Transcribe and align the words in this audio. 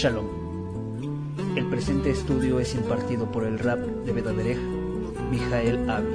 Shalom. 0.00 0.24
El 1.56 1.68
presente 1.68 2.08
estudio 2.08 2.58
es 2.58 2.74
impartido 2.74 3.30
por 3.30 3.44
el 3.44 3.58
rap 3.58 3.80
de 3.80 4.12
Bedaderech, 4.12 4.56
Mijael 5.30 5.90
Avi. 5.90 6.08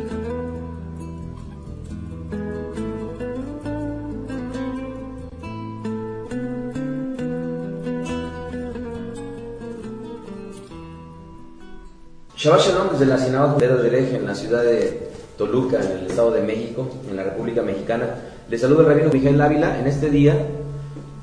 Shabbat 12.36 12.62
Shalom 12.62 12.90
desde 12.94 13.06
la 13.06 13.20
Sinagoga 13.20 13.68
de 13.68 13.88
Hereje 13.88 14.16
en 14.16 14.26
la 14.26 14.34
ciudad 14.34 14.64
de 14.64 15.12
Toluca, 15.38 15.80
en 15.80 15.92
el 16.00 16.08
Estado 16.08 16.32
de 16.32 16.42
México, 16.42 16.90
en 17.08 17.18
la 17.18 17.24
República 17.24 17.62
Mexicana. 17.62 18.16
Les 18.50 18.60
saluda 18.60 18.82
el 18.82 18.88
rabino 18.88 19.12
Miguel 19.14 19.40
Ávila 19.40 19.78
en 19.78 19.86
este 19.86 20.10
día 20.10 20.55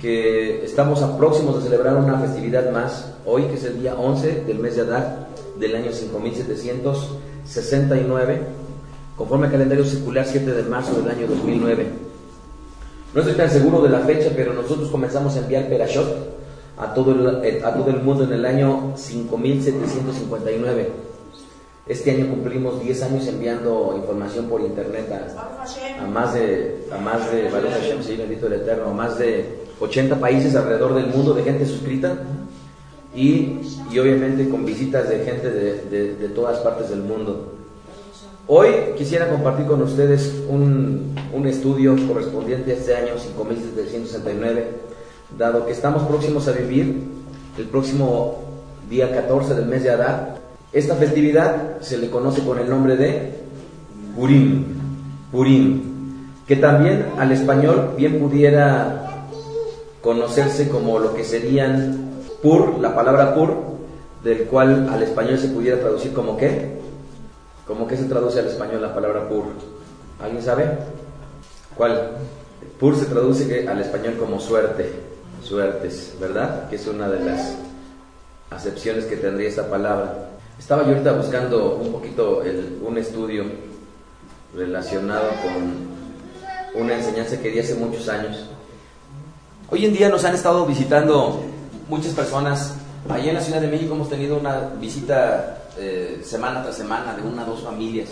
que 0.03 0.63
estamos 0.65 1.01
a 1.01 1.17
próximos 1.17 1.57
de 1.57 1.63
celebrar 1.71 1.97
una 1.97 2.19
festividad 2.19 2.71
más, 2.73 3.15
hoy 3.25 3.45
que 3.45 3.55
es 3.55 3.63
el 3.63 3.81
día 3.81 3.95
11 3.95 4.43
del 4.49 4.59
mes 4.59 4.75
de 4.75 4.83
Adar 4.83 5.29
del 5.61 5.77
año 5.77 5.93
5769, 5.93 8.41
conforme 9.17 9.47
al 9.47 9.53
calendario 9.53 9.85
secular 9.85 10.27
7 10.27 10.55
de 10.55 10.65
marzo 10.65 11.01
del 11.01 11.09
año 11.09 11.29
2009. 11.29 11.87
No 13.15 13.21
estoy 13.21 13.37
tan 13.37 13.49
seguro 13.49 13.81
de 13.81 13.91
la 13.91 14.01
fecha, 14.01 14.33
pero 14.35 14.53
nosotros 14.53 14.91
comenzamos 14.91 15.37
a 15.37 15.39
enviar 15.39 15.69
Perashot 15.69 16.33
a 16.79 16.95
todo 16.95 17.13
el, 17.13 17.65
a 17.65 17.73
todo 17.73 17.91
el 17.91 18.03
mundo 18.03 18.25
en 18.25 18.33
el 18.33 18.45
año 18.45 18.95
5759. 18.97 20.91
Este 21.87 22.11
año 22.11 22.29
cumplimos 22.29 22.83
10 22.83 23.03
años 23.05 23.29
enviando 23.29 23.95
información 23.97 24.47
por 24.47 24.63
internet 24.63 25.13
a, 25.13 25.27
a 26.03 26.07
más 26.09 26.35
de, 26.35 26.89
a 26.93 26.99
más 26.99 27.31
de, 27.31 27.49
Hashem, 27.51 28.03
sí, 28.03 28.17
bendito 28.17 28.49
el 28.49 28.55
Eterno, 28.55 28.91
a 28.91 28.93
más 28.93 29.17
de 29.19 29.62
80 29.81 30.21
países 30.21 30.55
alrededor 30.55 30.95
del 30.95 31.07
mundo 31.07 31.35
de 31.35 31.43
gente 31.43 31.67
suscrita 31.67 32.19
y, 33.15 33.59
y 33.91 33.99
obviamente 33.99 34.49
con 34.49 34.65
visitas 34.65 35.09
de 35.09 35.25
gente 35.25 35.51
de, 35.51 35.83
de, 35.91 36.15
de, 36.17 36.29
todas 36.29 36.59
partes 36.59 36.91
del 36.91 37.01
mundo. 37.01 37.55
Hoy 38.47 38.69
quisiera 38.97 39.29
compartir 39.29 39.67
con 39.67 39.83
ustedes 39.83 40.35
un, 40.49 41.15
un 41.33 41.47
estudio 41.47 41.97
correspondiente 42.09 42.73
a 42.73 42.75
este 42.75 42.97
año 42.97 43.19
5769, 43.19 44.67
dado 45.39 45.67
que 45.67 45.73
estamos 45.73 46.03
próximos 46.05 46.49
a 46.49 46.53
vivir 46.53 47.05
el 47.59 47.67
próximo 47.67 48.43
día 48.89 49.13
14 49.13 49.55
del 49.55 49.67
mes 49.67 49.83
de 49.83 49.91
Adar, 49.91 50.39
esta 50.73 50.95
festividad 50.97 51.81
se 51.81 51.99
le 51.99 52.09
conoce 52.09 52.43
con 52.43 52.59
el 52.59 52.69
nombre 52.69 52.97
de 52.97 53.31
Purim, 54.17 54.65
Purim, 55.31 55.83
que 56.47 56.57
también 56.57 57.07
al 57.19 57.31
español 57.31 57.91
bien 57.97 58.19
pudiera 58.19 59.12
conocerse 60.03 60.69
como 60.69 60.99
lo 60.99 61.15
que 61.15 61.25
serían 61.25 62.11
pur, 62.43 62.79
la 62.81 62.95
palabra 62.95 63.35
pur, 63.35 63.55
del 64.23 64.45
cual 64.45 64.89
al 64.91 65.03
español 65.03 65.39
se 65.39 65.49
pudiera 65.49 65.81
traducir 65.81 66.13
como 66.13 66.37
qué, 66.37 66.73
como 67.67 67.87
que 67.87 67.97
se 67.97 68.05
traduce 68.05 68.41
al 68.41 68.49
español 68.49 68.83
la 68.83 68.95
palabra 68.95 69.29
pur. 69.29 69.45
¿Alguien 70.21 70.43
sabe? 70.43 70.67
¿Cuál? 71.77 72.11
Pur 72.79 72.97
se 72.97 73.07
traduce 73.07 73.67
al 73.69 73.81
español 73.81 74.17
como 74.19 74.41
suerte, 74.41 74.91
suertes, 75.43 76.15
¿verdad? 76.21 76.69
Que 76.69 76.77
es 76.77 76.87
una 76.87 77.09
de 77.09 77.25
las 77.25 77.55
acepciones 78.51 79.05
que 79.05 79.17
tendría 79.17 79.49
esta 79.49 79.69
palabra. 79.69 80.31
Estaba 80.59 80.83
yo 80.83 80.91
ahorita 80.91 81.13
buscando 81.13 81.77
un 81.77 81.91
poquito 81.93 82.43
el, 82.43 82.79
un 82.83 82.99
estudio 82.99 83.45
relacionado 84.55 85.29
con 85.43 86.83
una 86.83 86.95
enseñanza 86.95 87.41
que 87.41 87.51
di 87.51 87.61
hace 87.61 87.75
muchos 87.75 88.09
años. 88.09 88.47
Hoy 89.71 89.87
en 89.87 89.95
día 89.95 90.09
nos 90.09 90.25
han 90.25 90.35
estado 90.35 90.67
visitando 90.67 91.41
muchas 91.89 92.13
personas. 92.13 92.75
Allí 93.09 93.29
en 93.29 93.35
la 93.35 93.41
Ciudad 93.41 93.61
de 93.61 93.69
México 93.69 93.95
hemos 93.95 94.09
tenido 94.09 94.39
una 94.39 94.71
visita 94.81 95.65
eh, 95.79 96.21
semana 96.25 96.63
tras 96.63 96.77
semana 96.77 97.15
de 97.15 97.23
una 97.23 97.45
o 97.45 97.47
dos 97.47 97.63
familias. 97.63 98.11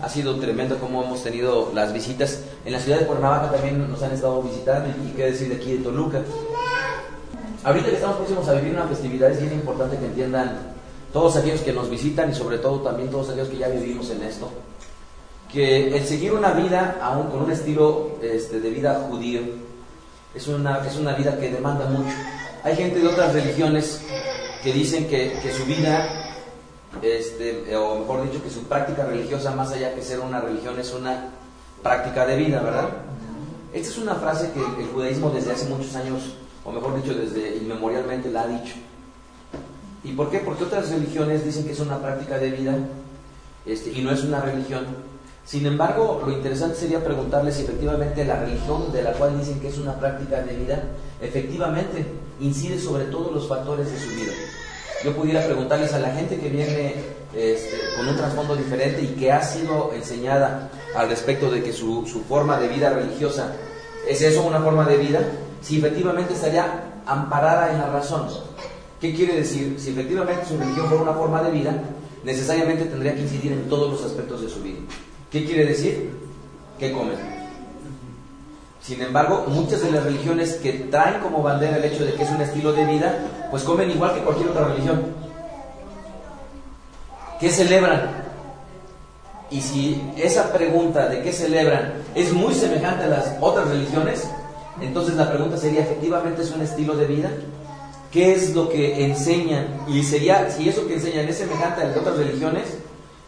Ha 0.00 0.08
sido 0.08 0.36
tremendo 0.36 0.78
como 0.78 1.04
hemos 1.04 1.22
tenido 1.22 1.70
las 1.74 1.92
visitas. 1.92 2.40
En 2.64 2.72
la 2.72 2.80
ciudad 2.80 2.98
de 2.98 3.06
Cuernavaca 3.06 3.50
también 3.52 3.90
nos 3.90 4.02
han 4.02 4.12
estado 4.12 4.42
visitando 4.42 4.88
y 4.88 5.12
qué 5.12 5.26
decir 5.26 5.48
de 5.48 5.56
aquí 5.56 5.72
de 5.72 5.78
Toluca. 5.78 6.22
Ahorita 7.62 7.90
que 7.90 7.94
estamos 7.94 8.16
próximos 8.16 8.48
a 8.48 8.54
vivir 8.54 8.72
una 8.72 8.86
festividad 8.86 9.30
es 9.30 9.40
bien 9.40 9.52
importante 9.52 9.98
que 9.98 10.06
entiendan 10.06 10.74
todos 11.12 11.36
aquellos 11.36 11.60
que 11.60 11.72
nos 11.72 11.90
visitan 11.90 12.30
y 12.30 12.34
sobre 12.34 12.58
todo 12.58 12.80
también 12.80 13.10
todos 13.10 13.28
aquellos 13.28 13.48
que 13.48 13.58
ya 13.58 13.68
vivimos 13.68 14.10
en 14.10 14.22
esto, 14.22 14.50
que 15.52 15.94
el 15.94 16.04
seguir 16.04 16.32
una 16.32 16.52
vida 16.52 16.98
aún 17.02 17.28
con 17.28 17.42
un 17.42 17.52
estilo 17.52 18.12
este, 18.22 18.60
de 18.60 18.70
vida 18.70 19.06
judío 19.08 19.42
es 20.34 20.48
una, 20.48 20.86
es 20.86 20.96
una 20.96 21.14
vida 21.14 21.38
que 21.38 21.50
demanda 21.50 21.86
mucho. 21.86 22.14
Hay 22.64 22.76
gente 22.76 23.00
de 23.00 23.08
otras 23.08 23.34
religiones 23.34 24.00
que 24.62 24.72
dicen 24.72 25.08
que, 25.08 25.38
que 25.42 25.52
su 25.52 25.64
vida, 25.64 26.08
este, 27.02 27.76
o 27.76 27.98
mejor 27.98 28.24
dicho, 28.24 28.42
que 28.42 28.50
su 28.50 28.62
práctica 28.64 29.04
religiosa, 29.04 29.54
más 29.54 29.72
allá 29.72 29.94
que 29.94 30.02
ser 30.02 30.20
una 30.20 30.40
religión, 30.40 30.78
es 30.78 30.92
una 30.92 31.30
práctica 31.82 32.24
de 32.26 32.36
vida, 32.36 32.62
¿verdad? 32.62 32.88
Esta 33.72 33.88
es 33.88 33.98
una 33.98 34.14
frase 34.14 34.50
que 34.52 34.60
el 34.60 34.88
judaísmo 34.88 35.30
desde 35.30 35.52
hace 35.52 35.66
muchos 35.66 35.94
años, 35.96 36.34
o 36.64 36.70
mejor 36.70 37.02
dicho, 37.02 37.14
desde 37.14 37.56
inmemorialmente 37.56 38.30
la 38.30 38.42
ha 38.42 38.46
dicho. 38.46 38.74
¿Y 40.04 40.12
por 40.12 40.30
qué? 40.30 40.38
Porque 40.38 40.64
otras 40.64 40.90
religiones 40.90 41.44
dicen 41.44 41.64
que 41.64 41.72
es 41.72 41.80
una 41.80 41.98
práctica 41.98 42.38
de 42.38 42.50
vida 42.50 42.76
este, 43.64 43.90
y 43.92 44.02
no 44.02 44.10
es 44.10 44.22
una 44.24 44.40
religión. 44.40 44.86
Sin 45.44 45.66
embargo, 45.66 46.22
lo 46.24 46.32
interesante 46.32 46.76
sería 46.76 47.02
preguntarles 47.02 47.56
si 47.56 47.62
efectivamente 47.62 48.24
la 48.24 48.40
religión 48.40 48.92
de 48.92 49.02
la 49.02 49.12
cual 49.12 49.38
dicen 49.38 49.60
que 49.60 49.68
es 49.68 49.78
una 49.78 49.98
práctica 49.98 50.40
de 50.40 50.56
vida, 50.56 50.82
efectivamente 51.20 52.06
incide 52.40 52.78
sobre 52.78 53.04
todos 53.06 53.32
los 53.32 53.48
factores 53.48 53.90
de 53.90 53.98
su 53.98 54.08
vida. 54.10 54.32
Yo 55.04 55.14
pudiera 55.14 55.44
preguntarles 55.44 55.92
a 55.94 55.98
la 55.98 56.10
gente 56.14 56.38
que 56.38 56.48
viene 56.48 56.94
este, 57.34 57.76
con 57.96 58.08
un 58.08 58.16
trasfondo 58.16 58.54
diferente 58.54 59.02
y 59.02 59.08
que 59.18 59.32
ha 59.32 59.42
sido 59.42 59.92
enseñada 59.92 60.70
al 60.94 61.08
respecto 61.08 61.50
de 61.50 61.62
que 61.62 61.72
su, 61.72 62.06
su 62.06 62.22
forma 62.22 62.58
de 62.60 62.68
vida 62.68 62.90
religiosa 62.90 63.52
es 64.08 64.22
eso, 64.22 64.42
una 64.44 64.60
forma 64.60 64.86
de 64.86 64.96
vida, 64.96 65.20
si 65.60 65.78
efectivamente 65.78 66.34
estaría 66.34 67.00
amparada 67.04 67.72
en 67.72 67.78
la 67.78 67.86
razón. 67.86 68.28
¿Qué 69.00 69.12
quiere 69.12 69.34
decir? 69.34 69.76
Si 69.78 69.90
efectivamente 69.90 70.46
su 70.46 70.56
religión 70.56 70.86
fuera 70.88 71.02
una 71.02 71.14
forma 71.14 71.42
de 71.42 71.50
vida, 71.50 71.74
necesariamente 72.22 72.84
tendría 72.84 73.14
que 73.14 73.22
incidir 73.22 73.52
en 73.52 73.68
todos 73.68 73.90
los 73.90 74.04
aspectos 74.04 74.42
de 74.42 74.48
su 74.48 74.62
vida. 74.62 74.78
¿Qué 75.32 75.44
quiere 75.44 75.64
decir? 75.64 76.10
¿Qué 76.78 76.92
comen? 76.92 77.16
Sin 78.82 79.00
embargo, 79.00 79.46
muchas 79.48 79.82
de 79.82 79.90
las 79.90 80.04
religiones 80.04 80.54
que 80.54 80.72
traen 80.90 81.20
como 81.20 81.42
bandera 81.42 81.78
el 81.78 81.84
hecho 81.84 82.04
de 82.04 82.12
que 82.12 82.22
es 82.24 82.30
un 82.30 82.42
estilo 82.42 82.72
de 82.72 82.84
vida, 82.84 83.48
pues 83.50 83.62
comen 83.62 83.90
igual 83.90 84.14
que 84.14 84.20
cualquier 84.20 84.48
otra 84.50 84.66
religión. 84.66 85.02
¿Qué 87.40 87.50
celebran? 87.50 88.22
Y 89.50 89.60
si 89.60 90.02
esa 90.16 90.52
pregunta 90.52 91.08
de 91.08 91.22
qué 91.22 91.32
celebran 91.32 91.94
es 92.14 92.32
muy 92.32 92.52
semejante 92.54 93.04
a 93.04 93.08
las 93.08 93.36
otras 93.40 93.68
religiones, 93.68 94.28
entonces 94.80 95.14
la 95.14 95.30
pregunta 95.30 95.56
sería, 95.56 95.82
¿efectivamente 95.82 96.42
es 96.42 96.50
un 96.50 96.62
estilo 96.62 96.94
de 96.96 97.06
vida? 97.06 97.30
qué 98.12 98.34
es 98.34 98.54
lo 98.54 98.68
que 98.68 99.06
enseñan 99.06 99.66
y 99.88 100.02
sería, 100.02 100.50
si 100.50 100.68
eso 100.68 100.86
que 100.86 100.94
enseñan 100.94 101.26
es 101.26 101.38
semejante 101.38 101.80
a 101.80 101.84
las 101.86 101.96
otras 101.96 102.18
religiones, 102.18 102.64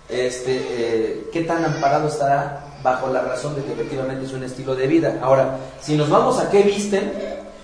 este, 0.09 0.57
eh, 0.57 1.31
qué 1.33 1.43
tan 1.43 1.65
amparado 1.65 2.09
estará 2.09 2.79
bajo 2.83 3.09
la 3.09 3.23
razón 3.23 3.57
de 3.57 3.63
que 3.63 3.73
efectivamente 3.73 4.27
es 4.27 4.33
un 4.33 4.45
estilo 4.45 4.75
de 4.77 4.87
vida. 4.87 5.19
Ahora, 5.23 5.59
si 5.81 5.97
nos 5.97 6.11
vamos 6.11 6.39
a 6.39 6.51
qué 6.51 6.63
visten 6.63 7.13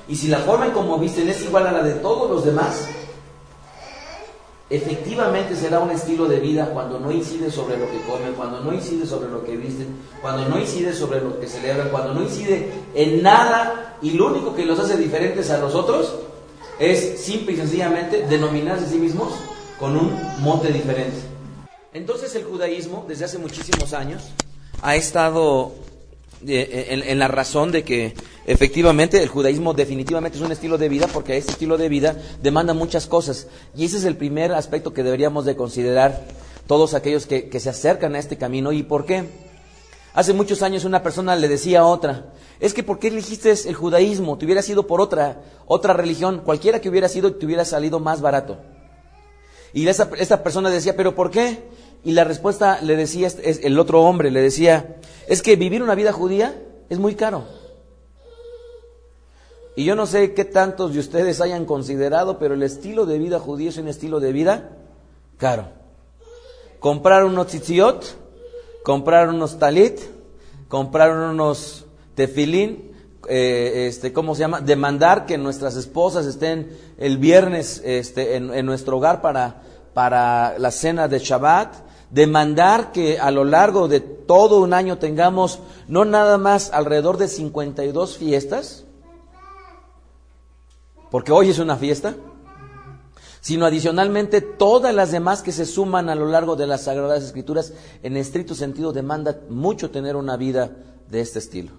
y 0.08 0.16
si 0.16 0.28
la 0.28 0.38
forma 0.38 0.66
en 0.66 0.72
cómo 0.72 0.98
visten 0.98 1.28
es 1.28 1.42
igual 1.42 1.66
a 1.66 1.72
la 1.72 1.82
de 1.82 1.94
todos 1.94 2.30
los 2.30 2.44
demás, 2.44 2.88
efectivamente 4.70 5.56
será 5.56 5.80
un 5.80 5.90
estilo 5.90 6.26
de 6.26 6.40
vida 6.40 6.70
cuando 6.72 6.98
no 6.98 7.10
incide 7.10 7.50
sobre 7.50 7.76
lo 7.76 7.90
que 7.90 8.00
comen, 8.02 8.32
cuando 8.34 8.60
no 8.60 8.72
incide 8.72 9.04
sobre 9.04 9.28
lo 9.28 9.44
que 9.44 9.56
visten, 9.56 9.88
cuando 10.22 10.48
no 10.48 10.59
incide 10.59 10.94
sobre 10.94 11.20
lo 11.20 11.38
que 11.38 11.48
celebran, 11.48 11.88
cuando 11.91 12.15
no 12.15 12.22
incide 12.22 12.72
en 12.94 13.22
nada 13.22 13.98
y 14.00 14.12
lo 14.12 14.28
único 14.28 14.54
que 14.54 14.65
los 14.65 14.78
hace 14.78 14.97
diferentes 14.97 15.50
a 15.50 15.59
los 15.59 15.74
otros 15.74 16.15
es 16.78 17.20
simple 17.20 17.53
y 17.53 17.56
sencillamente 17.56 18.26
denominarse 18.26 18.86
a 18.86 18.88
sí 18.88 18.97
mismos 18.97 19.34
con 19.78 19.97
un 19.97 20.16
monte 20.38 20.68
diferente. 20.68 21.29
Entonces 21.92 22.34
el 22.37 22.45
judaísmo 22.45 23.04
desde 23.09 23.25
hace 23.25 23.39
muchísimos 23.39 23.92
años 23.92 24.22
ha 24.83 24.97
estado 24.97 25.72
eh, 26.47 26.87
en, 26.91 27.03
en, 27.03 27.19
la 27.19 27.28
razón 27.28 27.72
de 27.72 27.83
que 27.83 28.15
efectivamente 28.47 29.22
el 29.22 29.28
judaísmo 29.28 29.75
definitivamente 29.75 30.39
es 30.39 30.45
un 30.45 30.53
estilo 30.53 30.78
de 30.78 30.89
vida 30.89 31.07
porque 31.13 31.37
este 31.37 31.53
estilo 31.53 31.77
de 31.77 31.89
vida 31.89 32.16
demanda 32.42 32.75
muchas 32.75 33.07
cosas 33.07 33.48
y 33.77 33.84
ese 33.84 33.98
es 33.98 34.04
el 34.04 34.16
primer 34.16 34.53
aspecto 34.53 34.95
que 34.95 35.03
deberíamos 35.03 35.45
de 35.45 35.57
considerar 35.57 36.25
todos 36.71 36.95
aquellos 36.95 37.27
que, 37.27 37.51
se 37.59 37.69
acercan 37.69 38.15
a 38.15 38.21
este 38.21 38.39
camino 38.39 38.71
y 38.71 38.84
por 38.84 39.04
qué. 39.04 39.25
Hace 40.15 40.33
muchos 40.33 40.63
años 40.63 40.84
una 40.84 41.03
persona 41.03 41.34
le 41.34 41.48
decía 41.48 41.81
a 41.81 41.84
otra, 41.84 42.27
es 42.60 42.75
que 42.75 42.84
¿por 42.84 43.01
qué 43.01 43.09
elegiste 43.09 43.53
el 43.66 43.75
judaísmo? 43.75 44.39
Te 44.39 44.45
hubiera 44.45 44.63
sido 44.63 44.87
por 44.87 45.01
otra, 45.01 45.42
otra 45.66 45.95
religión, 45.95 46.42
cualquiera 46.45 46.81
que 46.81 46.89
hubiera 46.89 47.09
sido, 47.09 47.34
te 47.34 47.45
hubiera 47.45 47.65
salido 47.65 47.98
más 47.98 48.21
barato. 48.21 48.59
Y 49.72 49.89
esa, 49.89 50.09
esta 50.16 50.45
persona 50.45 50.71
decía, 50.71 50.95
¿pero 50.97 51.16
por 51.16 51.33
qué? 51.33 51.59
Y 52.04 52.12
la 52.12 52.24
respuesta 52.24 52.80
le 52.80 52.97
decía, 52.97 53.26
es, 53.26 53.60
el 53.62 53.78
otro 53.78 54.02
hombre 54.02 54.30
le 54.30 54.41
decía, 54.41 54.97
es 55.26 55.42
que 55.42 55.56
vivir 55.56 55.82
una 55.82 55.94
vida 55.94 56.12
judía 56.12 56.54
es 56.88 56.98
muy 56.98 57.14
caro. 57.14 57.44
Y 59.76 59.84
yo 59.84 59.94
no 59.94 60.06
sé 60.06 60.34
qué 60.34 60.44
tantos 60.44 60.92
de 60.92 61.00
ustedes 61.00 61.41
hayan 61.41 61.64
considerado, 61.64 62.38
pero 62.38 62.54
el 62.54 62.62
estilo 62.62 63.06
de 63.06 63.18
vida 63.18 63.38
judío 63.38 63.70
es 63.70 63.78
un 63.78 63.88
estilo 63.88 64.20
de 64.20 64.32
vida 64.32 64.70
caro. 65.36 65.68
Comprar 66.80 67.24
unos 67.24 67.48
tzitziot, 67.48 68.04
comprar 68.82 69.28
unos 69.28 69.58
talit, 69.58 70.00
comprar 70.68 71.16
unos 71.16 71.84
tefilín, 72.14 72.91
eh, 73.28 73.86
este, 73.88 74.12
¿cómo 74.12 74.34
se 74.34 74.41
llama? 74.41 74.60
Demandar 74.60 75.26
que 75.26 75.38
nuestras 75.38 75.76
esposas 75.76 76.26
estén 76.26 76.76
el 76.98 77.18
viernes 77.18 77.82
este, 77.84 78.36
en, 78.36 78.53
en 78.53 78.66
nuestro 78.66 78.96
hogar 78.96 79.20
para, 79.20 79.62
para 79.94 80.58
la 80.58 80.70
cena 80.70 81.06
de 81.06 81.18
Shabbat, 81.18 81.90
demandar 82.10 82.92
que 82.92 83.18
a 83.18 83.30
lo 83.30 83.45
largo 83.45 83.89
de 83.89 84.01
todo 84.01 84.60
un 84.60 84.74
año 84.74 84.98
tengamos 84.98 85.60
no 85.89 86.04
nada 86.04 86.39
más 86.39 86.71
alrededor 86.72 87.16
de 87.16 87.28
52 87.28 88.18
fiestas, 88.18 88.84
porque 91.10 91.33
hoy 91.33 91.51
es 91.51 91.59
una 91.59 91.77
fiesta, 91.77 92.15
sino 93.41 93.65
adicionalmente 93.65 94.41
todas 94.41 94.95
las 94.95 95.12
demás 95.12 95.42
que 95.42 95.53
se 95.53 95.66
suman 95.66 96.09
a 96.09 96.15
lo 96.15 96.27
largo 96.27 96.57
de 96.57 96.66
las 96.66 96.83
Sagradas 96.83 97.22
Escrituras, 97.22 97.72
en 98.03 98.16
estricto 98.16 98.54
sentido 98.54 98.92
demanda 98.92 99.41
mucho 99.48 99.91
tener 99.91 100.16
una 100.16 100.36
vida 100.36 100.71
de 101.09 101.21
este 101.21 101.39
estilo. 101.39 101.72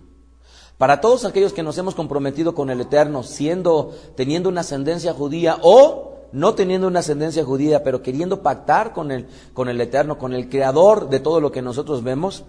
Para 0.77 1.00
todos 1.00 1.25
aquellos 1.25 1.54
que 1.54 1.62
nos 1.62 1.77
hemos 1.77 1.94
comprometido 1.94 2.56
con 2.56 2.72
el 2.72 2.81
Eterno, 2.81 3.22
siendo, 3.22 3.95
teniendo 4.16 4.50
una 4.50 4.62
ascendencia 4.62 5.13
judía 5.13 5.60
o 5.62 6.12
no 6.31 6.54
teniendo 6.56 6.88
una 6.88 7.00
ascendencia 7.00 7.44
judía, 7.44 7.83
pero 7.83 8.01
queriendo 8.01 8.42
pactar 8.42 8.94
con 8.94 9.12
el, 9.12 9.28
con 9.54 9.69
el 9.69 9.80
Eterno, 9.81 10.18
con 10.18 10.33
el 10.33 10.50
Creador 10.50 11.10
de 11.10 11.19
todo 11.19 11.42
lo 11.42 11.51
que 11.51 11.62
nosotros 11.62 12.04
vemos, 12.04 12.44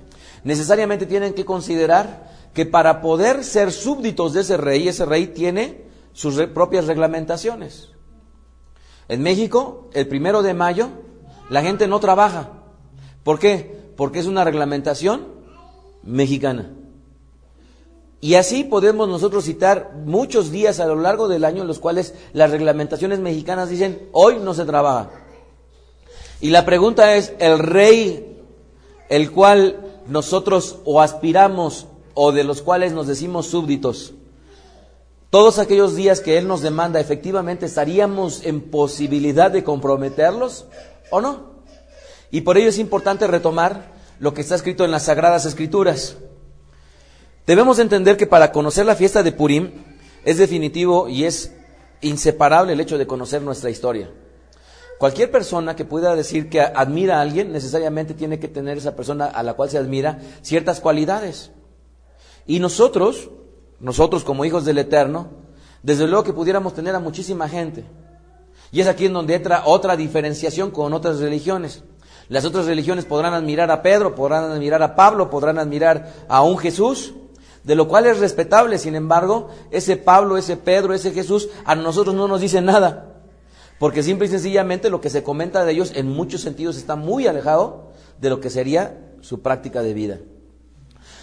necesariamente 0.44 1.06
tienen 1.06 1.34
que 1.34 1.44
considerar 1.44 2.30
que 2.54 2.66
para 2.66 3.00
poder 3.00 3.44
ser 3.44 3.72
súbditos 3.72 4.32
de 4.32 4.42
ese 4.42 4.56
rey, 4.56 4.88
ese 4.88 5.06
rey 5.06 5.28
tiene 5.28 5.84
sus 6.12 6.36
propias 6.48 6.86
reglamentaciones. 6.86 7.90
En 9.08 9.22
México, 9.22 9.90
el 9.94 10.06
primero 10.06 10.42
de 10.42 10.54
mayo, 10.54 10.88
la 11.50 11.62
gente 11.62 11.86
no 11.86 12.00
trabaja. 12.00 12.50
¿Por 13.24 13.38
qué? 13.38 13.92
Porque 13.96 14.18
es 14.18 14.26
una 14.26 14.44
reglamentación 14.44 15.26
mexicana. 16.02 16.70
Y 18.22 18.36
así 18.36 18.62
podemos 18.62 19.08
nosotros 19.08 19.44
citar 19.44 19.94
muchos 20.04 20.52
días 20.52 20.78
a 20.78 20.86
lo 20.86 20.94
largo 20.94 21.26
del 21.26 21.44
año 21.44 21.62
en 21.62 21.66
los 21.66 21.80
cuales 21.80 22.14
las 22.32 22.52
reglamentaciones 22.52 23.18
mexicanas 23.18 23.68
dicen, 23.68 24.08
hoy 24.12 24.38
no 24.38 24.54
se 24.54 24.64
trabaja. 24.64 25.10
Y 26.40 26.50
la 26.50 26.64
pregunta 26.64 27.16
es, 27.16 27.32
¿el 27.40 27.58
rey, 27.58 28.40
el 29.08 29.32
cual 29.32 30.02
nosotros 30.06 30.78
o 30.84 31.00
aspiramos 31.00 31.88
o 32.14 32.30
de 32.30 32.44
los 32.44 32.62
cuales 32.62 32.92
nos 32.92 33.08
decimos 33.08 33.48
súbditos, 33.48 34.12
todos 35.30 35.58
aquellos 35.58 35.96
días 35.96 36.20
que 36.20 36.38
Él 36.38 36.46
nos 36.46 36.62
demanda, 36.62 37.00
efectivamente 37.00 37.66
estaríamos 37.66 38.46
en 38.46 38.60
posibilidad 38.60 39.50
de 39.50 39.64
comprometerlos 39.64 40.66
o 41.10 41.20
no. 41.20 41.54
Y 42.30 42.42
por 42.42 42.56
ello 42.56 42.68
es 42.68 42.78
importante 42.78 43.26
retomar 43.26 43.90
lo 44.20 44.32
que 44.32 44.42
está 44.42 44.54
escrito 44.54 44.84
en 44.84 44.92
las 44.92 45.06
Sagradas 45.06 45.44
Escrituras. 45.44 46.18
Debemos 47.46 47.78
entender 47.78 48.16
que 48.16 48.26
para 48.26 48.52
conocer 48.52 48.86
la 48.86 48.94
fiesta 48.94 49.22
de 49.22 49.32
Purim 49.32 49.72
es 50.24 50.38
definitivo 50.38 51.08
y 51.08 51.24
es 51.24 51.52
inseparable 52.00 52.72
el 52.72 52.80
hecho 52.80 52.98
de 52.98 53.06
conocer 53.06 53.42
nuestra 53.42 53.70
historia. 53.70 54.10
Cualquier 54.98 55.32
persona 55.32 55.74
que 55.74 55.84
pueda 55.84 56.14
decir 56.14 56.48
que 56.48 56.60
admira 56.60 57.18
a 57.18 57.22
alguien, 57.22 57.50
necesariamente 57.50 58.14
tiene 58.14 58.38
que 58.38 58.46
tener 58.46 58.78
esa 58.78 58.94
persona 58.94 59.26
a 59.26 59.42
la 59.42 59.54
cual 59.54 59.68
se 59.68 59.78
admira 59.78 60.20
ciertas 60.42 60.78
cualidades. 60.78 61.50
Y 62.46 62.60
nosotros, 62.60 63.30
nosotros 63.80 64.22
como 64.22 64.44
hijos 64.44 64.64
del 64.64 64.78
Eterno, 64.78 65.30
desde 65.82 66.06
luego 66.06 66.22
que 66.22 66.32
pudiéramos 66.32 66.74
tener 66.74 66.94
a 66.94 67.00
muchísima 67.00 67.48
gente. 67.48 67.84
Y 68.70 68.80
es 68.80 68.86
aquí 68.86 69.06
en 69.06 69.12
donde 69.12 69.34
entra 69.34 69.64
otra 69.66 69.96
diferenciación 69.96 70.70
con 70.70 70.92
otras 70.92 71.18
religiones. 71.18 71.82
Las 72.28 72.44
otras 72.44 72.66
religiones 72.66 73.04
podrán 73.04 73.34
admirar 73.34 73.72
a 73.72 73.82
Pedro, 73.82 74.14
podrán 74.14 74.44
admirar 74.44 74.82
a 74.84 74.94
Pablo, 74.94 75.28
podrán 75.28 75.58
admirar 75.58 76.12
a 76.28 76.42
un 76.42 76.56
Jesús, 76.56 77.14
de 77.64 77.74
lo 77.74 77.88
cual 77.88 78.06
es 78.06 78.18
respetable. 78.18 78.78
Sin 78.78 78.94
embargo, 78.94 79.48
ese 79.70 79.96
Pablo, 79.96 80.36
ese 80.36 80.56
Pedro, 80.56 80.94
ese 80.94 81.12
Jesús, 81.12 81.48
a 81.64 81.74
nosotros 81.74 82.14
no 82.14 82.28
nos 82.28 82.40
dice 82.40 82.60
nada. 82.60 83.12
Porque 83.78 84.02
simple 84.02 84.26
y 84.26 84.30
sencillamente 84.30 84.90
lo 84.90 85.00
que 85.00 85.10
se 85.10 85.22
comenta 85.22 85.64
de 85.64 85.72
ellos 85.72 85.92
en 85.94 86.08
muchos 86.08 86.40
sentidos 86.40 86.76
está 86.76 86.96
muy 86.96 87.26
alejado 87.26 87.90
de 88.20 88.30
lo 88.30 88.40
que 88.40 88.50
sería 88.50 88.96
su 89.20 89.42
práctica 89.42 89.82
de 89.82 89.94
vida. 89.94 90.18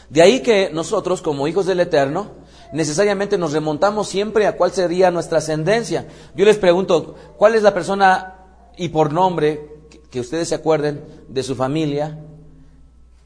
De 0.10 0.22
ahí 0.22 0.42
que 0.42 0.70
nosotros, 0.74 1.22
como 1.22 1.48
hijos 1.48 1.68
del 1.68 1.80
Eterno, 1.80 2.32
necesariamente 2.74 3.38
nos 3.38 3.54
remontamos 3.54 4.10
siempre 4.10 4.48
a 4.48 4.58
cuál 4.58 4.72
sería 4.72 5.12
nuestra 5.12 5.38
ascendencia. 5.38 6.08
Yo 6.36 6.46
les 6.46 6.58
pregunto, 6.58 7.16
¿cuál 7.38 7.56
es 7.56 7.64
la 7.64 7.74
persona 7.74 8.36
y 8.76 8.90
por 8.90 9.14
nombre 9.14 9.70
que 10.10 10.20
ustedes 10.20 10.50
se 10.50 10.56
acuerden 10.56 11.04
de 11.28 11.44
su 11.44 11.56
familia 11.56 12.20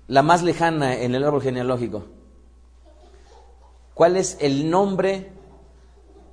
la 0.07 0.21
más 0.21 0.43
lejana 0.43 0.95
en 0.95 1.15
el 1.15 1.23
árbol 1.23 1.41
genealógico? 1.41 2.05
¿Cuál 3.93 4.17
es 4.17 4.37
el 4.39 4.69
nombre 4.69 5.31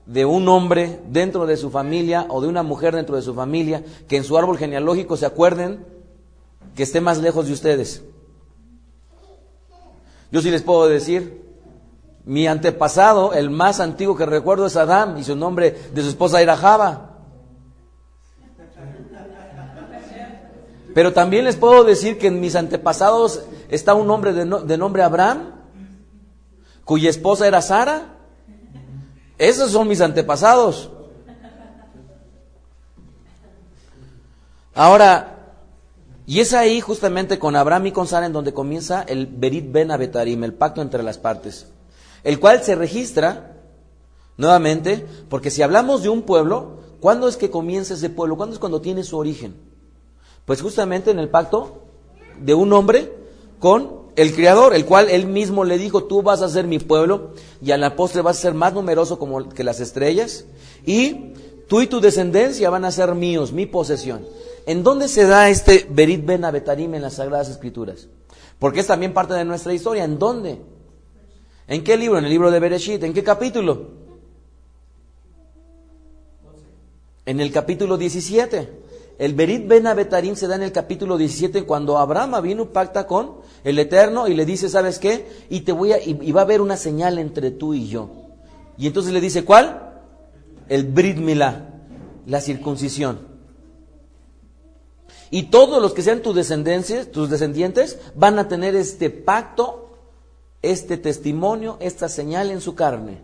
de 0.06 0.24
un 0.24 0.48
hombre 0.48 1.00
dentro 1.08 1.46
de 1.46 1.56
su 1.56 1.70
familia 1.70 2.26
o 2.28 2.40
de 2.40 2.48
una 2.48 2.62
mujer 2.62 2.94
dentro 2.94 3.16
de 3.16 3.22
su 3.22 3.34
familia 3.34 3.84
que 4.08 4.16
en 4.16 4.24
su 4.24 4.36
árbol 4.36 4.58
genealógico 4.58 5.16
se 5.16 5.26
acuerden 5.26 5.84
que 6.74 6.82
esté 6.82 7.00
más 7.00 7.18
lejos 7.18 7.46
de 7.46 7.52
ustedes? 7.52 8.02
Yo 10.32 10.40
sí 10.40 10.50
les 10.50 10.62
puedo 10.62 10.88
decir, 10.88 11.44
mi 12.24 12.46
antepasado, 12.46 13.34
el 13.34 13.50
más 13.50 13.80
antiguo 13.80 14.16
que 14.16 14.26
recuerdo 14.26 14.66
es 14.66 14.76
Adán 14.76 15.18
y 15.18 15.24
su 15.24 15.36
nombre 15.36 15.76
de 15.92 16.02
su 16.02 16.08
esposa 16.08 16.40
era 16.40 16.56
Java. 16.56 17.06
Pero 20.94 21.12
también 21.12 21.44
les 21.44 21.56
puedo 21.56 21.84
decir 21.84 22.18
que 22.18 22.28
en 22.28 22.40
mis 22.40 22.56
antepasados 22.56 23.44
está 23.68 23.94
un 23.94 24.10
hombre 24.10 24.32
de, 24.32 24.44
de 24.44 24.78
nombre 24.78 25.02
Abraham, 25.02 25.59
cuya 26.90 27.08
esposa 27.08 27.46
era 27.46 27.62
Sara. 27.62 28.16
Esos 29.38 29.70
son 29.70 29.86
mis 29.86 30.00
antepasados. 30.00 30.90
Ahora, 34.74 35.52
y 36.26 36.40
es 36.40 36.52
ahí 36.52 36.80
justamente 36.80 37.38
con 37.38 37.54
Abraham 37.54 37.86
y 37.86 37.92
con 37.92 38.08
Sara 38.08 38.26
en 38.26 38.32
donde 38.32 38.52
comienza 38.52 39.02
el 39.02 39.28
Berit 39.28 39.70
Ben 39.70 39.92
Abetarim, 39.92 40.42
el 40.42 40.54
pacto 40.54 40.82
entre 40.82 41.04
las 41.04 41.16
partes 41.16 41.68
el 42.24 42.40
cual 42.40 42.60
se 42.64 42.74
registra 42.74 43.56
nuevamente, 44.36 45.06
porque 45.28 45.52
si 45.52 45.62
hablamos 45.62 46.02
de 46.02 46.08
un 46.08 46.22
pueblo, 46.22 46.80
¿cuándo 46.98 47.28
es 47.28 47.36
que 47.36 47.50
comienza 47.50 47.94
ese 47.94 48.10
pueblo? 48.10 48.36
¿Cuándo 48.36 48.54
es 48.54 48.58
cuando 48.58 48.80
tiene 48.80 49.04
su 49.04 49.16
origen? 49.16 49.54
Pues 50.44 50.60
justamente 50.60 51.12
en 51.12 51.20
el 51.20 51.28
pacto 51.28 51.84
de 52.40 52.52
un 52.52 52.72
hombre 52.72 53.12
con 53.60 53.99
el 54.20 54.34
Creador, 54.34 54.74
el 54.74 54.84
cual 54.84 55.08
él 55.08 55.26
mismo 55.26 55.64
le 55.64 55.78
dijo, 55.78 56.04
tú 56.04 56.22
vas 56.22 56.42
a 56.42 56.48
ser 56.50 56.66
mi 56.66 56.78
pueblo 56.78 57.30
y 57.62 57.70
a 57.70 57.78
la 57.78 57.96
postre 57.96 58.20
vas 58.20 58.36
a 58.36 58.42
ser 58.42 58.52
más 58.52 58.74
numeroso 58.74 59.18
como 59.18 59.48
que 59.48 59.64
las 59.64 59.80
estrellas 59.80 60.44
y 60.84 61.32
tú 61.68 61.80
y 61.80 61.86
tu 61.86 62.02
descendencia 62.02 62.68
van 62.68 62.84
a 62.84 62.92
ser 62.92 63.14
míos, 63.14 63.52
mi 63.52 63.64
posesión. 63.64 64.26
¿En 64.66 64.82
dónde 64.82 65.08
se 65.08 65.24
da 65.26 65.48
este 65.48 65.86
Berit 65.88 66.26
Ben 66.26 66.44
Abetarim 66.44 66.94
en 66.94 67.00
las 67.00 67.14
Sagradas 67.14 67.48
Escrituras? 67.48 68.08
Porque 68.58 68.80
es 68.80 68.86
también 68.86 69.14
parte 69.14 69.32
de 69.32 69.46
nuestra 69.46 69.72
historia. 69.72 70.04
¿En 70.04 70.18
dónde? 70.18 70.60
¿En 71.66 71.82
qué 71.82 71.96
libro? 71.96 72.18
En 72.18 72.26
el 72.26 72.30
libro 72.30 72.50
de 72.50 72.60
Bereshit. 72.60 73.02
¿En 73.02 73.14
qué 73.14 73.24
capítulo? 73.24 73.88
En 77.24 77.40
el 77.40 77.50
capítulo 77.50 77.96
17. 77.96 78.68
El 79.18 79.34
Berit 79.34 79.66
Ben 79.66 79.86
Abetarim 79.86 80.36
se 80.36 80.46
da 80.46 80.56
en 80.56 80.62
el 80.62 80.72
capítulo 80.72 81.16
17 81.16 81.64
cuando 81.64 81.96
Abraham 81.96 82.42
vino 82.42 82.66
pacta 82.66 83.06
con 83.06 83.39
el 83.64 83.78
Eterno 83.78 84.28
y 84.28 84.34
le 84.34 84.46
dice, 84.46 84.68
¿sabes 84.68 84.98
qué? 84.98 85.26
Y 85.48 85.60
te 85.60 85.72
voy 85.72 85.92
a, 85.92 86.02
y, 86.02 86.32
va 86.32 86.40
a 86.42 86.44
haber 86.44 86.60
una 86.60 86.76
señal 86.76 87.18
entre 87.18 87.50
tú 87.50 87.74
y 87.74 87.88
yo. 87.88 88.10
Y 88.78 88.86
entonces 88.86 89.12
le 89.12 89.20
dice, 89.20 89.44
¿cuál? 89.44 90.02
El 90.68 90.84
Brit 90.84 91.18
la 92.26 92.40
circuncisión. 92.40 93.28
Y 95.30 95.44
todos 95.44 95.80
los 95.80 95.94
que 95.94 96.02
sean 96.02 96.22
tus 96.22 96.34
descendencias, 96.34 97.10
tus 97.10 97.30
descendientes, 97.30 97.98
van 98.14 98.38
a 98.38 98.48
tener 98.48 98.74
este 98.74 99.10
pacto 99.10 99.90
este 100.62 100.96
testimonio, 100.98 101.76
esta 101.80 102.08
señal 102.08 102.50
en 102.50 102.60
su 102.60 102.74
carne. 102.74 103.22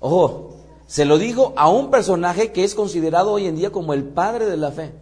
Ojo, 0.00 0.56
se 0.86 1.04
lo 1.04 1.18
digo 1.18 1.52
a 1.56 1.68
un 1.68 1.90
personaje 1.90 2.52
que 2.52 2.64
es 2.64 2.74
considerado 2.74 3.32
hoy 3.32 3.46
en 3.46 3.56
día 3.56 3.70
como 3.70 3.94
el 3.94 4.04
padre 4.04 4.46
de 4.46 4.56
la 4.56 4.70
fe, 4.70 4.92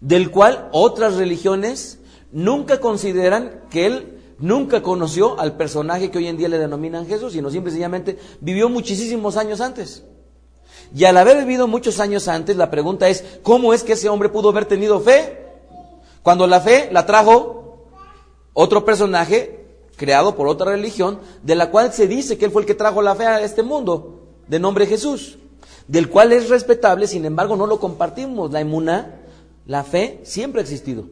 del 0.00 0.30
cual 0.30 0.68
otras 0.72 1.14
religiones 1.14 1.98
nunca 2.32 2.80
consideran 2.80 3.62
que 3.70 3.86
él 3.86 4.18
nunca 4.38 4.82
conoció 4.82 5.38
al 5.38 5.56
personaje 5.56 6.10
que 6.10 6.18
hoy 6.18 6.26
en 6.26 6.36
día 6.36 6.48
le 6.48 6.58
denominan 6.58 7.06
Jesús, 7.06 7.32
sino 7.32 7.50
simple 7.50 7.70
y 7.70 7.72
sencillamente 7.72 8.18
vivió 8.40 8.68
muchísimos 8.68 9.36
años 9.36 9.60
antes. 9.60 10.04
Y 10.94 11.04
al 11.04 11.16
haber 11.16 11.38
vivido 11.38 11.68
muchos 11.68 12.00
años 12.00 12.28
antes, 12.28 12.56
la 12.56 12.70
pregunta 12.70 13.08
es, 13.08 13.24
¿cómo 13.42 13.72
es 13.72 13.82
que 13.82 13.92
ese 13.92 14.08
hombre 14.08 14.28
pudo 14.28 14.50
haber 14.50 14.66
tenido 14.66 15.00
fe? 15.00 15.38
Cuando 16.22 16.46
la 16.46 16.60
fe 16.60 16.88
la 16.92 17.06
trajo 17.06 17.88
otro 18.52 18.84
personaje 18.84 19.64
creado 19.96 20.34
por 20.34 20.48
otra 20.48 20.72
religión, 20.72 21.20
de 21.42 21.54
la 21.54 21.70
cual 21.70 21.92
se 21.92 22.08
dice 22.08 22.36
que 22.36 22.44
él 22.44 22.50
fue 22.50 22.62
el 22.62 22.66
que 22.66 22.74
trajo 22.74 23.00
la 23.00 23.14
fe 23.14 23.26
a 23.26 23.40
este 23.42 23.62
mundo, 23.62 24.22
de 24.48 24.58
nombre 24.58 24.86
Jesús, 24.86 25.38
del 25.86 26.08
cual 26.08 26.32
es 26.32 26.48
respetable, 26.48 27.06
sin 27.06 27.24
embargo 27.24 27.56
no 27.56 27.66
lo 27.66 27.78
compartimos. 27.78 28.50
La 28.50 28.60
emuná, 28.60 29.20
la 29.66 29.84
fe, 29.84 30.20
siempre 30.24 30.60
ha 30.60 30.64
existido. 30.64 31.04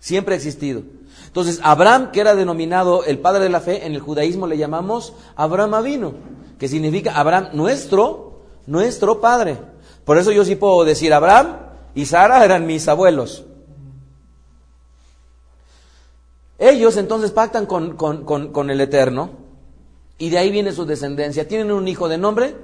Siempre 0.00 0.34
ha 0.34 0.36
existido. 0.36 0.82
Entonces, 1.26 1.60
Abraham, 1.62 2.10
que 2.10 2.20
era 2.20 2.34
denominado 2.34 3.04
el 3.04 3.20
padre 3.20 3.44
de 3.44 3.50
la 3.50 3.60
fe, 3.60 3.86
en 3.86 3.94
el 3.94 4.00
judaísmo 4.00 4.48
le 4.48 4.58
llamamos 4.58 5.12
Abraham 5.36 5.74
Avino, 5.74 6.14
que 6.58 6.66
significa 6.66 7.12
Abraham 7.12 7.50
nuestro, 7.52 8.40
nuestro 8.66 9.20
padre. 9.20 9.58
Por 10.04 10.18
eso 10.18 10.32
yo 10.32 10.44
sí 10.44 10.56
puedo 10.56 10.84
decir, 10.84 11.14
Abraham 11.14 11.58
y 11.94 12.06
Sara 12.06 12.44
eran 12.44 12.66
mis 12.66 12.88
abuelos. 12.88 13.44
Ellos 16.58 16.96
entonces 16.96 17.30
pactan 17.30 17.64
con, 17.64 17.96
con, 17.96 18.70
el 18.70 18.80
Eterno 18.80 19.30
y 20.18 20.28
de 20.28 20.38
ahí 20.38 20.50
viene 20.50 20.72
su 20.72 20.84
descendencia. 20.84 21.48
¿Tienen 21.48 21.70
un 21.70 21.88
hijo 21.88 22.08
de 22.08 22.18
nombre? 22.18 22.54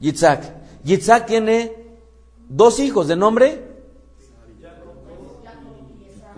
Yitzhak. 0.00 0.42
Yitzhak 0.84 1.26
tiene 1.26 1.72
dos 2.48 2.80
hijos 2.80 3.08
de 3.08 3.16
nombre. 3.16 3.77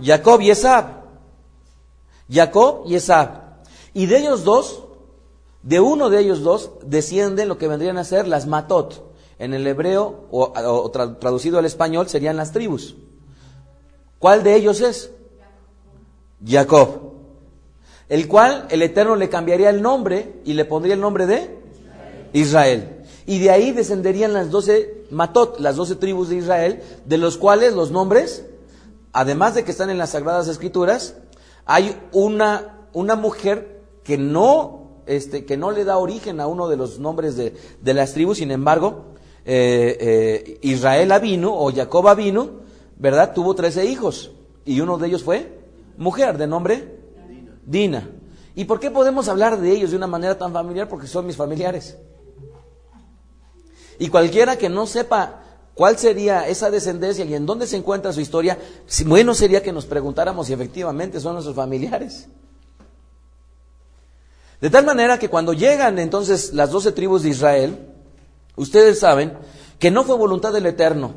Jacob 0.03 0.41
y 0.41 0.51
Esab. 0.51 1.03
Jacob 2.31 2.85
y 2.87 2.95
Esab. 2.95 3.61
Y 3.93 4.07
de 4.07 4.19
ellos 4.19 4.45
dos, 4.45 4.85
de 5.63 5.81
uno 5.81 6.11
de 6.11 6.21
ellos 6.21 6.43
dos, 6.43 6.71
descienden 6.85 7.49
lo 7.49 7.59
que 7.59 7.69
vendrían 7.69 7.99
a 7.99 8.05
ser 8.05 8.29
las 8.29 8.47
matot. 8.47 9.11
En 9.39 9.55
el 9.55 9.67
hebreo, 9.67 10.27
o, 10.31 10.91
traducido 10.91 11.59
al 11.59 11.65
español, 11.65 12.09
serían 12.09 12.37
las 12.37 12.53
tribus. 12.53 12.97
¿Cuál 14.19 14.43
de 14.43 14.55
ellos 14.55 14.83
es? 14.83 15.11
Jacob, 16.47 17.13
el 18.09 18.29
cual 18.29 18.67
el 18.71 18.83
Eterno 18.83 19.17
le 19.17 19.29
cambiaría 19.29 19.71
el 19.71 19.83
nombre 19.83 20.41
y 20.45 20.55
le 20.55 20.65
pondría 20.65 20.95
el 20.95 21.01
nombre 21.01 21.27
de 21.27 21.59
Israel. 22.33 23.05
Y 23.27 23.39
de 23.39 23.51
ahí 23.51 23.73
descenderían 23.73 24.33
las 24.33 24.51
doce 24.51 25.05
Matot, 25.11 25.61
las 25.61 25.77
doce 25.77 25.97
tribus 25.97 26.29
de 26.29 26.37
Israel, 26.37 26.83
de 27.05 27.19
los 27.19 27.37
cuales 27.37 27.75
los 27.75 27.91
nombres, 27.91 28.45
además 29.13 29.55
de 29.55 29.65
que 29.65 29.71
están 29.71 29.91
en 29.91 29.99
las 29.99 30.11
Sagradas 30.11 30.49
Escrituras, 30.49 31.17
hay 31.67 31.97
una, 32.13 32.89
una 32.93 33.17
mujer 33.17 33.83
que 34.05 34.19
no, 34.19 35.03
este, 35.07 35.45
que 35.45 35.57
no 35.57 35.71
le 35.71 35.85
da 35.85 35.99
origen 35.99 36.41
a 36.41 36.47
uno 36.47 36.69
de 36.69 36.77
los 36.77 36.99
nombres 36.99 37.37
de, 37.37 37.57
de 37.81 37.95
las 37.95 38.13
tribus, 38.13 38.39
sin 38.39 38.51
embargo, 38.51 39.15
eh, 39.45 39.97
eh, 40.01 40.59
Israel 40.63 41.13
Avinu 41.13 41.53
o 41.53 41.73
Jacob 41.73 42.07
Avinu, 42.09 42.61
¿verdad? 42.97 43.33
Tuvo 43.35 43.55
trece 43.55 43.87
hijos 43.87 44.33
y 44.65 44.81
uno 44.81 44.99
de 44.99 45.09
ellos 45.09 45.23
fue 45.23 45.61
mujer 45.97 46.39
de 46.39 46.47
nombre 46.47 47.01
Dina. 47.65 48.11
¿Y 48.55 48.65
por 48.65 48.81
qué 48.81 48.91
podemos 48.91 49.29
hablar 49.29 49.61
de 49.61 49.71
ellos 49.71 49.91
de 49.91 49.97
una 49.97 50.07
manera 50.07 50.37
tan 50.37 50.53
familiar? 50.53 50.89
Porque 50.89 51.07
son 51.07 51.27
mis 51.27 51.37
familiares. 51.37 51.97
Y 53.99 54.09
cualquiera 54.09 54.57
que 54.57 54.69
no 54.69 54.87
sepa 54.87 55.43
cuál 55.81 55.97
sería 55.97 56.47
esa 56.47 56.71
descendencia 56.71 57.25
y 57.25 57.35
en 57.35 57.47
dónde 57.47 57.67
se 57.67 57.75
encuentra 57.75 58.13
su 58.13 58.21
historia, 58.21 58.59
bueno 59.07 59.33
sería 59.33 59.63
que 59.63 59.73
nos 59.73 59.87
preguntáramos 59.87 60.47
si 60.47 60.53
efectivamente 60.53 61.19
son 61.21 61.33
nuestros 61.33 61.57
familiares. 61.57 62.29
De 64.61 64.69
tal 64.69 64.85
manera 64.85 65.19
que 65.19 65.31
cuando 65.31 65.55
llegan 65.55 65.99
entonces 65.99 66.53
las 66.53 66.71
doce 66.71 66.93
tribus 66.93 67.23
de 67.23 67.31
Israel, 67.31 67.79
ustedes 68.57 68.99
saben 68.99 69.39
que 69.79 69.91
no 69.91 70.05
fue 70.05 70.19
voluntad 70.19 70.53
del 70.53 70.67
Eterno 70.67 71.15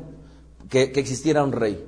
que 0.70 0.84
existiera 0.94 1.44
un 1.44 1.52
rey. 1.52 1.84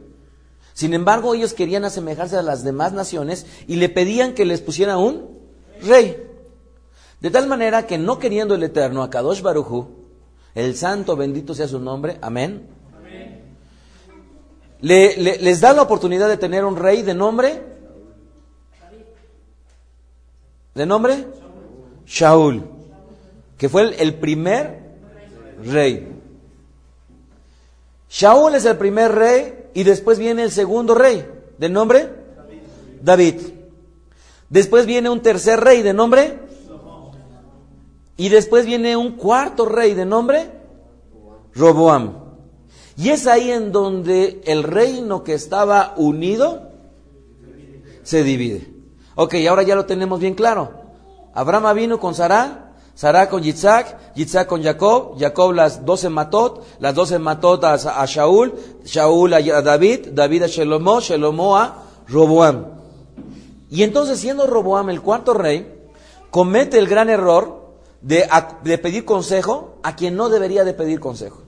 Sin 0.75 0.93
embargo, 0.93 1.33
ellos 1.33 1.55
querían 1.55 1.87
asemejarse 1.87 2.37
a 2.37 2.43
las 2.43 2.63
demás 2.63 2.93
naciones 2.93 3.47
y 3.67 3.77
le 3.77 3.89
pedían 3.89 4.35
que 4.35 4.45
les 4.45 4.61
pusiera 4.61 4.99
un 4.99 5.31
rey. 5.81 6.23
De 7.23 7.31
tal 7.31 7.47
manera 7.47 7.87
que 7.87 7.97
no 7.97 8.19
queriendo 8.19 8.55
el 8.55 8.65
Eterno 8.65 9.03
a 9.03 9.09
Kadosh 9.09 9.41
Baruchu, 9.41 9.96
el 10.57 10.75
Santo, 10.75 11.17
bendito 11.17 11.55
sea 11.55 11.69
su 11.69 11.79
nombre, 11.79 12.17
amén. 12.23 12.67
les 14.81 15.61
da 15.61 15.75
la 15.75 15.83
oportunidad 15.83 16.29
de 16.29 16.39
tener 16.39 16.65
un 16.65 16.77
rey 16.77 17.03
de 17.03 17.15
nombre. 17.15 17.63
¿De 20.75 20.87
nombre? 20.87 21.27
Shaul, 22.07 22.65
que 23.59 23.69
fue 23.69 23.83
el, 23.83 23.95
el 23.99 24.15
primer 24.15 24.81
rey. 25.63 26.09
Shaul 28.09 28.55
es 28.55 28.65
el 28.65 28.79
primer 28.79 29.13
rey 29.13 29.69
y 29.75 29.83
después 29.85 30.19
viene 30.19 30.43
el 30.43 30.51
segundo 30.51 30.95
rey, 30.95 31.27
¿de 31.59 31.69
nombre? 31.69 32.09
David. 33.03 33.41
Después 34.49 34.87
viene 34.87 35.11
un 35.11 35.21
tercer 35.21 35.61
rey, 35.61 35.83
¿de 35.83 35.93
nombre? 35.93 36.46
Y 38.17 38.29
después 38.31 38.65
viene 38.65 38.97
un 38.97 39.13
cuarto 39.13 39.67
rey, 39.67 39.95
¿de 39.95 40.07
nombre? 40.07 40.51
Roboam. 41.55 42.27
Y 42.97 43.11
es 43.11 43.27
ahí 43.27 43.51
en 43.51 43.73
donde 43.73 44.41
el 44.47 44.63
reino 44.63 45.23
que 45.23 45.35
estaba 45.35 45.95
unido 45.97 46.71
se 48.03 48.23
divide. 48.23 48.73
Ok, 49.17 49.35
ahora 49.49 49.63
ya 49.63 49.75
lo 49.75 49.85
tenemos 49.85 50.21
bien 50.21 50.35
claro. 50.35 50.71
Abraham 51.35 51.77
vino 51.77 52.01
con 52.01 52.15
Sarah, 52.15 52.73
Sarah 52.95 53.29
con 53.29 53.43
Yitzhak, 53.43 54.15
Yitzhak 54.15 54.47
con 54.47 54.63
Jacob, 54.63 55.19
Jacob 55.19 55.53
las 55.53 55.85
doce 55.85 56.09
matot, 56.09 56.65
las 56.79 56.95
doce 56.95 57.19
matot 57.19 57.63
a, 57.65 58.07
Shaul, 58.07 58.55
Shaul 58.85 59.35
a 59.35 59.41
David, 59.61 60.09
David 60.13 60.45
a 60.45 60.47
Shelomo, 60.47 61.01
Shelomo 61.01 61.57
a 61.57 61.83
Roboam. 62.09 62.65
Y 63.69 63.83
entonces 63.83 64.19
siendo 64.19 64.47
Roboam 64.47 64.89
el 64.89 65.03
cuarto 65.03 65.35
rey, 65.35 65.91
comete 66.31 66.79
el 66.79 66.87
gran 66.87 67.11
error 67.11 67.66
de, 68.01 68.29
de 68.65 68.79
pedir 68.79 69.05
consejo 69.05 69.79
a 69.83 69.97
quien 69.97 70.17
no 70.17 70.29
debería 70.29 70.65
de 70.65 70.75
pedir 70.75 71.01
consejo. 71.01 71.43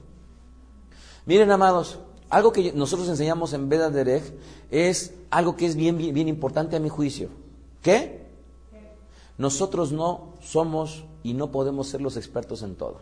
Miren, 1.27 1.51
amados, 1.51 1.99
algo 2.31 2.53
que 2.53 2.73
nosotros 2.73 3.09
enseñamos 3.09 3.53
en 3.53 3.69
Veda 3.69 3.91
Derech 3.91 4.25
es 4.71 5.15
algo 5.31 5.57
que 5.57 5.67
es 5.67 5.77
bien, 5.77 5.99
bien, 5.99 6.15
bien 6.15 6.29
importante 6.29 6.77
a 6.77 6.81
mi 6.81 6.89
juicio. 6.89 7.29
¿Qué? 7.83 8.27
Nosotros 9.39 9.93
no 9.93 10.35
somos 10.41 11.05
y 11.23 11.35
no 11.35 11.51
podemos 11.51 11.89
ser 11.89 12.01
los 12.01 12.17
expertos 12.17 12.63
en 12.63 12.75
todo. 12.75 12.99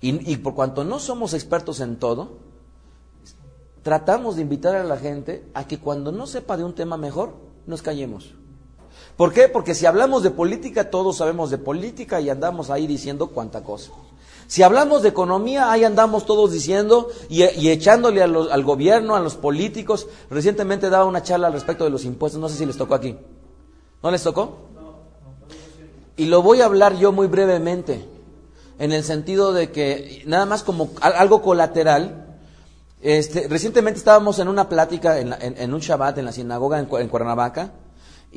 Y, 0.00 0.36
por 0.36 0.54
cuanto 0.54 0.84
no 0.84 0.98
somos 0.98 1.34
expertos 1.34 1.80
en 1.80 1.96
todo, 1.96 2.34
tratamos 3.82 4.36
de 4.36 4.42
invitar 4.42 4.76
a 4.76 4.84
la 4.84 4.98
gente 4.98 5.44
a 5.54 5.66
que 5.66 5.78
cuando 5.78 6.12
no 6.12 6.26
sepa 6.26 6.56
de 6.56 6.64
un 6.64 6.74
tema 6.74 6.96
mejor, 6.96 7.34
nos 7.66 7.82
callemos. 7.82 8.34
¿Por 9.16 9.32
qué? 9.32 9.48
Porque 9.48 9.74
si 9.74 9.86
hablamos 9.86 10.22
de 10.22 10.30
política, 10.30 10.90
todos 10.90 11.16
sabemos 11.16 11.50
de 11.50 11.58
política 11.58 12.20
y 12.20 12.28
andamos 12.28 12.70
ahí 12.70 12.86
diciendo 12.86 13.28
cuánta 13.28 13.62
cosa. 13.62 13.92
Si 14.46 14.62
hablamos 14.62 15.02
de 15.02 15.08
economía, 15.08 15.72
ahí 15.72 15.84
andamos 15.84 16.24
todos 16.24 16.52
diciendo 16.52 17.08
y, 17.28 17.42
echándole 17.42 18.22
al 18.22 18.64
gobierno, 18.64 19.16
a 19.16 19.20
los 19.20 19.34
políticos. 19.34 20.06
Recientemente 20.30 20.90
daba 20.90 21.04
una 21.06 21.22
charla 21.22 21.48
al 21.48 21.52
respecto 21.52 21.84
de 21.84 21.90
los 21.90 22.04
impuestos, 22.04 22.40
no 22.40 22.48
sé 22.48 22.56
si 22.56 22.66
les 22.66 22.76
tocó 22.76 22.94
aquí. 22.94 23.16
¿No 24.02 24.10
les 24.10 24.22
tocó? 24.22 24.58
Y 26.16 26.26
lo 26.26 26.42
voy 26.42 26.60
a 26.60 26.66
hablar 26.66 26.96
yo 26.96 27.12
muy 27.12 27.26
brevemente, 27.26 28.06
en 28.78 28.92
el 28.92 29.02
sentido 29.02 29.52
de 29.52 29.70
que, 29.72 30.22
nada 30.26 30.46
más 30.46 30.62
como 30.62 30.90
algo 31.00 31.42
colateral, 31.42 32.38
este, 33.02 33.48
recientemente 33.48 33.98
estábamos 33.98 34.38
en 34.38 34.48
una 34.48 34.68
plática 34.68 35.18
en, 35.18 35.74
un 35.74 35.80
Shabbat 35.80 36.18
en 36.18 36.24
la 36.24 36.32
sinagoga 36.32 36.78
en, 36.78 36.86
Cuernavaca, 36.86 37.72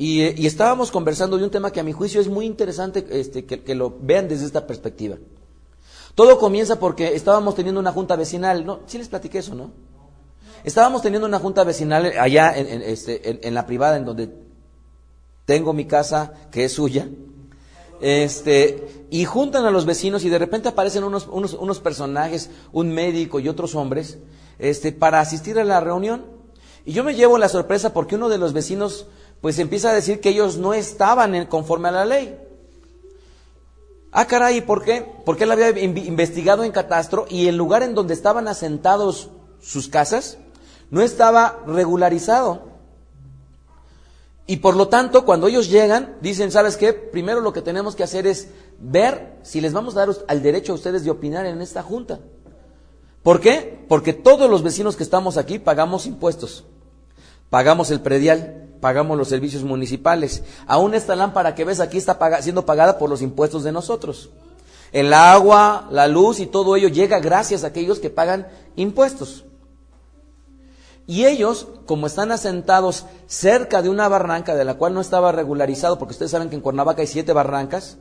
y, 0.02 0.46
estábamos 0.46 0.90
conversando 0.90 1.36
de 1.36 1.44
un 1.44 1.50
tema 1.50 1.70
que 1.70 1.78
a 1.78 1.82
mi 1.82 1.92
juicio 1.92 2.22
es 2.22 2.28
muy 2.28 2.46
interesante 2.46 3.06
este, 3.10 3.44
que, 3.44 3.74
lo 3.74 3.94
vean 4.00 4.28
desde 4.28 4.46
esta 4.46 4.66
perspectiva. 4.66 5.16
Todo 6.14 6.38
comienza 6.38 6.78
porque 6.78 7.14
estábamos 7.14 7.54
teniendo 7.54 7.80
una 7.80 7.92
junta 7.92 8.16
vecinal, 8.16 8.64
¿no? 8.64 8.80
Sí 8.86 8.96
les 8.96 9.08
platiqué 9.08 9.40
eso, 9.40 9.54
¿no? 9.54 9.72
Estábamos 10.64 11.02
teniendo 11.02 11.28
una 11.28 11.38
junta 11.38 11.64
vecinal 11.64 12.14
allá 12.18 12.56
en, 12.56 12.80
este, 12.80 13.46
en 13.46 13.52
la 13.52 13.66
privada, 13.66 13.98
en 13.98 14.06
donde 14.06 14.30
tengo 15.44 15.74
mi 15.74 15.84
casa, 15.84 16.32
que 16.50 16.64
es 16.64 16.72
suya, 16.72 17.06
este, 18.00 19.06
y 19.10 19.26
juntan 19.26 19.66
a 19.66 19.70
los 19.70 19.84
vecinos 19.84 20.24
y 20.24 20.30
de 20.30 20.38
repente 20.38 20.70
aparecen 20.70 21.04
unos, 21.04 21.28
unos, 21.30 21.52
unos 21.52 21.78
personajes, 21.78 22.48
un 22.72 22.90
médico 22.90 23.38
y 23.38 23.50
otros 23.50 23.74
hombres, 23.74 24.16
este, 24.58 24.92
para 24.92 25.20
asistir 25.20 25.58
a 25.58 25.64
la 25.64 25.80
reunión. 25.80 26.24
Y 26.86 26.92
yo 26.92 27.04
me 27.04 27.14
llevo 27.14 27.36
la 27.36 27.50
sorpresa 27.50 27.92
porque 27.92 28.14
uno 28.14 28.30
de 28.30 28.38
los 28.38 28.54
vecinos 28.54 29.06
pues 29.40 29.58
empieza 29.58 29.90
a 29.90 29.94
decir 29.94 30.20
que 30.20 30.30
ellos 30.30 30.56
no 30.56 30.74
estaban 30.74 31.46
conforme 31.46 31.88
a 31.88 31.92
la 31.92 32.04
ley. 32.04 32.38
Ah, 34.12 34.26
caray, 34.26 34.60
¿por 34.60 34.82
qué? 34.82 35.06
Porque 35.24 35.44
él 35.44 35.52
había 35.52 35.70
investigado 35.78 36.64
en 36.64 36.72
catastro 36.72 37.26
y 37.28 37.46
el 37.46 37.56
lugar 37.56 37.82
en 37.82 37.94
donde 37.94 38.14
estaban 38.14 38.48
asentados 38.48 39.30
sus 39.60 39.88
casas 39.88 40.38
no 40.90 41.02
estaba 41.02 41.62
regularizado. 41.66 42.70
Y 44.46 44.56
por 44.56 44.74
lo 44.74 44.88
tanto, 44.88 45.24
cuando 45.24 45.46
ellos 45.46 45.70
llegan, 45.70 46.16
dicen, 46.20 46.50
¿sabes 46.50 46.76
qué? 46.76 46.92
Primero 46.92 47.40
lo 47.40 47.52
que 47.52 47.62
tenemos 47.62 47.94
que 47.94 48.02
hacer 48.02 48.26
es 48.26 48.48
ver 48.80 49.36
si 49.42 49.60
les 49.60 49.72
vamos 49.72 49.96
a 49.96 50.06
dar 50.06 50.16
al 50.26 50.42
derecho 50.42 50.72
a 50.72 50.74
ustedes 50.74 51.04
de 51.04 51.10
opinar 51.10 51.46
en 51.46 51.62
esta 51.62 51.84
junta. 51.84 52.18
¿Por 53.22 53.40
qué? 53.40 53.84
Porque 53.88 54.12
todos 54.12 54.50
los 54.50 54.64
vecinos 54.64 54.96
que 54.96 55.04
estamos 55.04 55.36
aquí 55.36 55.60
pagamos 55.60 56.06
impuestos. 56.06 56.64
Pagamos 57.48 57.92
el 57.92 58.00
predial, 58.00 58.69
pagamos 58.80 59.16
los 59.16 59.28
servicios 59.28 59.62
municipales. 59.62 60.42
Aún 60.66 60.94
esta 60.94 61.16
lámpara 61.16 61.54
que 61.54 61.64
ves 61.64 61.80
aquí 61.80 61.98
está 61.98 62.18
siendo 62.42 62.66
pagada 62.66 62.98
por 62.98 63.10
los 63.10 63.22
impuestos 63.22 63.62
de 63.64 63.72
nosotros. 63.72 64.30
El 64.92 65.12
agua, 65.12 65.88
la 65.90 66.08
luz 66.08 66.40
y 66.40 66.46
todo 66.46 66.74
ello 66.76 66.88
llega 66.88 67.20
gracias 67.20 67.62
a 67.62 67.68
aquellos 67.68 68.00
que 68.00 68.10
pagan 68.10 68.48
impuestos. 68.76 69.44
Y 71.06 71.26
ellos, 71.26 71.66
como 71.86 72.06
están 72.06 72.30
asentados 72.32 73.06
cerca 73.26 73.82
de 73.82 73.88
una 73.88 74.08
barranca 74.08 74.54
de 74.54 74.64
la 74.64 74.74
cual 74.74 74.94
no 74.94 75.00
estaba 75.00 75.32
regularizado, 75.32 75.98
porque 75.98 76.12
ustedes 76.12 76.30
saben 76.30 76.50
que 76.50 76.56
en 76.56 76.60
Cuernavaca 76.60 77.00
hay 77.00 77.08
siete 77.08 77.32
barrancas, 77.32 77.98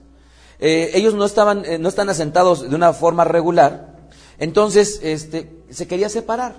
eh, 0.59 0.91
ellos 0.93 1.13
no, 1.13 1.25
estaban, 1.25 1.63
eh, 1.65 1.79
no 1.79 1.89
están 1.89 2.09
asentados 2.09 2.69
de 2.69 2.75
una 2.75 2.93
forma 2.93 3.23
regular, 3.23 3.97
entonces 4.37 4.99
este, 5.01 5.63
se 5.69 5.87
quería 5.87 6.09
separar. 6.09 6.57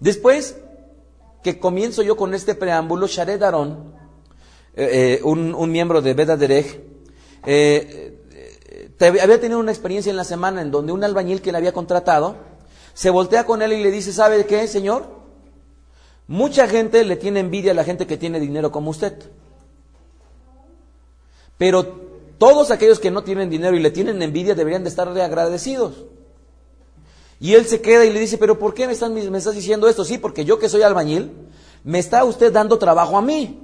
Después 0.00 0.56
que 1.46 1.60
comienzo 1.60 2.02
yo 2.02 2.16
con 2.16 2.34
este 2.34 2.56
preámbulo, 2.56 3.06
Shared 3.06 3.40
Aron, 3.40 3.94
eh, 4.74 5.20
un, 5.22 5.54
un, 5.54 5.70
miembro 5.70 6.02
de 6.02 6.12
Beda 6.12 6.36
Derech, 6.36 6.80
había 9.00 9.40
tenido 9.40 9.60
una 9.60 9.70
experiencia 9.70 10.10
en 10.10 10.16
la 10.16 10.24
semana 10.24 10.60
en 10.60 10.72
donde 10.72 10.90
un 10.90 11.04
albañil 11.04 11.40
que 11.40 11.52
le 11.52 11.58
había 11.58 11.72
contratado 11.72 12.34
se 12.94 13.10
voltea 13.10 13.46
con 13.46 13.62
él 13.62 13.74
y 13.74 13.80
le 13.80 13.92
dice, 13.92 14.12
¿sabe 14.12 14.44
qué, 14.44 14.66
señor? 14.66 15.06
Mucha 16.26 16.66
gente 16.66 17.04
le 17.04 17.14
tiene 17.14 17.38
envidia 17.38 17.70
a 17.70 17.74
la 17.74 17.84
gente 17.84 18.08
que 18.08 18.16
tiene 18.16 18.40
dinero 18.40 18.72
como 18.72 18.90
usted. 18.90 19.16
Pero 21.58 21.84
todos 22.38 22.72
aquellos 22.72 22.98
que 22.98 23.12
no 23.12 23.22
tienen 23.22 23.50
dinero 23.50 23.76
y 23.76 23.80
le 23.80 23.92
tienen 23.92 24.20
envidia 24.20 24.56
deberían 24.56 24.82
de 24.82 24.88
estarle 24.88 25.22
agradecidos. 25.22 26.06
Y 27.38 27.54
él 27.54 27.66
se 27.66 27.80
queda 27.80 28.04
y 28.04 28.12
le 28.12 28.20
dice, 28.20 28.38
pero 28.38 28.58
¿por 28.58 28.74
qué 28.74 28.86
me, 28.86 28.94
están, 28.94 29.12
me 29.12 29.38
estás 29.38 29.54
diciendo 29.54 29.88
esto? 29.88 30.04
Sí, 30.04 30.18
porque 30.18 30.44
yo 30.44 30.58
que 30.58 30.68
soy 30.68 30.82
albañil, 30.82 31.32
me 31.84 31.98
está 31.98 32.24
usted 32.24 32.52
dando 32.52 32.78
trabajo 32.78 33.18
a 33.18 33.22
mí. 33.22 33.62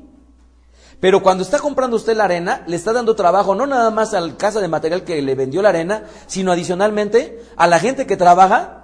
Pero 1.01 1.23
cuando 1.23 1.43
está 1.43 1.59
comprando 1.59 1.97
usted 1.97 2.17
la 2.17 2.25
arena, 2.25 2.63
le 2.69 2.77
está 2.77 2.93
dando 2.93 3.17
trabajo 3.17 3.55
no 3.57 3.67
nada 3.67 3.91
más 3.91 4.15
al 4.15 4.37
casa 4.37 4.61
de 4.61 4.69
material 4.69 5.03
que 5.03 5.21
le 5.21 5.35
vendió 5.35 5.61
la 5.61 5.71
arena, 5.71 6.05
sino 6.27 6.53
adicionalmente 6.53 7.43
a 7.57 7.67
la 7.67 7.81
gente 7.81 8.07
que 8.07 8.17
trabaja 8.17 8.83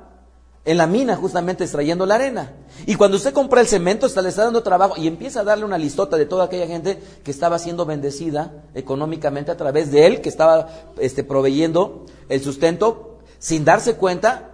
en 0.65 0.77
la 0.77 0.87
mina 0.87 1.17
justamente 1.17 1.65
extrayendo 1.65 2.07
la 2.07 2.17
arena. 2.17 2.53
Y 2.87 2.97
cuando 2.97 3.17
usted 3.19 3.33
compra 3.33 3.61
el 3.61 3.69
cemento, 3.69 4.07
está, 4.07 4.21
le 4.21 4.31
está 4.31 4.45
dando 4.45 4.63
trabajo 4.63 4.95
y 4.97 5.07
empieza 5.07 5.41
a 5.41 5.45
darle 5.45 5.65
una 5.65 5.79
listota 5.79 6.17
de 6.17 6.27
toda 6.27 6.47
aquella 6.47 6.67
gente 6.67 7.01
que 7.23 7.31
estaba 7.31 7.59
siendo 7.59 7.87
bendecida 7.87 8.65
económicamente 8.75 9.51
a 9.53 9.57
través 9.57 9.93
de 9.93 10.07
él, 10.07 10.21
que 10.21 10.29
estaba 10.29 10.69
este, 10.99 11.23
proveyendo 11.23 12.05
el 12.29 12.43
sustento 12.43 13.19
sin 13.39 13.65
darse 13.65 13.95
cuenta, 13.95 14.48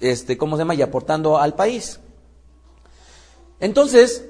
este, 0.00 0.36
¿cómo 0.36 0.56
se 0.56 0.62
llama? 0.62 0.74
Y 0.74 0.82
aportando 0.82 1.38
al 1.38 1.54
país. 1.54 2.00
Entonces, 3.60 4.24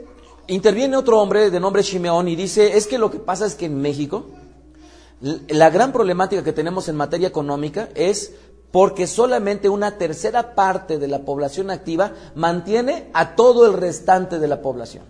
interviene 0.49 0.97
otro 0.97 1.21
hombre 1.21 1.51
de 1.51 1.61
nombre 1.61 1.83
Shimeón 1.83 2.29
y 2.29 2.37
dice, 2.37 2.77
es 2.77 2.87
que 2.87 2.99
lo 2.99 3.11
que 3.11 3.19
pasa 3.19 3.47
es 3.47 3.55
que 3.55 3.67
en 3.67 3.81
México 3.81 4.27
la 5.21 5.71
gran 5.71 5.93
problemática 5.93 6.43
que 6.43 6.53
tenemos 6.53 6.89
en 6.89 6.97
materia 6.97 7.29
económica 7.29 7.91
es 7.95 8.33
porque 8.73 9.07
solamente 9.07 9.69
una 9.69 9.99
tercera 9.99 10.55
parte 10.55 10.99
de 10.99 11.09
la 11.09 11.21
población 11.21 11.71
activa 11.71 12.13
mantiene 12.35 13.11
a 13.13 13.35
todo 13.35 13.67
el 13.67 13.75
restante 13.75 14.39
de 14.39 14.49
la 14.49 14.63
población. 14.63 15.05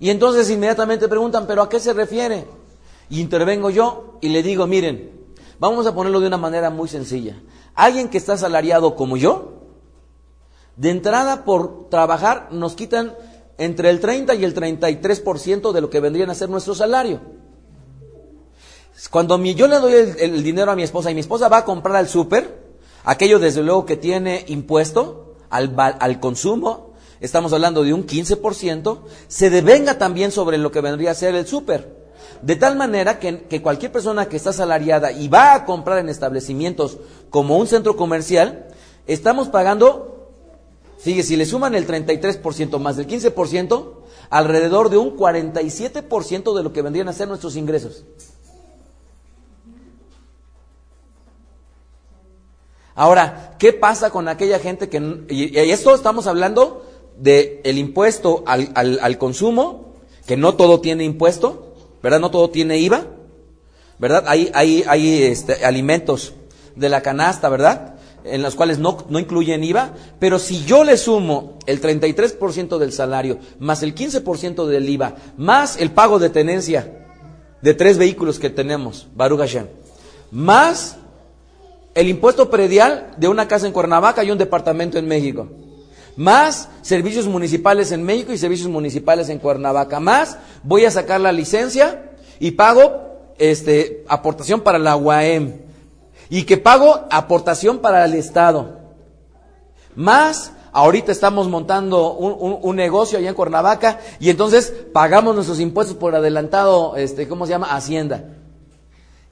Y 0.00 0.10
entonces 0.10 0.50
inmediatamente 0.50 1.06
preguntan, 1.06 1.46
¿pero 1.46 1.62
a 1.62 1.68
qué 1.68 1.78
se 1.78 1.92
refiere? 1.92 2.44
Y 3.08 3.20
intervengo 3.20 3.70
yo 3.70 4.18
y 4.20 4.30
le 4.30 4.42
digo, 4.42 4.66
miren, 4.66 5.12
vamos 5.60 5.86
a 5.86 5.94
ponerlo 5.94 6.18
de 6.18 6.26
una 6.26 6.38
manera 6.38 6.70
muy 6.70 6.88
sencilla. 6.88 7.40
Alguien 7.74 8.08
que 8.08 8.18
está 8.18 8.34
asalariado 8.34 8.96
como 8.96 9.16
yo, 9.16 9.52
de 10.76 10.90
entrada, 10.90 11.44
por 11.44 11.88
trabajar, 11.88 12.48
nos 12.50 12.74
quitan 12.74 13.14
entre 13.58 13.90
el 13.90 14.00
30 14.00 14.34
y 14.34 14.44
el 14.44 14.54
33% 14.54 15.72
de 15.72 15.80
lo 15.80 15.90
que 15.90 16.00
vendrían 16.00 16.30
a 16.30 16.34
ser 16.34 16.48
nuestro 16.48 16.74
salario. 16.74 17.20
Cuando 19.10 19.42
yo 19.42 19.66
le 19.68 19.76
doy 19.78 19.94
el, 20.18 20.42
dinero 20.42 20.70
a 20.70 20.76
mi 20.76 20.82
esposa 20.82 21.10
y 21.10 21.14
mi 21.14 21.20
esposa 21.20 21.48
va 21.48 21.58
a 21.58 21.64
comprar 21.64 21.96
al 21.96 22.08
súper, 22.08 22.62
aquello 23.04 23.38
desde 23.38 23.62
luego 23.62 23.86
que 23.86 23.96
tiene 23.96 24.44
impuesto 24.48 25.34
al, 25.50 25.74
al 25.76 26.20
consumo, 26.20 26.94
estamos 27.20 27.52
hablando 27.52 27.82
de 27.84 27.94
un 27.94 28.06
15%, 28.06 29.00
se 29.28 29.50
devenga 29.50 29.98
también 29.98 30.30
sobre 30.30 30.58
lo 30.58 30.70
que 30.70 30.80
vendría 30.80 31.10
a 31.10 31.14
ser 31.14 31.34
el 31.34 31.46
súper. 31.46 32.01
De 32.42 32.56
tal 32.56 32.76
manera 32.76 33.18
que, 33.20 33.62
cualquier 33.62 33.92
persona 33.92 34.26
que 34.26 34.36
está 34.36 34.50
asalariada 34.50 35.12
y 35.12 35.28
va 35.28 35.54
a 35.54 35.64
comprar 35.64 35.98
en 35.98 36.08
establecimientos 36.08 36.98
como 37.30 37.56
un 37.56 37.66
centro 37.66 37.96
comercial, 37.96 38.66
estamos 39.06 39.48
pagando 39.48 40.12
Sigue, 41.02 41.24
si 41.24 41.34
le 41.34 41.46
suman 41.46 41.74
el 41.74 41.84
33% 41.84 42.78
más 42.78 42.96
del 42.96 43.08
15%, 43.08 43.92
alrededor 44.30 44.88
de 44.88 44.98
un 44.98 45.16
47% 45.16 46.56
de 46.56 46.62
lo 46.62 46.72
que 46.72 46.80
vendrían 46.80 47.08
a 47.08 47.12
ser 47.12 47.26
nuestros 47.26 47.56
ingresos. 47.56 48.04
Ahora, 52.94 53.56
¿qué 53.58 53.72
pasa 53.72 54.10
con 54.10 54.28
aquella 54.28 54.60
gente 54.60 54.88
que... 54.88 55.24
Y, 55.28 55.58
esto 55.58 55.92
estamos 55.92 56.28
hablando 56.28 56.86
del 57.16 57.60
el 57.64 57.78
impuesto 57.78 58.44
al, 58.46 58.70
al, 58.74 59.18
consumo, 59.18 59.94
que 60.26 60.36
no 60.36 60.54
todo 60.54 60.80
tiene 60.80 61.02
impuesto, 61.02 61.71
¿verdad? 62.02 62.20
No 62.20 62.30
todo 62.30 62.50
tiene 62.50 62.78
IVA, 62.78 63.06
¿verdad? 63.98 64.24
Hay, 64.26 64.50
hay, 64.54 65.22
este, 65.22 65.64
alimentos 65.64 66.34
de 66.76 66.88
la 66.88 67.02
canasta, 67.02 67.48
¿verdad? 67.48 67.96
en 68.24 68.40
las 68.40 68.54
cuales 68.54 68.78
no, 68.78 68.98
no 69.08 69.18
incluyen 69.18 69.64
IVA, 69.64 69.94
pero 70.20 70.38
si 70.38 70.64
yo 70.64 70.84
le 70.84 70.96
sumo 70.96 71.58
el 71.66 71.80
33% 71.80 72.78
del 72.78 72.92
salario, 72.92 73.38
más 73.58 73.82
el 73.82 73.96
15% 73.96 74.66
del 74.66 74.88
IVA, 74.88 75.16
más 75.36 75.76
el 75.76 75.90
pago 75.90 76.20
de 76.20 76.30
tenencia 76.30 77.08
de 77.60 77.74
tres 77.74 77.98
vehículos 77.98 78.38
que 78.38 78.48
tenemos, 78.48 79.08
Baruch 79.14 79.40
Hashem, 79.40 79.66
más 80.30 80.96
el 81.94 82.08
impuesto 82.08 82.48
predial 82.48 83.14
de 83.16 83.28
una 83.28 83.48
casa 83.48 83.66
en 83.66 83.72
Cuernavaca 83.72 84.24
y 84.24 84.30
un 84.30 84.38
departamento 84.38 84.98
en 84.98 85.06
México, 85.06 85.48
más 86.16 86.68
servicios 86.82 87.26
municipales 87.26 87.92
en 87.92 88.02
México 88.02 88.32
y 88.32 88.38
servicios 88.38 88.68
municipales 88.68 89.28
en 89.28 89.38
Cuernavaca, 89.38 90.00
más 90.00 90.38
voy 90.62 90.84
a 90.84 90.90
sacar 90.90 91.20
la 91.20 91.32
licencia 91.32 92.12
y 92.38 92.52
pago 92.52 93.12
este, 93.38 94.04
aportación 94.08 94.60
para 94.60 94.78
la 94.78 94.96
UAM, 94.96 95.52
y 96.28 96.44
que 96.44 96.56
pago 96.56 97.06
aportación 97.10 97.80
para 97.80 98.04
el 98.04 98.14
Estado. 98.14 98.78
Más, 99.94 100.52
ahorita 100.72 101.12
estamos 101.12 101.48
montando 101.48 102.14
un, 102.14 102.76
negocio 102.76 103.18
allá 103.18 103.28
en 103.28 103.34
Cuernavaca 103.34 104.00
y 104.18 104.30
entonces 104.30 104.72
pagamos 104.92 105.34
nuestros 105.34 105.60
impuestos 105.60 105.96
por 105.96 106.14
adelantado, 106.14 106.96
este, 106.96 107.28
¿cómo 107.28 107.44
se 107.46 107.50
llama? 107.50 107.74
Hacienda. 107.74 108.24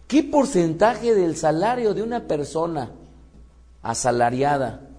¿Qué 0.06 0.22
porcentaje 0.22 1.14
del 1.14 1.36
salario 1.36 1.94
de 1.94 2.02
una 2.02 2.26
persona 2.26 2.90
asalariada 3.80 4.89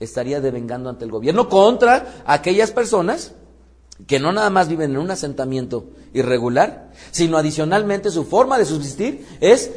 estaría 0.00 0.40
devengando 0.40 0.90
ante 0.90 1.04
el 1.04 1.10
gobierno 1.10 1.48
contra 1.48 2.22
aquellas 2.26 2.70
personas 2.70 3.32
que 4.06 4.20
no 4.20 4.32
nada 4.32 4.50
más 4.50 4.68
viven 4.68 4.92
en 4.92 4.98
un 4.98 5.10
asentamiento 5.10 5.86
irregular, 6.12 6.92
sino 7.10 7.36
adicionalmente 7.36 8.10
su 8.10 8.24
forma 8.24 8.58
de 8.58 8.64
subsistir 8.64 9.26
es 9.40 9.72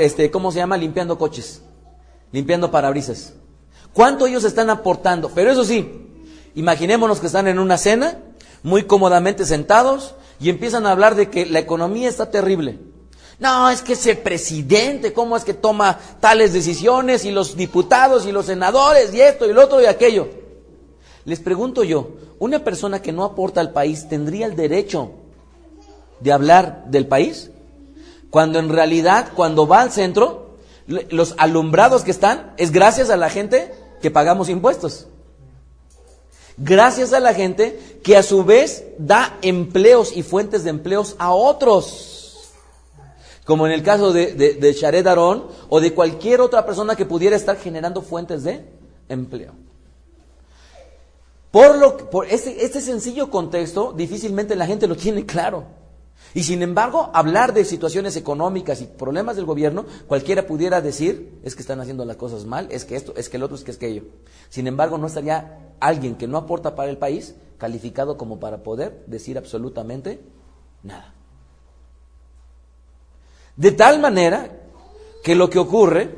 este, 0.00 0.30
¿cómo 0.30 0.50
se 0.50 0.58
llama? 0.58 0.76
Limpiando 0.76 1.18
coches, 1.18 1.62
limpiando 2.32 2.70
parabrisas. 2.70 3.34
¿Cuánto 3.92 4.26
ellos 4.26 4.44
están 4.44 4.70
aportando? 4.70 5.30
Pero 5.34 5.50
eso 5.50 5.64
sí, 5.64 5.90
imaginémonos 6.54 7.20
que 7.20 7.26
están 7.26 7.48
en 7.48 7.58
una 7.58 7.76
cena, 7.76 8.18
muy 8.62 8.84
cómodamente 8.84 9.44
sentados, 9.44 10.14
y 10.40 10.48
empiezan 10.48 10.86
a 10.86 10.92
hablar 10.92 11.14
de 11.14 11.30
que 11.30 11.46
la 11.46 11.58
economía 11.58 12.08
está 12.08 12.30
terrible. 12.30 12.78
No, 13.38 13.68
es 13.68 13.82
que 13.82 13.92
ese 13.92 14.14
presidente, 14.14 15.12
¿cómo 15.12 15.36
es 15.36 15.44
que 15.44 15.52
toma 15.52 15.98
tales 16.20 16.52
decisiones? 16.52 17.24
Y 17.24 17.30
los 17.30 17.56
diputados 17.56 18.26
y 18.26 18.32
los 18.32 18.46
senadores, 18.46 19.12
y 19.12 19.20
esto 19.20 19.46
y 19.46 19.52
lo 19.52 19.64
otro 19.64 19.80
y 19.80 19.86
aquello. 19.86 20.28
Les 21.26 21.40
pregunto 21.40 21.84
yo, 21.84 22.10
¿una 22.38 22.64
persona 22.64 23.02
que 23.02 23.12
no 23.12 23.24
aporta 23.24 23.60
al 23.60 23.72
país 23.72 24.08
tendría 24.08 24.46
el 24.46 24.56
derecho 24.56 25.10
de 26.20 26.32
hablar 26.32 26.84
del 26.86 27.06
país? 27.06 27.50
Cuando 28.30 28.58
en 28.58 28.70
realidad, 28.70 29.32
cuando 29.34 29.66
va 29.66 29.82
al 29.82 29.92
centro, 29.92 30.56
los 30.86 31.34
alumbrados 31.36 32.04
que 32.04 32.12
están 32.12 32.54
es 32.56 32.70
gracias 32.70 33.10
a 33.10 33.16
la 33.16 33.28
gente 33.28 33.74
que 34.00 34.10
pagamos 34.10 34.48
impuestos. 34.48 35.08
Gracias 36.56 37.12
a 37.12 37.20
la 37.20 37.34
gente 37.34 37.98
que 38.02 38.16
a 38.16 38.22
su 38.22 38.44
vez 38.44 38.84
da 38.98 39.36
empleos 39.42 40.16
y 40.16 40.22
fuentes 40.22 40.64
de 40.64 40.70
empleos 40.70 41.16
a 41.18 41.32
otros. 41.32 42.15
Como 43.46 43.64
en 43.64 43.72
el 43.72 43.84
caso 43.84 44.12
de, 44.12 44.74
Shared 44.76 45.06
Aron 45.06 45.46
o 45.68 45.80
de 45.80 45.94
cualquier 45.94 46.40
otra 46.40 46.66
persona 46.66 46.96
que 46.96 47.06
pudiera 47.06 47.36
estar 47.36 47.56
generando 47.56 48.02
fuentes 48.02 48.42
de 48.42 48.66
empleo. 49.08 49.52
Por, 51.52 51.78
lo, 51.78 51.96
por 52.10 52.26
este, 52.26 52.64
este 52.64 52.80
sencillo 52.80 53.30
contexto, 53.30 53.92
difícilmente 53.96 54.56
la 54.56 54.66
gente 54.66 54.88
lo 54.88 54.96
tiene 54.96 55.24
claro. 55.24 55.64
Y 56.34 56.42
sin 56.42 56.60
embargo, 56.60 57.08
hablar 57.14 57.54
de 57.54 57.64
situaciones 57.64 58.16
económicas 58.16 58.82
y 58.82 58.86
problemas 58.86 59.36
del 59.36 59.44
gobierno, 59.44 59.86
cualquiera 60.08 60.46
pudiera 60.48 60.80
decir, 60.80 61.38
es 61.44 61.54
que 61.54 61.62
están 61.62 61.80
haciendo 61.80 62.04
las 62.04 62.16
cosas 62.16 62.46
mal, 62.46 62.66
es 62.72 62.84
que 62.84 62.96
esto, 62.96 63.14
es 63.16 63.28
que 63.28 63.36
el 63.36 63.44
otro, 63.44 63.56
es 63.56 63.62
que 63.62 63.70
es 63.70 63.76
aquello. 63.76 64.02
Sin 64.48 64.66
embargo, 64.66 64.98
no 64.98 65.06
estaría 65.06 65.72
alguien 65.78 66.16
que 66.16 66.26
no 66.26 66.36
aporta 66.36 66.74
para 66.74 66.90
el 66.90 66.98
país 66.98 67.36
calificado 67.58 68.18
como 68.18 68.40
para 68.40 68.64
poder 68.64 69.04
decir 69.06 69.38
absolutamente 69.38 70.20
nada. 70.82 71.15
De 73.56 73.72
tal 73.72 74.00
manera 74.00 74.50
que 75.22 75.34
lo 75.34 75.50
que 75.50 75.58
ocurre 75.58 76.14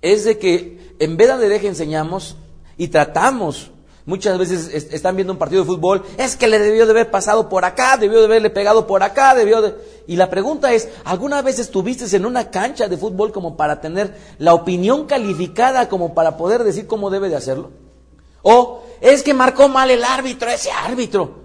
es 0.00 0.24
de 0.24 0.38
que 0.38 0.94
en 0.98 1.16
vez 1.16 1.38
de 1.38 1.48
deje 1.48 1.68
enseñamos 1.68 2.36
y 2.76 2.88
tratamos 2.88 3.72
Muchas 4.04 4.36
veces 4.36 4.88
están 4.92 5.14
viendo 5.14 5.32
un 5.32 5.38
partido 5.38 5.62
de 5.62 5.66
fútbol, 5.66 6.02
es 6.18 6.36
que 6.36 6.48
le 6.48 6.58
debió 6.58 6.86
de 6.86 6.90
haber 6.90 7.10
pasado 7.12 7.48
por 7.48 7.64
acá, 7.64 7.96
debió 7.96 8.18
de 8.18 8.24
haberle 8.24 8.50
pegado 8.50 8.84
por 8.84 9.04
acá, 9.04 9.32
debió 9.34 9.62
de... 9.62 9.76
Y 10.08 10.16
la 10.16 10.28
pregunta 10.28 10.72
es, 10.72 10.88
¿alguna 11.04 11.40
vez 11.40 11.60
estuviste 11.60 12.16
en 12.16 12.26
una 12.26 12.50
cancha 12.50 12.88
de 12.88 12.96
fútbol 12.96 13.30
como 13.30 13.56
para 13.56 13.80
tener 13.80 14.16
la 14.38 14.54
opinión 14.54 15.06
calificada 15.06 15.88
como 15.88 16.14
para 16.14 16.36
poder 16.36 16.64
decir 16.64 16.88
cómo 16.88 17.10
debe 17.10 17.28
de 17.28 17.36
hacerlo? 17.36 17.70
O 18.42 18.82
es 19.00 19.22
que 19.22 19.34
marcó 19.34 19.68
mal 19.68 19.88
el 19.88 20.02
árbitro, 20.02 20.50
ese 20.50 20.72
árbitro. 20.72 21.36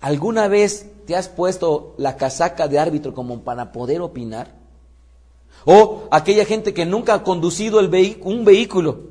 ¿Alguna 0.00 0.48
vez 0.48 0.86
te 1.10 1.16
has 1.16 1.28
puesto 1.28 1.94
la 1.98 2.16
casaca 2.16 2.68
de 2.68 2.78
árbitro 2.78 3.14
como 3.14 3.40
para 3.40 3.72
poder 3.72 4.00
opinar? 4.00 4.54
O 5.64 6.04
aquella 6.12 6.44
gente 6.44 6.72
que 6.72 6.86
nunca 6.86 7.14
ha 7.14 7.24
conducido 7.24 7.80
un 7.80 8.44
vehículo 8.44 9.10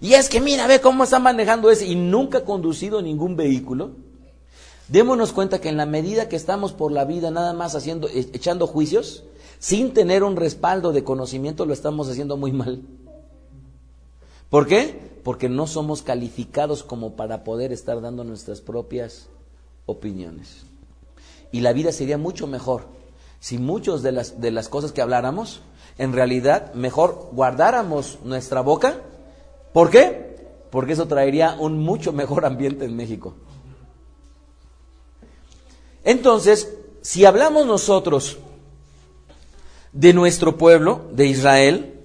y 0.00 0.14
es 0.14 0.28
que 0.28 0.40
mira, 0.40 0.66
ve 0.66 0.80
cómo 0.80 1.04
está 1.04 1.20
manejando 1.20 1.70
ese 1.70 1.86
y 1.86 1.94
nunca 1.94 2.38
ha 2.38 2.44
conducido 2.44 3.00
ningún 3.00 3.36
vehículo. 3.36 3.92
Démonos 4.88 5.32
cuenta 5.32 5.60
que 5.60 5.68
en 5.68 5.76
la 5.76 5.86
medida 5.86 6.28
que 6.28 6.34
estamos 6.34 6.72
por 6.72 6.90
la 6.90 7.04
vida 7.04 7.30
nada 7.30 7.52
más 7.52 7.76
haciendo, 7.76 8.08
e, 8.08 8.18
echando 8.32 8.66
juicios, 8.66 9.22
sin 9.60 9.94
tener 9.94 10.24
un 10.24 10.34
respaldo 10.34 10.92
de 10.92 11.04
conocimiento, 11.04 11.64
lo 11.64 11.72
estamos 11.72 12.08
haciendo 12.08 12.36
muy 12.36 12.50
mal. 12.50 12.82
¿Por 14.50 14.66
qué? 14.66 15.20
Porque 15.22 15.48
no 15.48 15.68
somos 15.68 16.02
calificados 16.02 16.82
como 16.82 17.14
para 17.14 17.44
poder 17.44 17.72
estar 17.72 18.00
dando 18.00 18.24
nuestras 18.24 18.60
propias 18.60 19.28
opiniones. 19.86 20.66
Y 21.52 21.60
la 21.60 21.72
vida 21.72 21.92
sería 21.92 22.18
mucho 22.18 22.46
mejor 22.46 22.84
si 23.40 23.58
muchas 23.58 24.02
de 24.02 24.12
las, 24.12 24.40
de 24.40 24.50
las 24.50 24.68
cosas 24.68 24.92
que 24.92 25.02
habláramos, 25.02 25.60
en 25.98 26.12
realidad 26.12 26.74
mejor 26.74 27.28
guardáramos 27.32 28.18
nuestra 28.24 28.60
boca 28.60 29.00
¿Por 29.76 29.90
qué? 29.90 30.38
Porque 30.70 30.94
eso 30.94 31.06
traería 31.06 31.54
un 31.58 31.78
mucho 31.78 32.10
mejor 32.10 32.46
ambiente 32.46 32.86
en 32.86 32.96
México. 32.96 33.34
Entonces, 36.02 36.72
si 37.02 37.26
hablamos 37.26 37.66
nosotros 37.66 38.38
de 39.92 40.14
nuestro 40.14 40.56
pueblo, 40.56 41.10
de 41.12 41.26
Israel, 41.26 42.00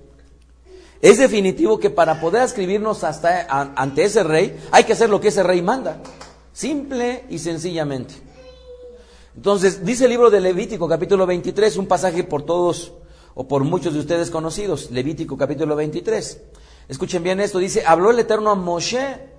es 1.01 1.17
definitivo 1.17 1.79
que 1.79 1.89
para 1.89 2.19
poder 2.19 2.43
escribirnos 2.43 3.05
hasta 3.05 3.47
ante 3.49 4.03
ese 4.03 4.23
rey, 4.23 4.59
hay 4.73 4.83
que 4.83 4.91
hacer 4.91 5.09
lo 5.09 5.21
que 5.21 5.29
ese 5.29 5.41
rey 5.41 5.61
manda, 5.61 6.01
simple 6.51 7.23
y 7.29 7.39
sencillamente. 7.39 8.15
Entonces, 9.35 9.85
dice 9.85 10.05
el 10.05 10.09
libro 10.09 10.29
de 10.29 10.41
Levítico, 10.41 10.87
capítulo 10.89 11.25
23, 11.25 11.77
un 11.77 11.87
pasaje 11.87 12.23
por 12.23 12.43
todos 12.43 12.93
o 13.33 13.47
por 13.47 13.63
muchos 13.63 13.93
de 13.93 13.99
ustedes 13.99 14.29
conocidos, 14.29 14.91
Levítico 14.91 15.37
capítulo 15.37 15.75
23. 15.75 16.41
Escuchen 16.89 17.23
bien 17.23 17.39
esto, 17.39 17.59
dice, 17.59 17.83
habló 17.85 18.11
el 18.11 18.19
Eterno 18.19 18.49
a 18.49 18.55
Moshe 18.55 19.31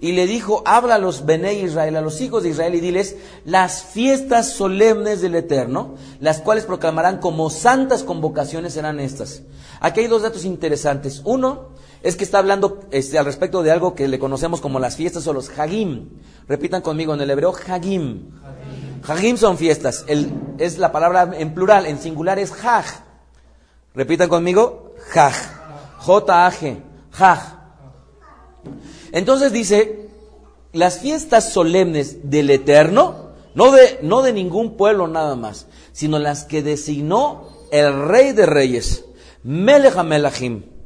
y 0.00 0.12
le 0.12 0.26
dijo, 0.26 0.64
habla 0.66 0.96
a 0.96 0.98
los 0.98 1.26
Bene 1.26 1.54
Israel, 1.54 1.94
a 1.94 2.00
los 2.00 2.20
hijos 2.20 2.42
de 2.42 2.48
Israel 2.50 2.74
y 2.74 2.80
diles, 2.80 3.16
las 3.44 3.84
fiestas 3.84 4.52
solemnes 4.52 5.20
del 5.20 5.36
Eterno, 5.36 5.94
las 6.18 6.40
cuales 6.40 6.64
proclamarán 6.64 7.18
como 7.18 7.48
santas 7.48 8.02
convocaciones 8.02 8.72
serán 8.72 8.98
estas. 8.98 9.42
Aquí 9.80 10.00
hay 10.00 10.06
dos 10.08 10.22
datos 10.22 10.44
interesantes. 10.44 11.22
Uno 11.24 11.68
es 12.02 12.16
que 12.16 12.24
está 12.24 12.38
hablando 12.38 12.80
este, 12.90 13.18
al 13.18 13.24
respecto 13.24 13.62
de 13.62 13.70
algo 13.70 13.94
que 13.94 14.08
le 14.08 14.18
conocemos 14.18 14.60
como 14.60 14.80
las 14.80 14.96
fiestas 14.96 15.26
o 15.28 15.32
los 15.32 15.56
Hagim. 15.56 16.08
Repitan 16.48 16.82
conmigo 16.82 17.14
en 17.14 17.20
el 17.20 17.30
hebreo, 17.30 17.54
Hagim. 17.66 18.32
Hagim 19.08 19.36
son 19.36 19.56
fiestas. 19.56 20.04
es 20.58 20.78
la 20.78 20.92
palabra 20.92 21.30
en 21.38 21.54
plural, 21.54 21.86
en 21.86 21.98
singular 21.98 22.38
es 22.38 22.52
Hag. 22.64 22.84
Repitan 23.94 24.28
conmigo, 24.28 24.94
Hag. 25.14 25.34
J-A-G. 25.98 26.76
Entonces 29.12 29.52
dice, 29.52 30.08
las 30.72 31.00
fiestas 31.00 31.52
solemnes 31.52 32.30
del 32.30 32.50
Eterno, 32.50 33.30
no 33.54 33.72
de, 33.72 33.98
no 34.02 34.22
de 34.22 34.32
ningún 34.32 34.76
pueblo 34.76 35.08
nada 35.08 35.34
más, 35.34 35.66
sino 35.92 36.18
las 36.18 36.44
que 36.44 36.62
designó 36.62 37.48
el 37.72 38.06
Rey 38.06 38.32
de 38.32 38.46
Reyes, 38.46 39.04
Melech 39.42 39.96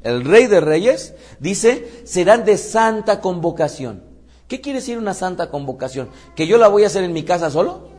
el 0.02 0.24
Rey 0.24 0.46
de 0.46 0.60
Reyes, 0.60 1.14
dice, 1.38 2.02
serán 2.04 2.44
de 2.44 2.56
santa 2.56 3.20
convocación. 3.20 4.04
¿Qué 4.48 4.60
quiere 4.60 4.78
decir 4.78 4.96
una 4.96 5.14
santa 5.14 5.50
convocación? 5.50 6.08
¿Que 6.34 6.46
yo 6.46 6.56
la 6.56 6.68
voy 6.68 6.84
a 6.84 6.86
hacer 6.86 7.04
en 7.04 7.12
mi 7.12 7.24
casa 7.24 7.50
solo? 7.50 7.89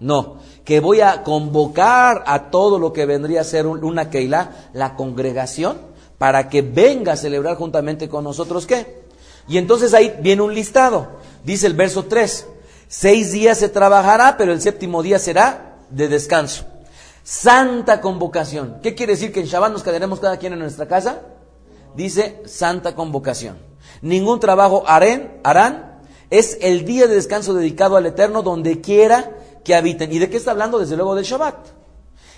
No, 0.00 0.38
que 0.64 0.80
voy 0.80 1.02
a 1.02 1.22
convocar 1.22 2.24
a 2.26 2.50
todo 2.50 2.78
lo 2.78 2.92
que 2.92 3.04
vendría 3.04 3.42
a 3.42 3.44
ser 3.44 3.66
una 3.66 4.08
Keilah, 4.08 4.70
la 4.72 4.96
congregación, 4.96 5.78
para 6.16 6.48
que 6.48 6.62
venga 6.62 7.12
a 7.12 7.16
celebrar 7.16 7.56
juntamente 7.56 8.08
con 8.08 8.24
nosotros 8.24 8.66
qué. 8.66 9.00
Y 9.46 9.58
entonces 9.58 9.94
ahí 9.94 10.16
viene 10.20 10.42
un 10.42 10.54
listado. 10.54 11.08
Dice 11.44 11.66
el 11.66 11.74
verso 11.74 12.04
3, 12.06 12.46
seis 12.88 13.32
días 13.32 13.58
se 13.58 13.68
trabajará, 13.68 14.36
pero 14.36 14.52
el 14.52 14.60
séptimo 14.60 15.02
día 15.02 15.18
será 15.18 15.76
de 15.90 16.08
descanso. 16.08 16.64
Santa 17.22 18.00
convocación. 18.00 18.78
¿Qué 18.82 18.94
quiere 18.94 19.12
decir 19.14 19.32
que 19.32 19.40
en 19.40 19.46
Shabbat 19.46 19.72
nos 19.72 19.82
quedaremos 19.82 20.20
cada 20.20 20.38
quien 20.38 20.54
en 20.54 20.60
nuestra 20.60 20.88
casa? 20.88 21.20
Dice 21.94 22.42
santa 22.46 22.94
convocación. 22.94 23.58
Ningún 24.02 24.40
trabajo 24.40 24.84
harán, 24.86 25.40
harán. 25.42 26.00
Es 26.30 26.58
el 26.60 26.84
día 26.84 27.06
de 27.06 27.16
descanso 27.16 27.54
dedicado 27.54 27.96
al 27.96 28.06
Eterno 28.06 28.42
donde 28.42 28.80
quiera 28.80 29.36
que 29.64 29.74
habiten. 29.74 30.12
¿Y 30.12 30.18
de 30.18 30.30
qué 30.30 30.36
está 30.36 30.52
hablando? 30.52 30.78
Desde 30.78 30.96
luego 30.96 31.14
del 31.14 31.24
Shabbat. 31.24 31.80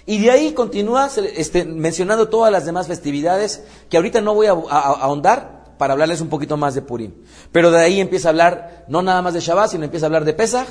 Y 0.05 0.19
de 0.19 0.31
ahí 0.31 0.53
continúa 0.53 1.09
este, 1.37 1.65
mencionando 1.65 2.29
todas 2.29 2.51
las 2.51 2.67
demás 2.67 2.89
festividades 2.89 3.65
que 3.89 3.97
ahorita 3.97 4.21
no 4.21 4.35
voy 4.35 4.47
a, 4.47 4.53
ahondar 4.53 5.75
para 5.79 5.93
hablarles 5.93 6.21
un 6.21 6.29
poquito 6.29 6.57
más 6.57 6.75
de 6.75 6.83
Purim. 6.83 7.13
Pero 7.53 7.71
de 7.71 7.81
ahí 7.81 8.01
empieza 8.01 8.29
a 8.29 8.31
hablar 8.31 8.85
no 8.89 9.03
nada 9.03 9.23
más 9.23 9.35
de 9.35 9.41
Shabbat, 9.41 9.71
sino 9.71 9.85
empieza 9.85 10.07
a 10.07 10.09
hablar 10.09 10.25
de 10.25 10.33
Pesach, 10.33 10.69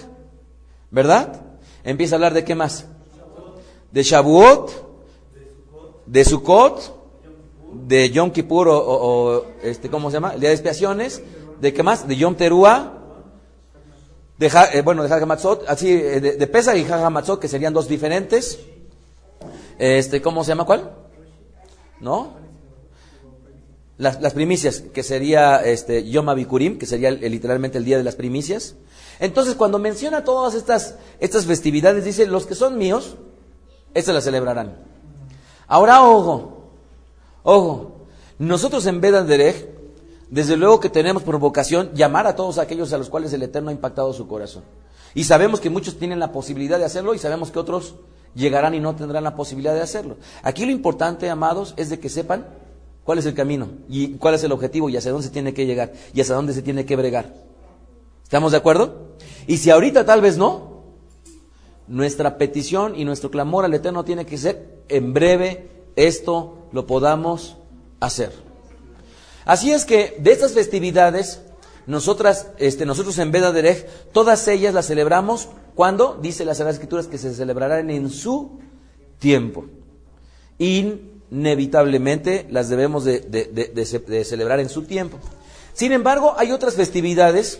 ¿verdad? 0.89 1.41
Empieza 1.83 2.15
a 2.15 2.17
hablar 2.17 2.33
de 2.33 2.43
qué 2.43 2.55
más? 2.55 2.85
De 3.91 4.03
Shavuot, 4.03 4.71
de 6.05 6.25
Sukkot, 6.25 7.01
de 7.73 8.09
Yom 8.09 8.31
Kippur 8.31 8.67
o, 8.69 9.45
este, 9.63 9.89
¿cómo 9.89 10.09
se 10.09 10.15
llama? 10.15 10.33
El 10.33 10.41
día 10.41 10.49
de 10.49 10.55
expiaciones, 10.55 11.21
de 11.59 11.73
qué 11.73 11.83
más? 11.83 12.07
De 12.07 12.15
Yom 12.15 12.35
Teruah, 12.35 13.00
de, 14.41 14.51
eh, 14.73 14.81
bueno, 14.81 15.03
de 15.03 15.13
Hagamatzot, 15.13 15.65
así, 15.67 15.91
eh, 15.91 16.19
de, 16.19 16.31
de 16.33 16.77
y 16.79 17.39
que 17.39 17.47
serían 17.47 17.73
dos 17.73 17.87
diferentes. 17.87 18.57
Este, 19.77 20.19
¿cómo 20.19 20.43
se 20.43 20.49
llama 20.49 20.65
cuál? 20.65 20.91
¿No? 21.99 22.33
Las, 23.99 24.33
primicias, 24.33 24.81
que 24.81 25.03
sería 25.03 25.57
este, 25.57 26.09
Yom 26.09 26.27
Abikurim, 26.27 26.79
que 26.79 26.87
sería 26.87 27.11
literalmente 27.11 27.77
el 27.77 27.85
día 27.85 27.99
de 27.99 28.03
las 28.03 28.15
primicias. 28.15 28.73
Entonces, 29.19 29.53
cuando 29.53 29.77
menciona 29.77 30.23
todas 30.23 30.55
estas, 30.55 30.95
estas 31.19 31.45
festividades, 31.45 32.03
dice, 32.03 32.25
los 32.25 32.47
que 32.47 32.55
son 32.55 32.79
míos, 32.79 33.17
estas 33.93 34.15
las 34.15 34.23
celebrarán. 34.23 34.75
Ahora, 35.67 36.01
ojo, 36.01 36.71
ojo, 37.43 38.07
nosotros 38.39 38.87
en 38.87 39.01
Derech, 39.27 39.67
desde 40.31 40.55
luego 40.55 40.79
que 40.79 40.89
tenemos 40.89 41.23
por 41.23 41.37
vocación 41.37 41.91
llamar 41.93 42.25
a 42.25 42.35
todos 42.35 42.57
aquellos 42.57 42.91
a 42.93 42.97
los 42.97 43.09
cuales 43.09 43.33
el 43.33 43.43
Eterno 43.43 43.69
ha 43.69 43.73
impactado 43.73 44.13
su 44.13 44.27
corazón. 44.27 44.63
Y 45.13 45.25
sabemos 45.25 45.59
que 45.59 45.69
muchos 45.69 45.99
tienen 45.99 46.19
la 46.19 46.31
posibilidad 46.31 46.79
de 46.79 46.85
hacerlo 46.85 47.13
y 47.13 47.19
sabemos 47.19 47.51
que 47.51 47.59
otros 47.59 47.95
llegarán 48.33 48.73
y 48.73 48.79
no 48.79 48.95
tendrán 48.95 49.25
la 49.25 49.35
posibilidad 49.35 49.73
de 49.73 49.81
hacerlo. 49.81 50.15
Aquí 50.41 50.65
lo 50.65 50.71
importante, 50.71 51.29
amados, 51.29 51.73
es 51.75 51.89
de 51.89 51.99
que 51.99 52.07
sepan 52.07 52.47
cuál 53.03 53.19
es 53.19 53.25
el 53.25 53.33
camino 53.33 53.67
y 53.89 54.13
cuál 54.13 54.35
es 54.35 54.43
el 54.45 54.53
objetivo 54.53 54.89
y 54.89 54.95
hacia 54.95 55.11
dónde 55.11 55.27
se 55.27 55.33
tiene 55.33 55.53
que 55.53 55.65
llegar 55.65 55.91
y 56.13 56.21
hacia 56.21 56.33
dónde 56.33 56.53
se 56.53 56.61
tiene 56.61 56.85
que 56.85 56.95
bregar. 56.95 57.33
¿Estamos 58.23 58.53
de 58.53 58.57
acuerdo? 58.57 59.17
Y 59.47 59.57
si 59.57 59.69
ahorita 59.69 60.05
tal 60.05 60.21
vez 60.21 60.37
no, 60.37 60.83
nuestra 61.89 62.37
petición 62.37 62.97
y 62.97 63.03
nuestro 63.03 63.29
clamor 63.29 63.65
al 63.65 63.73
Eterno 63.73 64.05
tiene 64.05 64.25
que 64.25 64.37
ser 64.37 64.83
en 64.87 65.13
breve 65.13 65.67
esto 65.97 66.69
lo 66.71 66.87
podamos 66.87 67.57
hacer. 67.99 68.50
Así 69.45 69.71
es 69.71 69.85
que 69.85 70.15
de 70.19 70.31
estas 70.31 70.53
festividades, 70.53 71.41
nosotras, 71.87 72.47
este, 72.57 72.85
nosotros 72.85 73.17
en 73.17 73.31
Veda 73.31 73.51
Derech, 73.51 73.87
todas 74.11 74.47
ellas 74.47 74.73
las 74.73 74.87
celebramos 74.87 75.49
cuando 75.75 76.17
dice 76.21 76.45
las 76.45 76.59
Escrituras 76.59 77.07
que 77.07 77.17
se 77.17 77.33
celebrarán 77.33 77.89
en 77.89 78.09
su 78.09 78.59
tiempo. 79.19 79.65
Inevitablemente 80.59 82.47
las 82.49 82.69
debemos 82.69 83.03
de, 83.03 84.23
celebrar 84.25 84.59
en 84.59 84.69
su 84.69 84.83
tiempo. 84.83 85.17
Sin 85.73 85.91
embargo, 85.91 86.35
hay 86.37 86.51
otras 86.51 86.75
festividades 86.75 87.59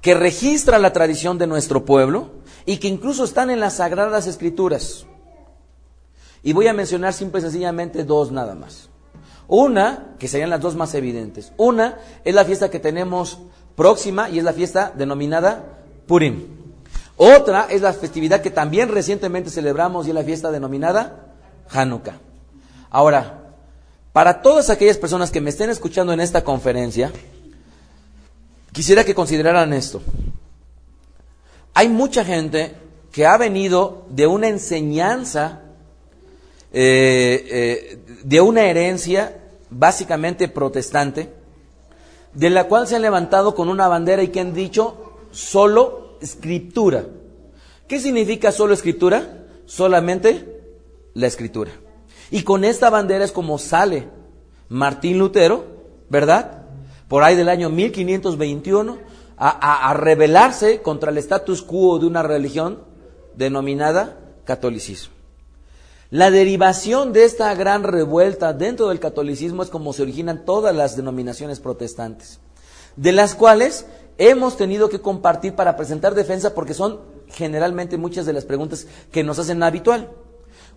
que 0.00 0.14
registran 0.14 0.82
la 0.82 0.92
tradición 0.92 1.38
de 1.38 1.46
nuestro 1.46 1.84
pueblo 1.84 2.30
y 2.66 2.76
que 2.76 2.88
incluso 2.88 3.24
están 3.24 3.50
en 3.50 3.58
las 3.60 3.76
Sagradas 3.76 4.26
Escrituras. 4.26 5.06
Y 6.42 6.52
voy 6.52 6.68
a 6.68 6.72
mencionar 6.72 7.12
simple 7.12 7.40
y 7.40 7.42
sencillamente 7.42 8.04
dos 8.04 8.30
nada 8.30 8.54
más. 8.54 8.88
Una, 9.48 10.14
que 10.18 10.28
serían 10.28 10.50
las 10.50 10.60
dos 10.60 10.74
más 10.74 10.94
evidentes. 10.94 11.52
Una 11.56 11.98
es 12.24 12.34
la 12.34 12.44
fiesta 12.44 12.70
que 12.70 12.80
tenemos 12.80 13.38
próxima 13.76 14.28
y 14.28 14.38
es 14.38 14.44
la 14.44 14.52
fiesta 14.52 14.92
denominada 14.96 15.64
Purim. 16.06 16.44
Otra 17.16 17.68
es 17.70 17.80
la 17.80 17.92
festividad 17.92 18.42
que 18.42 18.50
también 18.50 18.88
recientemente 18.88 19.50
celebramos 19.50 20.06
y 20.06 20.10
es 20.10 20.14
la 20.14 20.24
fiesta 20.24 20.50
denominada 20.50 21.34
Hanukkah. 21.70 22.18
Ahora, 22.90 23.46
para 24.12 24.42
todas 24.42 24.70
aquellas 24.70 24.98
personas 24.98 25.30
que 25.30 25.40
me 25.40 25.50
estén 25.50 25.70
escuchando 25.70 26.12
en 26.12 26.20
esta 26.20 26.42
conferencia, 26.42 27.12
quisiera 28.72 29.04
que 29.04 29.14
consideraran 29.14 29.72
esto. 29.72 30.02
Hay 31.74 31.88
mucha 31.88 32.24
gente 32.24 32.74
que 33.12 33.26
ha 33.26 33.36
venido 33.36 34.06
de 34.10 34.26
una 34.26 34.48
enseñanza, 34.48 35.60
eh, 36.72 37.46
eh, 37.50 38.05
de 38.26 38.40
una 38.40 38.64
herencia 38.64 39.40
básicamente 39.70 40.48
protestante, 40.48 41.32
de 42.34 42.50
la 42.50 42.64
cual 42.64 42.88
se 42.88 42.96
han 42.96 43.02
levantado 43.02 43.54
con 43.54 43.68
una 43.68 43.86
bandera 43.86 44.20
y 44.24 44.28
que 44.28 44.40
han 44.40 44.52
dicho 44.52 45.12
solo 45.30 46.18
escritura. 46.20 47.04
¿Qué 47.86 48.00
significa 48.00 48.50
solo 48.50 48.74
escritura? 48.74 49.44
Solamente 49.64 50.60
la 51.14 51.28
escritura. 51.28 51.70
Y 52.32 52.42
con 52.42 52.64
esta 52.64 52.90
bandera 52.90 53.24
es 53.24 53.30
como 53.30 53.58
sale 53.58 54.08
Martín 54.68 55.20
Lutero, 55.20 55.64
¿verdad? 56.08 56.64
Por 57.06 57.22
ahí 57.22 57.36
del 57.36 57.48
año 57.48 57.70
1521, 57.70 58.98
a, 59.36 59.88
a, 59.88 59.94
rebelarse 59.94 60.82
contra 60.82 61.12
el 61.12 61.18
status 61.18 61.62
quo 61.62 62.00
de 62.00 62.06
una 62.06 62.24
religión 62.24 62.82
denominada 63.36 64.18
catolicismo. 64.44 65.15
La 66.10 66.30
derivación 66.30 67.12
de 67.12 67.24
esta 67.24 67.52
gran 67.56 67.82
revuelta 67.82 68.52
dentro 68.52 68.88
del 68.88 69.00
catolicismo 69.00 69.64
es 69.64 69.70
como 69.70 69.92
se 69.92 70.02
originan 70.02 70.44
todas 70.44 70.74
las 70.74 70.96
denominaciones 70.96 71.58
protestantes, 71.58 72.38
de 72.94 73.10
las 73.10 73.34
cuales 73.34 73.86
hemos 74.16 74.56
tenido 74.56 74.88
que 74.88 75.00
compartir 75.00 75.54
para 75.56 75.76
presentar 75.76 76.14
defensa 76.14 76.54
porque 76.54 76.74
son 76.74 77.00
generalmente 77.26 77.96
muchas 77.96 78.24
de 78.24 78.32
las 78.32 78.44
preguntas 78.44 78.86
que 79.10 79.24
nos 79.24 79.40
hacen 79.40 79.64
habitual. 79.64 80.12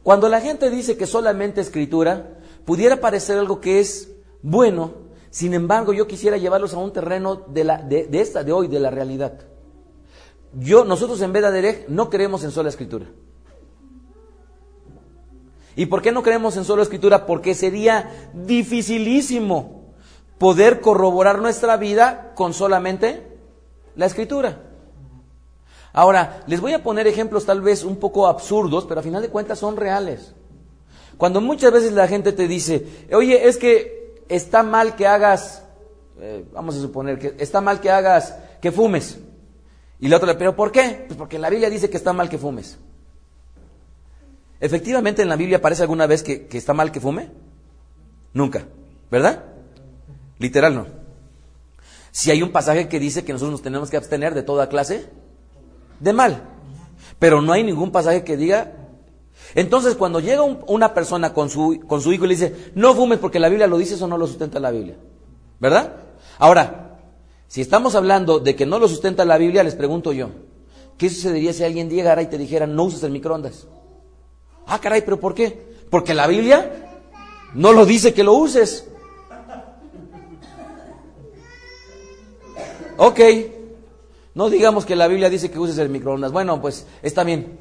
Cuando 0.01 0.29
la 0.29 0.41
gente 0.41 0.71
dice 0.71 0.97
que 0.97 1.05
solamente 1.05 1.61
escritura, 1.61 2.39
pudiera 2.65 2.99
parecer 2.99 3.37
algo 3.37 3.61
que 3.61 3.79
es 3.79 4.09
bueno, 4.41 4.93
sin 5.29 5.53
embargo 5.53 5.93
yo 5.93 6.07
quisiera 6.07 6.37
llevarlos 6.37 6.73
a 6.73 6.79
un 6.79 6.91
terreno 6.91 7.35
de, 7.35 7.65
la, 7.65 7.77
de, 7.77 8.07
esta, 8.13 8.43
de 8.43 8.51
hoy, 8.51 8.67
de 8.67 8.79
la 8.79 8.89
realidad. 8.89 9.33
Yo, 10.53 10.85
nosotros 10.85 11.21
en 11.21 11.33
Veda 11.33 11.51
no 11.87 12.09
creemos 12.09 12.43
en 12.43 12.49
sola 12.49 12.69
escritura. 12.69 13.05
¿Y 15.79 15.85
por 15.85 16.01
qué 16.01 16.11
no 16.11 16.23
creemos 16.23 16.57
en 16.57 16.65
sola 16.65 16.83
escritura? 16.83 17.25
Porque 17.25 17.55
sería 17.55 18.29
dificilísimo 18.33 19.93
poder 20.37 20.81
corroborar 20.81 21.39
nuestra 21.39 21.77
vida 21.77 22.33
con 22.35 22.53
solamente 22.53 23.25
la 23.95 24.05
escritura. 24.05 24.61
Ahora, 25.93 26.43
les 26.47 26.59
voy 26.59 26.73
a 26.73 26.83
poner 26.83 27.07
ejemplos 27.07 27.45
tal 27.45 27.61
vez 27.61 27.85
un 27.85 27.95
poco 27.95 28.27
absurdos, 28.27 28.83
pero 28.89 28.99
a 28.99 29.03
final 29.03 29.21
de 29.21 29.29
cuentas 29.29 29.59
son 29.59 29.77
reales. 29.77 30.33
Cuando 31.15 31.39
muchas 31.39 31.71
veces 31.71 31.93
la 31.93 32.09
gente 32.09 32.33
te 32.33 32.49
dice, 32.49 32.85
oye, 33.13 33.47
es 33.47 33.55
que 33.55 34.21
está 34.27 34.63
mal 34.63 34.97
que 34.97 35.07
hagas, 35.07 35.63
eh, 36.19 36.43
vamos 36.51 36.75
a 36.75 36.81
suponer 36.81 37.17
que 37.19 37.35
está 37.41 37.61
mal 37.61 37.79
que 37.79 37.89
hagas, 37.89 38.35
que 38.61 38.73
fumes. 38.73 39.17
Y 40.01 40.09
la 40.09 40.17
otra 40.17 40.33
le, 40.33 40.35
pero 40.37 40.57
¿por 40.57 40.73
qué? 40.73 41.05
Pues 41.07 41.17
porque 41.17 41.39
la 41.39 41.49
Biblia 41.49 41.69
dice 41.69 41.89
que 41.89 41.95
está 41.95 42.11
mal 42.11 42.27
que 42.27 42.37
fumes. 42.37 42.77
Efectivamente 44.59 45.21
en 45.21 45.29
la 45.29 45.35
Biblia 45.35 45.57
aparece 45.57 45.83
alguna 45.83 46.05
vez 46.05 46.23
que, 46.23 46.47
está 46.51 46.73
mal 46.73 46.91
que 46.91 46.99
fume. 46.99 47.29
Nunca, 48.33 48.65
¿verdad? 49.09 49.45
Literal 50.37 50.75
no. 50.75 50.87
Si 52.11 52.31
hay 52.31 52.41
un 52.41 52.51
pasaje 52.51 52.89
que 52.89 52.99
dice 52.99 53.23
que 53.23 53.31
nosotros 53.31 53.53
nos 53.53 53.61
tenemos 53.61 53.89
que 53.89 53.97
abstener 53.97 54.33
de 54.33 54.43
toda 54.43 54.69
clase 54.69 55.09
de 55.99 56.13
mal. 56.13 56.43
Pero 57.19 57.41
no 57.41 57.53
hay 57.53 57.63
ningún 57.63 57.91
pasaje 57.91 58.23
que 58.23 58.37
diga. 58.37 58.73
Entonces, 59.55 59.95
cuando 59.95 60.19
llega 60.19 60.43
una 60.43 60.93
persona 60.93 61.33
con 61.33 61.49
su, 61.49 61.81
con 61.87 62.01
su 62.01 62.11
hijo 62.11 62.25
y 62.25 62.27
le 62.27 62.35
dice, 62.35 62.71
no 62.75 62.93
fumes 62.93 63.19
porque 63.19 63.39
la 63.39 63.49
Biblia 63.49 63.67
lo 63.67 63.77
dice, 63.77 63.95
eso 63.95 64.07
no 64.07 64.17
lo 64.17 64.27
sustenta 64.27 64.59
la 64.59 64.71
Biblia. 64.71 64.97
¿Verdad? 65.59 65.95
Ahora, 66.37 66.99
si 67.47 67.61
estamos 67.61 67.95
hablando 67.95 68.39
de 68.39 68.55
que 68.55 68.65
no 68.65 68.77
lo 68.77 68.87
sustenta 68.87 69.25
la 69.25 69.37
Biblia, 69.37 69.63
les 69.63 69.75
pregunto 69.75 70.13
yo, 70.13 70.29
¿qué 70.97 71.09
sucedería 71.09 71.53
si 71.53 71.63
alguien 71.63 71.89
llegara 71.89 72.21
y 72.21 72.27
te 72.27 72.37
dijera, 72.37 72.67
no 72.67 72.83
uses 72.83 73.03
el 73.03 73.11
microondas? 73.11 73.67
Ah, 74.69 74.79
caray, 74.79 75.01
pero 75.01 75.19
¿por 75.19 75.33
qué? 75.33 75.67
Porque 75.89 76.13
la 76.13 76.27
Biblia 76.27 76.89
no 77.53 77.73
lo 77.73 77.85
dice 77.85 78.13
que 78.13 78.23
lo 78.23 78.33
uses. 78.33 78.85
Ok, 82.97 83.19
no 84.35 84.49
digamos 84.49 84.85
que 84.85 84.95
la 84.95 85.07
Biblia 85.07 85.29
dice 85.29 85.49
que 85.49 85.57
uses 85.57 85.77
el 85.79 85.89
microondas. 85.89 86.31
Bueno, 86.31 86.61
pues 86.61 86.85
está 87.01 87.23
bien. 87.23 87.57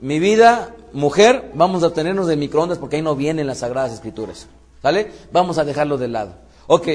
Mi 0.00 0.18
vida, 0.18 0.74
mujer, 0.92 1.50
vamos 1.54 1.82
a 1.82 1.88
obtenernos 1.88 2.26
del 2.26 2.38
microondas 2.38 2.78
porque 2.78 2.96
ahí 2.96 3.02
no 3.02 3.16
vienen 3.16 3.46
las 3.46 3.58
sagradas 3.58 3.92
escrituras. 3.92 4.46
¿Sale? 4.82 5.10
Vamos 5.32 5.58
a 5.58 5.64
dejarlo 5.64 5.96
de 5.96 6.08
lado. 6.08 6.34
Ok. 6.66 6.88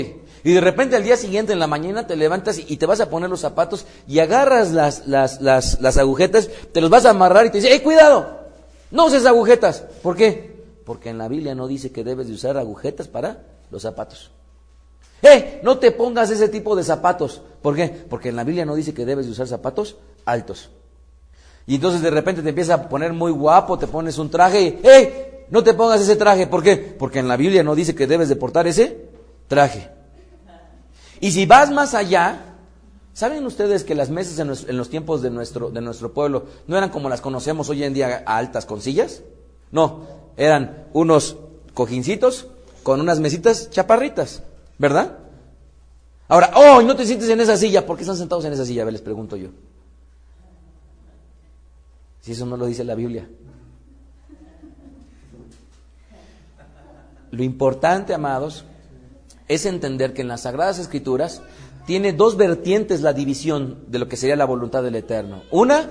Y 0.44 0.54
de 0.54 0.62
repente 0.62 0.96
al 0.96 1.04
día 1.04 1.18
siguiente 1.18 1.54
en 1.54 1.60
la 1.60 1.68
mañana 1.68 2.06
te 2.06 2.16
levantas 2.16 2.60
y 2.60 2.78
te 2.78 2.86
vas 2.86 3.02
a 3.02 3.10
poner 3.10 3.30
los 3.30 3.40
zapatos 3.40 3.88
y 4.08 4.20
agarras 4.20 4.72
las, 4.72 5.08
las, 5.08 5.42
las, 5.42 5.82
las 5.82 5.98
agujetas, 5.98 6.50
te 6.72 6.82
los 6.82 6.90
vas 6.90 7.06
a 7.06 7.10
amarrar 7.12 7.48
y 7.48 7.50
te 7.50 7.58
dice, 7.58 7.74
¡eh, 7.74 7.82
cuidado! 7.82 8.45
No 8.96 9.08
uses 9.08 9.26
agujetas. 9.26 9.84
¿Por 10.02 10.16
qué? 10.16 10.56
Porque 10.86 11.10
en 11.10 11.18
la 11.18 11.28
Biblia 11.28 11.54
no 11.54 11.68
dice 11.68 11.92
que 11.92 12.06
debes 12.06 12.28
de 12.28 12.34
usar 12.34 12.58
agujetas 12.58 13.10
para 13.10 13.44
los 13.70 13.82
zapatos. 13.82 14.32
¡Eh! 15.22 15.60
No 15.64 15.80
te 15.80 15.92
pongas 15.92 16.32
ese 16.32 16.48
tipo 16.48 16.78
de 16.78 16.84
zapatos. 16.86 17.42
¿Por 17.62 17.76
qué? 17.76 17.90
Porque 17.90 18.30
en 18.30 18.38
la 18.38 18.46
Biblia 18.46 18.64
no 18.64 18.74
dice 18.74 18.94
que 18.94 19.06
debes 19.06 19.26
de 19.26 19.34
usar 19.34 19.48
zapatos 19.48 19.98
altos. 20.24 20.70
Y 21.68 21.76
entonces 21.76 22.02
de 22.02 22.10
repente 22.10 22.42
te 22.42 22.48
empieza 22.48 22.76
a 22.76 22.88
poner 22.88 23.12
muy 23.12 23.34
guapo, 23.34 23.78
te 23.78 23.88
pones 23.88 24.18
un 24.18 24.30
traje 24.30 24.80
¡eh! 24.82 25.46
No 25.50 25.62
te 25.62 25.74
pongas 25.74 26.00
ese 26.00 26.16
traje. 26.16 26.48
¿Por 26.48 26.64
qué? 26.64 26.78
Porque 26.78 27.20
en 27.20 27.28
la 27.28 27.36
Biblia 27.36 27.64
no 27.64 27.76
dice 27.76 27.96
que 27.96 28.08
debes 28.08 28.30
de 28.30 28.38
portar 28.38 28.66
ese 28.66 29.10
traje. 29.50 29.90
Y 31.20 31.32
si 31.32 31.46
vas 31.46 31.70
más 31.70 31.94
allá, 31.94 32.55
¿saben 33.16 33.44
ustedes 33.48 33.84
que 33.84 33.96
las 33.96 34.12
mesas 34.12 34.38
en 34.38 34.78
los, 34.78 34.90
tiempos 34.92 35.24
de 35.24 35.32
nuestro, 35.32 35.72
de 35.72 35.82
nuestro 35.82 36.14
pueblo 36.14 36.46
no 36.68 36.78
eran 36.78 36.92
como 36.92 37.10
las 37.10 37.22
conocemos 37.22 37.68
hoy 37.70 37.84
en 37.84 37.96
día 37.96 38.24
altas 38.28 38.68
con 38.68 38.80
sillas? 38.80 39.24
No, 39.72 40.02
eran 40.38 40.86
unos 40.94 41.38
cojincitos 41.74 42.50
con 42.84 43.02
unas 43.02 43.20
mesitas 43.20 43.72
chaparritas. 43.72 44.44
¿Verdad? 44.78 45.18
Ahora, 46.28 46.52
oh, 46.56 46.82
no 46.82 46.96
te 46.96 47.06
sientes 47.06 47.30
en 47.30 47.40
esa 47.40 47.58
silla. 47.58 47.86
¿Por 47.86 47.98
qué 47.98 48.04
están 48.04 48.18
sentados 48.18 48.46
en 48.46 48.54
esa 48.54 48.66
silla? 48.66 48.82
A 48.82 48.86
ver, 48.86 48.94
les 48.94 49.02
pregunto 49.02 49.36
yo. 49.36 49.50
Si 52.22 52.32
eso 52.32 52.46
no 52.46 52.58
lo 52.58 52.66
dice 52.66 52.84
la 52.84 52.96
Biblia. 52.96 53.28
Lo 57.32 57.44
importante, 57.44 58.14
amados, 58.14 58.66
es 59.48 59.66
entender 59.66 60.14
que 60.14 60.22
en 60.22 60.28
las 60.28 60.42
Sagradas 60.42 60.80
Escrituras 60.80 61.42
tiene 61.86 62.14
dos 62.14 62.38
vertientes 62.38 63.02
la 63.02 63.14
división 63.14 63.86
de 63.88 64.00
lo 64.00 64.08
que 64.08 64.18
sería 64.18 64.36
la 64.36 64.46
voluntad 64.46 64.84
del 64.84 64.96
Eterno. 64.96 65.44
Una, 65.52 65.90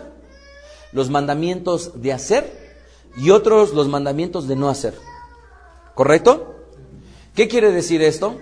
los 0.92 1.10
mandamientos 1.10 2.00
de 2.00 2.12
hacer 2.12 2.78
y 3.16 3.30
otros 3.30 3.72
los 3.74 3.88
mandamientos 3.88 4.48
de 4.48 4.56
no 4.56 4.68
hacer. 4.68 4.94
¿Correcto? 5.94 6.54
¿Qué 7.34 7.48
quiere 7.48 7.72
decir 7.72 8.02
esto? 8.02 8.38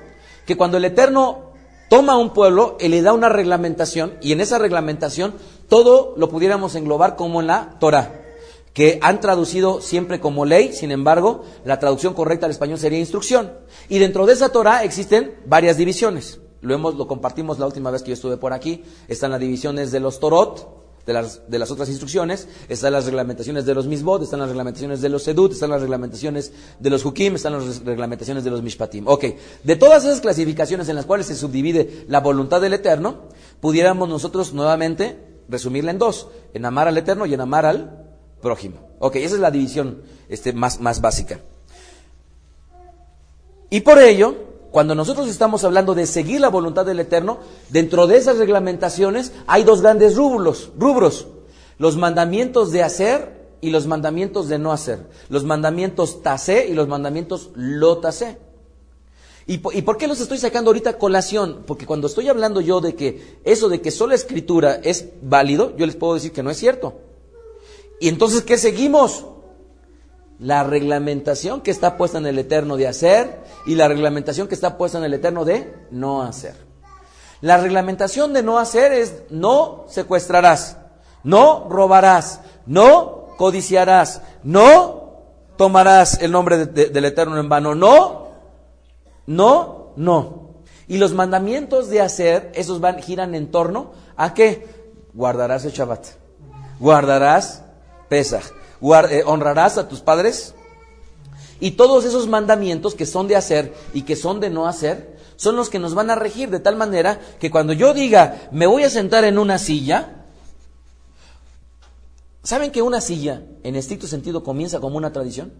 que 0.46 0.56
cuando 0.56 0.76
el 0.76 0.84
Eterno 0.84 1.52
toma 1.88 2.16
un 2.16 2.32
pueblo, 2.32 2.76
Él 2.80 2.92
le 2.92 3.02
da 3.02 3.12
una 3.12 3.28
reglamentación 3.28 4.14
y 4.20 4.32
en 4.32 4.40
esa 4.40 4.58
reglamentación 4.58 5.34
todo 5.68 6.14
lo 6.16 6.28
pudiéramos 6.28 6.74
englobar 6.74 7.16
como 7.16 7.40
en 7.40 7.46
la 7.46 7.76
Torah, 7.78 8.22
que 8.72 8.98
han 9.02 9.20
traducido 9.20 9.80
siempre 9.80 10.20
como 10.20 10.44
ley, 10.44 10.72
sin 10.72 10.90
embargo, 10.90 11.44
la 11.64 11.78
traducción 11.78 12.14
correcta 12.14 12.46
al 12.46 12.52
español 12.52 12.78
sería 12.78 12.98
instrucción. 12.98 13.52
Y 13.88 13.98
dentro 13.98 14.26
de 14.26 14.32
esa 14.32 14.50
Torah 14.50 14.84
existen 14.84 15.34
varias 15.46 15.76
divisiones. 15.76 16.40
Lo, 16.62 16.74
hemos, 16.74 16.94
lo 16.94 17.06
compartimos 17.06 17.58
la 17.58 17.66
última 17.66 17.90
vez 17.90 18.02
que 18.02 18.08
yo 18.08 18.14
estuve 18.14 18.38
por 18.38 18.52
aquí. 18.52 18.82
Están 19.08 19.30
las 19.32 19.40
divisiones 19.40 19.92
de 19.92 20.00
los 20.00 20.18
Torot, 20.18 20.82
de 21.06 21.12
las, 21.12 21.42
de 21.48 21.58
las 21.58 21.70
otras 21.70 21.88
instrucciones, 21.88 22.48
están 22.68 22.92
las 22.92 23.06
reglamentaciones 23.06 23.66
de 23.66 23.74
los 23.74 23.86
misbot, 23.86 24.22
están 24.22 24.40
las 24.40 24.48
reglamentaciones 24.48 25.00
de 25.00 25.08
los 25.08 25.24
sedut, 25.24 25.52
están 25.52 25.70
las 25.70 25.80
reglamentaciones 25.80 26.52
de 26.78 26.90
los 26.90 27.04
hukim, 27.04 27.34
están 27.34 27.54
las 27.54 27.84
reglamentaciones 27.84 28.44
de 28.44 28.50
los 28.50 28.62
mishpatim. 28.62 29.06
Ok, 29.08 29.24
de 29.64 29.76
todas 29.76 30.04
esas 30.04 30.20
clasificaciones 30.20 30.88
en 30.88 30.96
las 30.96 31.06
cuales 31.06 31.26
se 31.26 31.34
subdivide 31.34 32.04
la 32.08 32.20
voluntad 32.20 32.60
del 32.60 32.74
Eterno, 32.74 33.28
pudiéramos 33.60 34.08
nosotros 34.08 34.52
nuevamente 34.52 35.18
resumirla 35.48 35.90
en 35.90 35.98
dos, 35.98 36.28
en 36.54 36.64
amar 36.64 36.88
al 36.88 36.96
Eterno 36.96 37.26
y 37.26 37.34
en 37.34 37.40
amar 37.40 37.66
al 37.66 38.06
prójimo. 38.40 38.88
Ok, 39.00 39.16
esa 39.16 39.34
es 39.34 39.40
la 39.40 39.50
división 39.50 40.02
este, 40.28 40.52
más, 40.52 40.80
más 40.80 41.00
básica. 41.00 41.40
Y 43.70 43.80
por 43.80 43.98
ello, 43.98 44.51
cuando 44.72 44.94
nosotros 44.94 45.28
estamos 45.28 45.64
hablando 45.64 45.94
de 45.94 46.06
seguir 46.06 46.40
la 46.40 46.48
voluntad 46.48 46.86
del 46.86 46.98
Eterno, 46.98 47.38
dentro 47.68 48.06
de 48.06 48.16
esas 48.16 48.38
reglamentaciones 48.38 49.32
hay 49.46 49.64
dos 49.64 49.82
grandes 49.82 50.16
rubros, 50.16 50.70
rubros. 50.78 51.26
Los 51.78 51.98
mandamientos 51.98 52.72
de 52.72 52.82
hacer 52.82 53.56
y 53.60 53.70
los 53.70 53.86
mandamientos 53.86 54.48
de 54.48 54.58
no 54.58 54.72
hacer. 54.72 55.06
Los 55.28 55.44
mandamientos 55.44 56.22
tasé 56.22 56.66
y 56.68 56.72
los 56.72 56.88
mandamientos 56.88 57.50
lo 57.54 57.98
tasé. 57.98 58.38
¿Y 59.46 59.58
por, 59.58 59.76
¿Y 59.76 59.82
por 59.82 59.98
qué 59.98 60.08
los 60.08 60.20
estoy 60.20 60.38
sacando 60.38 60.70
ahorita 60.70 60.96
colación? 60.96 61.64
Porque 61.66 61.84
cuando 61.84 62.06
estoy 62.06 62.28
hablando 62.28 62.62
yo 62.62 62.80
de 62.80 62.94
que 62.94 63.40
eso 63.44 63.68
de 63.68 63.82
que 63.82 63.90
solo 63.90 64.14
escritura 64.14 64.80
es 64.82 65.10
válido, 65.20 65.76
yo 65.76 65.84
les 65.84 65.96
puedo 65.96 66.14
decir 66.14 66.32
que 66.32 66.42
no 66.42 66.50
es 66.50 66.56
cierto. 66.56 66.94
Y 68.00 68.08
entonces, 68.08 68.42
¿qué 68.42 68.56
seguimos? 68.56 69.26
La 70.42 70.64
reglamentación 70.64 71.60
que 71.60 71.70
está 71.70 71.96
puesta 71.96 72.18
en 72.18 72.26
el 72.26 72.36
Eterno 72.36 72.76
de 72.76 72.88
hacer 72.88 73.40
y 73.64 73.76
la 73.76 73.86
reglamentación 73.86 74.48
que 74.48 74.56
está 74.56 74.76
puesta 74.76 74.98
en 74.98 75.04
el 75.04 75.14
Eterno 75.14 75.44
de 75.44 75.72
no 75.92 76.22
hacer. 76.22 76.56
La 77.40 77.58
reglamentación 77.58 78.32
de 78.32 78.42
no 78.42 78.58
hacer 78.58 78.92
es 78.92 79.22
no 79.30 79.84
secuestrarás, 79.88 80.78
no 81.22 81.68
robarás, 81.70 82.40
no 82.66 83.28
codiciarás, 83.36 84.22
no 84.42 85.22
tomarás 85.56 86.20
el 86.22 86.32
nombre 86.32 86.66
del 86.66 87.04
Eterno 87.04 87.38
en 87.38 87.48
vano, 87.48 87.76
no, 87.76 88.28
no, 89.26 89.92
no. 89.94 90.50
Y 90.88 90.98
los 90.98 91.14
mandamientos 91.14 91.88
de 91.88 92.00
hacer, 92.00 92.50
esos 92.54 92.80
van, 92.80 93.00
giran 93.00 93.36
en 93.36 93.50
torno 93.52 93.92
a 94.16 94.34
qué? 94.34 94.66
Guardarás 95.14 95.64
el 95.64 95.72
Shabbat, 95.72 96.06
guardarás 96.80 97.62
Pesach, 98.08 98.44
honrarás 98.82 99.78
a 99.78 99.88
tus 99.88 100.00
padres. 100.00 100.54
Y 101.60 101.72
todos 101.72 102.04
esos 102.04 102.26
mandamientos 102.26 102.94
que 102.94 103.06
son 103.06 103.28
de 103.28 103.36
hacer 103.36 103.72
y 103.94 104.02
que 104.02 104.16
son 104.16 104.40
de 104.40 104.50
no 104.50 104.66
hacer, 104.66 105.16
son 105.36 105.56
los 105.56 105.70
que 105.70 105.78
nos 105.78 105.94
van 105.94 106.10
a 106.10 106.14
regir 106.14 106.50
de 106.50 106.60
tal 106.60 106.76
manera 106.76 107.20
que 107.40 107.50
cuando 107.50 107.72
yo 107.72 107.94
diga, 107.94 108.48
me 108.50 108.66
voy 108.66 108.82
a 108.82 108.90
sentar 108.90 109.24
en 109.24 109.38
una 109.38 109.58
silla, 109.58 110.24
¿saben 112.42 112.72
que 112.72 112.82
una 112.82 113.00
silla, 113.00 113.42
en 113.62 113.76
estricto 113.76 114.06
sentido, 114.06 114.42
comienza 114.42 114.80
como 114.80 114.96
una 114.96 115.12
tradición? 115.12 115.52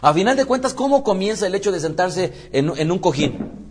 A 0.00 0.12
final 0.12 0.36
de 0.36 0.46
cuentas, 0.46 0.74
¿cómo 0.74 1.04
comienza 1.04 1.46
el 1.46 1.54
hecho 1.54 1.70
de 1.72 1.80
sentarse 1.80 2.32
en, 2.52 2.72
en 2.76 2.90
un 2.90 2.98
cojín? 2.98 3.70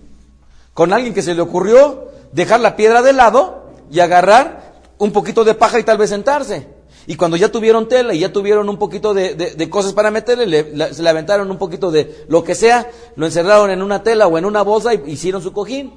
Con 0.73 0.93
alguien 0.93 1.13
que 1.13 1.21
se 1.21 1.35
le 1.35 1.41
ocurrió 1.41 2.07
dejar 2.31 2.61
la 2.61 2.75
piedra 2.75 3.01
de 3.01 3.13
lado 3.13 3.73
y 3.91 3.99
agarrar 3.99 4.81
un 4.97 5.11
poquito 5.11 5.43
de 5.43 5.55
paja 5.55 5.79
y 5.79 5.83
tal 5.83 5.97
vez 5.97 6.09
sentarse. 6.09 6.80
Y 7.11 7.15
cuando 7.15 7.35
ya 7.35 7.51
tuvieron 7.51 7.89
tela 7.89 8.13
y 8.13 8.19
ya 8.19 8.31
tuvieron 8.31 8.69
un 8.69 8.77
poquito 8.77 9.13
de, 9.13 9.69
cosas 9.69 9.91
para 9.91 10.11
meterle, 10.11 10.47
le, 10.47 10.93
se 10.93 11.03
le 11.03 11.09
aventaron 11.09 11.51
un 11.51 11.57
poquito 11.57 11.91
de 11.91 12.23
lo 12.29 12.41
que 12.41 12.55
sea, 12.55 12.89
lo 13.17 13.25
encerraron 13.25 13.69
en 13.69 13.81
una 13.81 14.01
tela 14.01 14.27
o 14.27 14.37
en 14.37 14.45
una 14.45 14.61
bolsa 14.61 14.93
y 14.93 15.01
hicieron 15.07 15.41
su 15.41 15.51
cojín. 15.51 15.93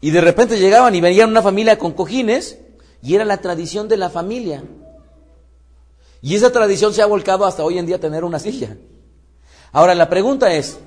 Y 0.00 0.12
de 0.12 0.20
repente 0.20 0.60
llegaban 0.60 0.94
y 0.94 1.00
venían 1.00 1.28
una 1.28 1.42
familia 1.42 1.76
con 1.76 1.90
cojines 1.90 2.56
y 3.02 3.16
era 3.16 3.24
la 3.24 3.38
tradición 3.38 3.88
de 3.88 3.96
la 3.96 4.10
familia. 4.10 4.62
Y 6.20 6.36
esa 6.36 6.52
tradición 6.52 6.94
se 6.94 7.02
ha 7.02 7.06
volcado 7.06 7.44
hasta 7.44 7.64
hoy 7.64 7.78
en 7.78 7.86
día 7.86 7.98
tener 7.98 8.22
una 8.22 8.38
silla. 8.38 8.76
Ahora 9.72 9.92
la 9.96 10.08
pregunta 10.08 10.54
es, 10.54 10.78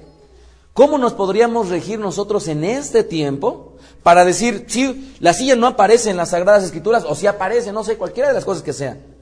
¿cómo 0.71 0.97
nos 0.97 1.11
podríamos 1.11 1.67
regir 1.67 1.99
nosotros 1.99 2.47
en 2.47 2.63
este 2.63 3.03
tiempo 3.03 3.75
para 4.01 4.23
decir, 4.23 4.63
si 4.69 5.13
la 5.19 5.33
silla 5.33 5.57
no 5.57 5.67
aparece 5.67 6.09
en 6.09 6.15
las 6.15 6.29
Sagradas 6.29 6.63
Escrituras 6.63 7.03
o 7.05 7.15
si 7.15 7.27
aparece, 7.27 7.73
no 7.73 7.83
sé, 7.83 7.97
cualquiera 7.97 8.29
de 8.29 8.35
las 8.35 8.45
cosas 8.45 8.63
que 8.63 8.71
sean? 8.71 9.14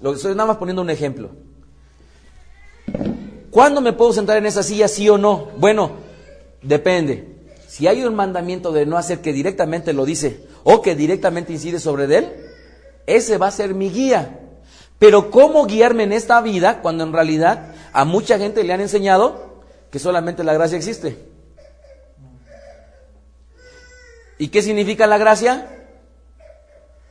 Lo 0.00 0.14
estoy 0.14 0.34
nada 0.34 0.46
más 0.46 0.56
poniendo 0.58 0.82
un 0.82 0.90
ejemplo. 0.90 1.30
¿Cuándo 3.50 3.80
me 3.80 3.92
puedo 3.92 4.12
sentar 4.12 4.36
en 4.36 4.46
esa 4.46 4.62
silla, 4.62 4.88
sí 4.88 5.08
o 5.08 5.18
no? 5.18 5.48
Bueno, 5.56 5.92
depende. 6.62 7.36
Si 7.66 7.86
hay 7.86 8.04
un 8.04 8.14
mandamiento 8.14 8.72
de 8.72 8.86
no 8.86 8.96
hacer 8.96 9.20
que 9.20 9.32
directamente 9.32 9.92
lo 9.92 10.04
dice 10.04 10.44
o 10.64 10.82
que 10.82 10.94
directamente 10.94 11.52
incide 11.52 11.80
sobre 11.80 12.04
él, 12.04 12.32
ese 13.06 13.38
va 13.38 13.48
a 13.48 13.52
ser 13.52 13.74
mi 13.74 13.90
guía. 13.90 14.40
Pero 14.98 15.30
¿cómo 15.30 15.66
guiarme 15.66 16.04
en 16.04 16.12
esta 16.12 16.40
vida 16.40 16.80
cuando 16.80 17.04
en 17.04 17.12
realidad 17.12 17.72
a 17.92 18.04
mucha 18.04 18.38
gente 18.38 18.64
le 18.64 18.72
han 18.72 18.80
enseñado 18.80 19.62
que 19.90 19.98
solamente 19.98 20.44
la 20.44 20.54
gracia 20.54 20.76
existe? 20.76 21.18
¿Y 24.38 24.48
qué 24.48 24.62
significa 24.62 25.06
la 25.06 25.18
gracia? 25.18 25.77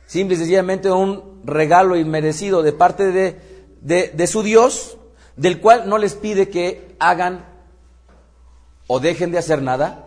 Simple 0.08 0.36
y 0.36 0.38
sencillamente 0.38 0.90
un 0.90 1.42
regalo 1.44 1.94
inmerecido 1.94 2.62
de 2.62 2.72
parte 2.72 3.12
de, 3.12 3.38
de, 3.82 4.26
su 4.26 4.42
Dios, 4.42 4.96
del 5.36 5.60
cual 5.60 5.86
no 5.86 5.98
les 5.98 6.14
pide 6.14 6.48
que 6.48 6.96
hagan 6.98 7.44
o 8.86 9.00
dejen 9.00 9.32
de 9.32 9.36
hacer 9.36 9.60
nada, 9.60 10.06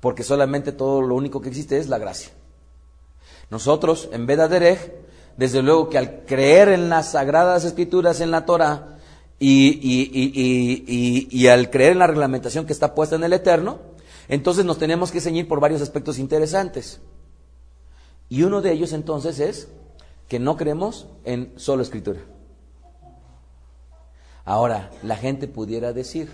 porque 0.00 0.24
solamente 0.24 0.72
todo 0.72 1.02
lo 1.02 1.14
único 1.14 1.40
que 1.40 1.50
existe 1.50 1.78
es 1.78 1.88
la 1.88 1.98
gracia. 1.98 2.32
Nosotros, 3.48 4.08
en 4.10 4.26
Derech, 4.26 4.92
desde 5.36 5.62
luego 5.62 5.88
que 5.88 5.98
al 5.98 6.24
creer 6.24 6.70
en 6.70 6.88
las 6.88 7.12
sagradas 7.12 7.64
escrituras 7.64 8.20
en 8.20 8.32
la 8.32 8.44
Torah 8.44 8.98
y, 9.38 11.46
al 11.46 11.70
creer 11.70 11.92
en 11.92 11.98
la 12.00 12.08
reglamentación 12.08 12.66
que 12.66 12.72
está 12.72 12.96
puesta 12.96 13.14
en 13.14 13.22
el 13.22 13.34
Eterno, 13.34 13.78
entonces 14.26 14.64
nos 14.64 14.78
tenemos 14.78 15.12
que 15.12 15.20
ceñir 15.20 15.46
por 15.46 15.60
varios 15.60 15.80
aspectos 15.80 16.18
interesantes. 16.18 17.00
Y 18.28 18.42
uno 18.42 18.62
de 18.62 18.72
ellos 18.72 18.92
entonces 18.92 19.40
es 19.40 19.68
que 20.28 20.38
no 20.38 20.56
creemos 20.56 21.08
en 21.24 21.52
solo 21.56 21.82
escritura. 21.82 22.20
Ahora, 24.44 24.90
la 25.02 25.16
gente 25.16 25.46
pudiera 25.46 25.92
decir, 25.92 26.30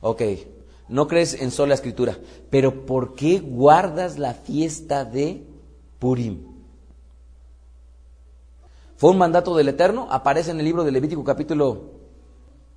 ok, 0.00 0.22
no 0.88 1.06
crees 1.06 1.34
en 1.34 1.50
sola 1.50 1.74
escritura, 1.74 2.18
pero 2.50 2.86
¿por 2.86 3.14
qué 3.14 3.40
guardas 3.40 4.18
la 4.18 4.34
fiesta 4.34 5.04
de 5.04 5.46
Purim? 5.98 6.46
¿Fue 8.96 9.10
un 9.10 9.18
mandato 9.18 9.54
del 9.54 9.68
Eterno? 9.68 10.08
¿Aparece 10.10 10.50
en 10.50 10.58
el 10.58 10.64
libro 10.64 10.84
de 10.84 10.90
Levítico 10.90 11.22
capítulo? 11.22 11.92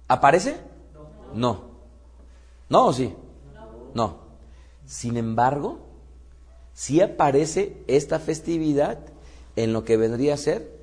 ¿Aparece? 0.08 0.58
No. 1.34 1.62
¿No 2.70 2.86
o 2.86 2.94
sí? 2.94 3.16
No. 3.94 4.18
Sin 4.86 5.18
embargo, 5.18 5.80
sí 6.82 7.00
aparece 7.00 7.78
esta 7.86 8.18
festividad 8.18 8.98
en 9.56 9.72
lo 9.72 9.86
que 9.86 9.98
vendría 9.98 10.34
a 10.34 10.38
ser 10.38 10.80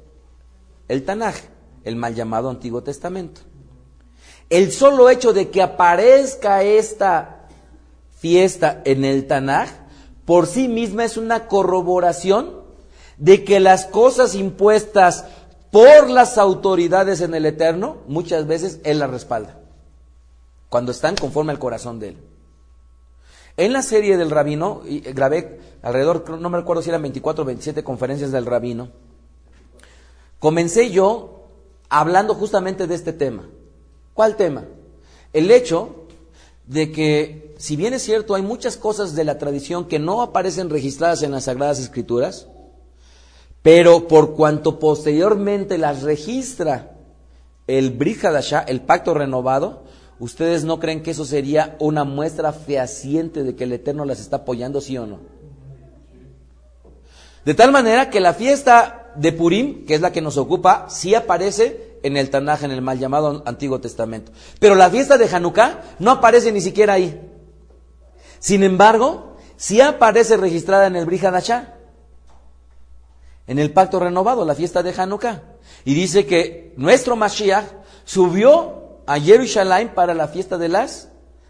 el 0.87 1.05
Tanaj, 1.05 1.35
el 1.83 1.97
mal 1.97 2.15
llamado 2.15 2.51
Antiguo 2.51 2.85
Testamento. 2.85 3.41
El 4.49 4.71
solo 4.71 5.11
hecho 5.11 5.33
de 5.33 5.49
que 5.49 5.61
aparezca 5.61 6.63
esta 6.63 7.49
fiesta 8.17 8.81
en 8.85 9.05
el 9.05 9.27
Tanaj 9.27 9.71
por 10.25 10.47
sí 10.47 10.69
misma 10.69 11.05
es 11.05 11.17
una 11.17 11.49
corroboración 11.49 12.63
de 13.17 13.43
que 13.43 13.59
las 13.59 13.85
cosas 13.85 14.37
impuestas 14.37 15.25
por 15.73 16.11
las 16.11 16.39
autoridades 16.39 17.23
en 17.23 17.35
el 17.35 17.45
Eterno 17.45 17.97
muchas 18.07 18.47
veces 18.47 18.79
Él 18.85 19.01
las 19.01 19.11
respalda, 19.11 19.59
cuando 20.69 20.93
están 20.93 21.17
conforme 21.17 21.51
al 21.51 21.59
corazón 21.59 21.99
de 21.99 22.11
Él. 22.11 22.19
En 23.59 23.73
la 23.73 23.83
serie 23.83 24.17
del 24.17 24.31
rabino, 24.31 24.83
y 24.87 25.01
grabé 25.01 25.59
alrededor, 25.83 26.39
no 26.39 26.49
me 26.49 26.59
recuerdo 26.59 26.81
si 26.81 26.91
eran 26.91 27.03
24 27.03 27.43
o 27.43 27.45
27 27.45 27.83
conferencias 27.83 28.31
del 28.31 28.47
rabino, 28.47 28.91
comencé 30.39 30.91
yo 30.91 31.49
hablando 31.89 32.35
justamente 32.35 32.87
de 32.87 32.95
este 32.95 33.13
tema. 33.13 33.49
¿Cuál 34.15 34.37
tema? 34.37 34.65
El 35.33 35.51
hecho 35.51 36.07
de 36.67 36.93
que, 36.93 37.53
si 37.59 37.75
bien 37.75 37.95
es 37.95 38.03
cierto, 38.03 38.37
hay 38.37 38.43
muchas 38.43 38.77
cosas 38.77 39.17
de 39.17 39.25
la 39.25 39.39
tradición 39.39 39.89
que 39.89 39.99
no 39.99 40.23
aparecen 40.23 40.71
registradas 40.71 41.25
en 41.25 41.33
las 41.33 41.45
Sagradas 41.45 41.81
Escrituras, 41.81 42.47
pero 43.63 44.07
por 44.07 44.37
cuanto 44.37 44.79
posteriormente 44.79 45.79
las 45.79 46.03
registra 46.05 46.97
el 47.67 47.91
Brihadashah, 47.91 48.61
el 48.61 48.83
pacto 48.83 49.15
renovado, 49.15 49.83
¿Ustedes 50.21 50.65
no 50.65 50.81
creen 50.81 51.03
que 51.03 51.13
eso 51.13 51.25
sería 51.25 51.77
una 51.79 52.05
muestra 52.05 52.53
fehaciente 52.53 53.45
de 53.45 53.55
que 53.55 53.65
el 53.65 53.73
Eterno 53.73 54.05
las 54.05 54.19
está 54.21 54.39
apoyando, 54.39 54.81
sí 54.81 54.99
o 54.99 55.07
no? 55.07 55.21
De 57.45 57.55
tal 57.55 57.71
manera 57.71 58.11
que 58.11 58.21
la 58.21 58.35
fiesta 58.35 59.13
de 59.15 59.33
Purim, 59.33 59.87
que 59.87 59.95
es 59.95 60.01
la 60.01 60.13
que 60.13 60.21
nos 60.21 60.37
ocupa, 60.37 60.87
sí 60.91 61.15
aparece 61.15 61.99
en 62.03 62.17
el 62.17 62.31
Tanaj, 62.31 62.65
en 62.65 62.73
el 62.73 62.83
mal 62.83 62.99
llamado 62.99 63.43
Antiguo 63.47 63.81
Testamento. 63.81 64.33
Pero 64.59 64.75
la 64.75 64.91
fiesta 64.91 65.19
de 65.19 65.29
Hanukkah 65.29 65.97
no 65.99 66.11
aparece 66.11 66.53
ni 66.53 66.61
siquiera 66.61 66.95
ahí. 66.95 67.21
Sin 68.39 68.63
embargo, 68.63 69.37
sí 69.57 69.81
aparece 69.81 70.37
registrada 70.37 70.87
en 70.87 70.97
el 70.97 71.07
Brihadashah, 71.07 71.75
en 73.47 73.59
el 73.59 73.73
pacto 73.73 73.99
renovado, 73.99 74.45
la 74.45 74.55
fiesta 74.55 74.83
de 74.83 74.93
Hanukkah. 74.97 75.43
Y 75.85 75.95
dice 75.95 76.27
que 76.27 76.75
nuestro 76.77 77.17
Mashiach 77.17 77.65
subió 78.05 78.78
a 79.09 79.19
Jerusalén 79.19 79.93
para 79.95 80.13
la 80.13 80.29
fiesta 80.29 80.59
de 80.59 80.69
las 80.69 81.09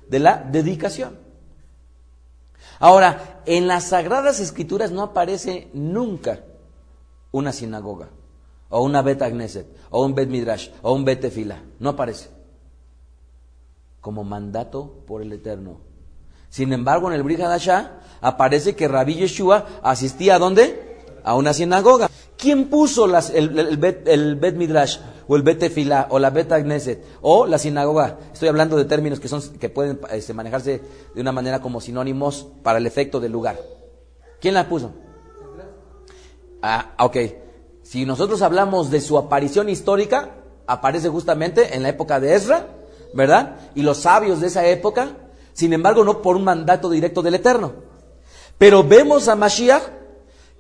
de 0.09 0.21
la 0.21 0.37
dedicación. 0.39 1.19
Ahora, 2.79 3.43
en 3.47 3.67
las 3.67 3.89
sagradas 3.89 4.39
escrituras 4.39 4.93
no 4.93 5.03
aparece 5.03 5.69
nunca 5.75 6.41
una 7.33 7.53
sinagoga 7.53 8.09
o 8.71 8.83
una 8.83 9.03
Bet 9.03 9.23
Agneset 9.23 9.67
o 9.91 10.05
un 10.05 10.15
Bet 10.15 10.29
Midrash 10.29 10.71
o 10.83 10.93
un 10.95 11.05
Bet 11.05 11.21
Tefila, 11.21 11.61
no 11.81 11.91
aparece 11.91 12.31
como 14.01 14.23
mandato 14.23 15.03
por 15.07 15.21
el 15.21 15.33
Eterno. 15.33 15.81
Sin 16.49 16.73
embargo, 16.73 17.09
en 17.09 17.15
el 17.15 17.25
Brihadashah 17.25 18.01
aparece 18.21 18.77
que 18.77 18.87
Rabbi 18.87 19.17
Yeshua 19.17 19.67
asistía 19.83 20.37
a 20.37 20.39
dónde? 20.39 20.88
A 21.25 21.35
una 21.35 21.53
sinagoga. 21.53 22.11
¿Quién 22.37 22.69
puso 22.69 23.07
las, 23.07 23.31
el, 23.31 23.49
bet, 23.79 24.57
Midrash 24.57 24.99
o 25.27 25.35
el 25.37 25.43
Bet 25.43 25.59
Tefilá 25.59 26.07
o 26.11 26.19
la 26.19 26.31
Bet 26.31 26.53
Agneset 26.53 27.05
o 27.21 27.47
la 27.47 27.59
sinagoga? 27.59 28.19
Estoy 28.33 28.49
hablando 28.49 28.77
de 28.77 28.85
términos 28.85 29.19
que, 29.19 29.29
son, 29.29 29.43
que 29.59 29.69
pueden 29.69 30.01
este, 30.13 30.35
manejarse 30.35 30.81
de 31.15 31.21
una 31.21 31.33
manera 31.33 31.61
como 31.61 31.81
sinónimos 31.81 32.47
para 32.63 32.79
el 32.79 32.87
efecto 32.87 33.19
del 33.19 33.33
lugar. 33.33 33.59
¿Quién 34.41 34.55
la 34.55 34.69
puso? 34.69 34.93
Ah, 36.63 36.95
ok. 36.99 37.17
Si 37.83 38.05
nosotros 38.05 38.43
hablamos 38.43 38.91
de 38.91 39.01
su 39.01 39.19
aparición 39.19 39.69
histórica, 39.69 40.37
aparece 40.67 41.09
justamente 41.09 41.75
en 41.75 41.83
la 41.83 41.89
época 41.89 42.21
de 42.21 42.35
Ezra, 42.35 42.69
¿verdad? 43.15 43.57
Y 43.75 43.83
los 43.83 43.99
sabios 43.99 44.41
de 44.41 44.47
esa 44.47 44.67
época, 44.67 45.17
sin 45.55 45.73
embargo, 45.73 46.05
no 46.05 46.23
por 46.23 46.37
un 46.37 46.45
mandato 46.45 46.89
directo 46.91 47.23
del 47.23 47.35
Eterno. 47.35 47.73
Pero 48.59 48.85
vemos 48.85 49.29
a 49.29 49.37
Mashiach 49.37 49.98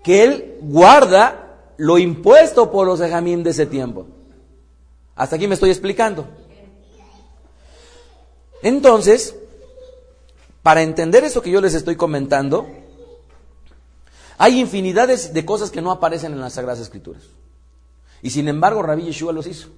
que 0.08 0.24
él 0.24 0.56
guarda 0.62 1.74
lo 1.76 1.98
impuesto 1.98 2.72
por 2.72 2.86
los 2.86 2.98
ejamín 3.02 3.42
de 3.42 3.50
ese 3.50 3.66
tiempo. 3.66 4.06
Hasta 5.14 5.36
aquí 5.36 5.46
me 5.46 5.52
estoy 5.52 5.68
explicando. 5.68 6.26
Entonces, 8.62 9.36
para 10.62 10.80
entender 10.80 11.24
eso 11.24 11.42
que 11.42 11.50
yo 11.50 11.60
les 11.60 11.74
estoy 11.74 11.96
comentando, 11.96 12.66
hay 14.38 14.58
infinidades 14.58 15.34
de 15.34 15.44
cosas 15.44 15.70
que 15.70 15.82
no 15.82 15.90
aparecen 15.90 16.32
en 16.32 16.40
las 16.40 16.54
Sagradas 16.54 16.80
Escrituras. 16.80 17.24
Y 18.22 18.30
sin 18.30 18.48
embargo, 18.48 18.80
Rabbi 18.80 19.02
Yeshua 19.02 19.34
los 19.34 19.46
hizo. 19.46 19.68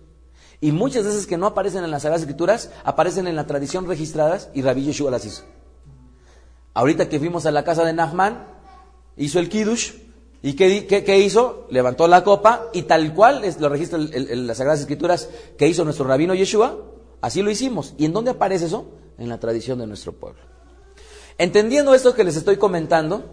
Y 0.61 0.71
muchas 0.71 1.07
veces 1.07 1.27
que 1.27 1.39
no 1.39 1.47
aparecen 1.47 1.83
en 1.83 1.91
las 1.91 2.03
Sagradas 2.03 2.23
Escrituras, 2.23 2.71
aparecen 2.85 3.27
en 3.27 3.35
la 3.35 3.49
tradición 3.49 3.89
registradas 3.89 4.49
y 4.55 4.63
Rabbi 4.63 4.85
Yeshua 4.85 5.11
las 5.11 5.25
hizo. 5.25 5.43
Ahorita 6.73 7.09
que 7.09 7.19
fuimos 7.19 7.47
a 7.47 7.51
la 7.51 7.65
casa 7.65 7.85
de 7.85 7.93
Nahman, 7.93 8.47
hizo 9.17 9.41
el 9.41 9.49
Kiddush, 9.49 10.09
¿Y 10.43 10.55
qué, 10.55 11.19
hizo? 11.19 11.67
Levantó 11.71 12.09
la 12.09 12.25
copa 12.25 12.69
y 12.73 12.83
tal 12.83 13.13
cual 13.15 13.43
lo 13.59 13.69
registra 13.69 13.99
en 13.99 14.47
las 14.47 14.57
Sagradas 14.57 14.81
Escrituras 14.81 15.29
que 15.59 15.69
hizo 15.69 15.85
nuestro 15.85 16.07
rabino 16.07 16.35
Yeshua, 16.35 16.79
así 17.21 17.43
lo 17.43 17.51
hicimos. 17.51 17.95
¿Y 17.99 18.07
en 18.07 18.13
dónde 18.13 18.31
aparece 18.31 18.67
eso? 18.67 18.87
En 19.19 19.29
la 19.29 19.39
tradición 19.39 19.79
de 19.79 19.87
nuestro 19.87 20.13
pueblo. 20.13 20.41
Entendiendo 21.37 21.95
esto 21.95 22.15
que 22.15 22.25
les 22.25 22.37
estoy 22.37 22.57
comentando, 22.57 23.25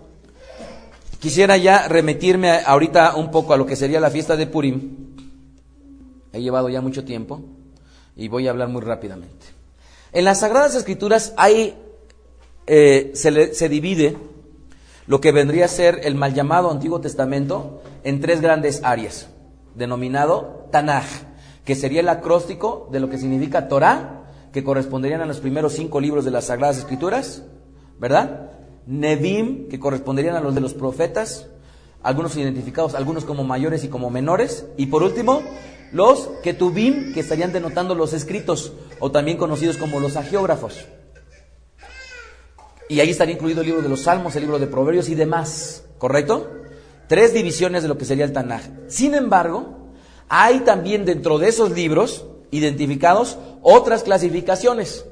quisiera 1.19 1.55
ya 1.55 1.87
remitirme 1.87 2.51
ahorita 2.65 3.15
un 3.15 3.31
poco 3.31 3.53
a 3.53 3.57
lo 3.57 3.65
que 3.65 3.77
sería 3.77 4.01
la 4.01 4.11
fiesta 4.11 4.35
de 4.35 4.47
Purim. 4.47 5.15
He 6.33 6.41
llevado 6.41 6.67
ya 6.67 6.81
mucho 6.81 7.05
tiempo 7.05 7.41
y 8.17 8.27
voy 8.27 8.47
a 8.47 8.51
hablar 8.51 8.67
muy 8.67 8.81
rápidamente. 8.81 9.45
En 10.11 10.25
las 10.25 10.41
Sagradas 10.41 10.75
Escrituras 10.75 11.33
hay, 11.37 11.77
eh, 12.65 13.11
se, 13.13 13.53
se 13.53 13.69
divide 13.69 14.17
lo 15.07 15.21
que 15.21 15.31
vendría 15.31 15.65
a 15.65 15.69
ser 15.69 16.01
el 16.03 16.15
mal 16.15 16.33
llamado 16.33 16.69
Antiguo 16.69 16.99
Testamento 17.01 17.81
en 18.03 18.19
tres 18.19 18.41
grandes 18.41 18.81
áreas, 18.83 19.29
denominado 19.73 20.67
Tanaj, 20.71 21.05
que 21.63 21.75
sería 21.75 22.01
el 22.01 22.09
acróstico 22.09 22.89
de 22.91 22.99
lo 22.99 23.09
que 23.09 23.17
significa 23.17 23.69
Torah, 23.69 24.25
que 24.51 24.63
corresponderían 24.63 25.21
a 25.21 25.25
los 25.25 25.39
primeros 25.39 25.73
cinco 25.73 25.99
libros 25.99 26.25
de 26.25 26.31
las 26.31 26.45
Sagradas 26.45 26.77
Escrituras, 26.77 27.43
¿verdad? 27.99 28.51
Nevim, 28.85 29.69
que 29.69 29.79
corresponderían 29.79 30.35
a 30.35 30.41
los 30.41 30.55
de 30.55 30.61
los 30.61 30.73
profetas, 30.73 31.47
algunos 32.03 32.35
identificados, 32.37 32.95
algunos 32.95 33.25
como 33.25 33.43
mayores 33.43 33.83
y 33.83 33.89
como 33.89 34.09
menores, 34.09 34.65
y 34.77 34.87
por 34.87 35.03
último, 35.03 35.41
los 35.91 36.29
Ketubim, 36.43 37.13
que 37.13 37.21
estarían 37.21 37.53
denotando 37.53 37.95
los 37.95 38.13
escritos, 38.13 38.73
o 38.99 39.11
también 39.11 39.37
conocidos 39.37 39.77
como 39.77 39.99
los 39.99 40.15
agiógrafos. 40.17 40.85
Y 42.89 42.99
ahí 42.99 43.09
estaría 43.09 43.35
incluido 43.35 43.61
el 43.61 43.67
libro 43.67 43.81
de 43.81 43.89
los 43.89 44.01
Salmos, 44.01 44.35
el 44.35 44.43
libro 44.43 44.59
de 44.59 44.67
Proverbios 44.67 45.09
y 45.09 45.15
demás, 45.15 45.83
¿correcto? 45.97 46.49
Tres 47.07 47.33
divisiones 47.33 47.83
de 47.83 47.89
lo 47.89 47.97
que 47.97 48.05
sería 48.05 48.25
el 48.25 48.33
Tanaj. 48.33 48.63
Sin 48.87 49.13
embargo, 49.13 49.77
hay 50.29 50.59
también 50.61 51.05
dentro 51.05 51.37
de 51.37 51.49
esos 51.49 51.71
libros 51.71 52.25
identificados 52.51 53.37
otras 53.61 54.03
clasificaciones. 54.03 55.05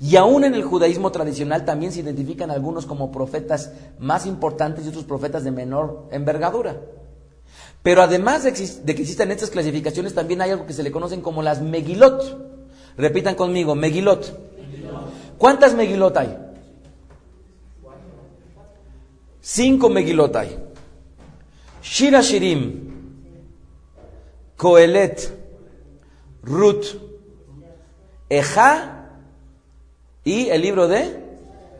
Y 0.00 0.16
aún 0.16 0.44
en 0.44 0.54
el 0.54 0.62
judaísmo 0.62 1.12
tradicional 1.12 1.64
también 1.64 1.92
se 1.92 2.00
identifican 2.00 2.50
algunos 2.50 2.86
como 2.86 3.12
profetas 3.12 3.72
más 3.98 4.24
importantes 4.24 4.84
y 4.84 4.88
otros 4.88 5.04
profetas 5.04 5.44
de 5.44 5.50
menor 5.50 6.08
envergadura. 6.10 6.80
Pero 7.82 8.02
además 8.02 8.44
de, 8.44 8.52
que 8.52 9.02
existan 9.02 9.30
estas 9.30 9.50
clasificaciones, 9.50 10.14
también 10.14 10.40
hay 10.42 10.50
algo 10.50 10.66
que 10.66 10.72
se 10.72 10.82
le 10.82 10.90
conocen 10.90 11.20
como 11.20 11.42
las 11.42 11.60
Megilot. 11.60 12.50
Repitan 12.96 13.34
conmigo, 13.34 13.74
Megilot. 13.74 14.38
¿Cuántas 15.38 15.74
Megilot 15.74 16.16
hay? 16.16 16.49
Cinco 19.40 19.88
Megilot 19.88 20.36
hay. 20.36 20.58
Shira 21.82 22.20
Shirim, 22.20 22.90
Koelet, 24.56 25.32
Ruth, 26.42 26.86
Eja 28.28 29.08
y 30.24 30.48
el 30.50 30.62
libro 30.62 30.88
de 30.88 31.16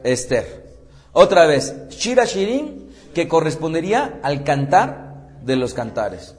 Esther. 0.03 0.71
Otra 1.13 1.47
vez, 1.47 1.89
Shira 1.91 2.25
Shirim, 2.25 2.89
que 3.15 3.29
correspondería 3.29 4.21
al 4.23 4.45
cantar 4.45 5.39
de 5.43 5.57
los 5.57 5.75
cantares. 5.75 6.35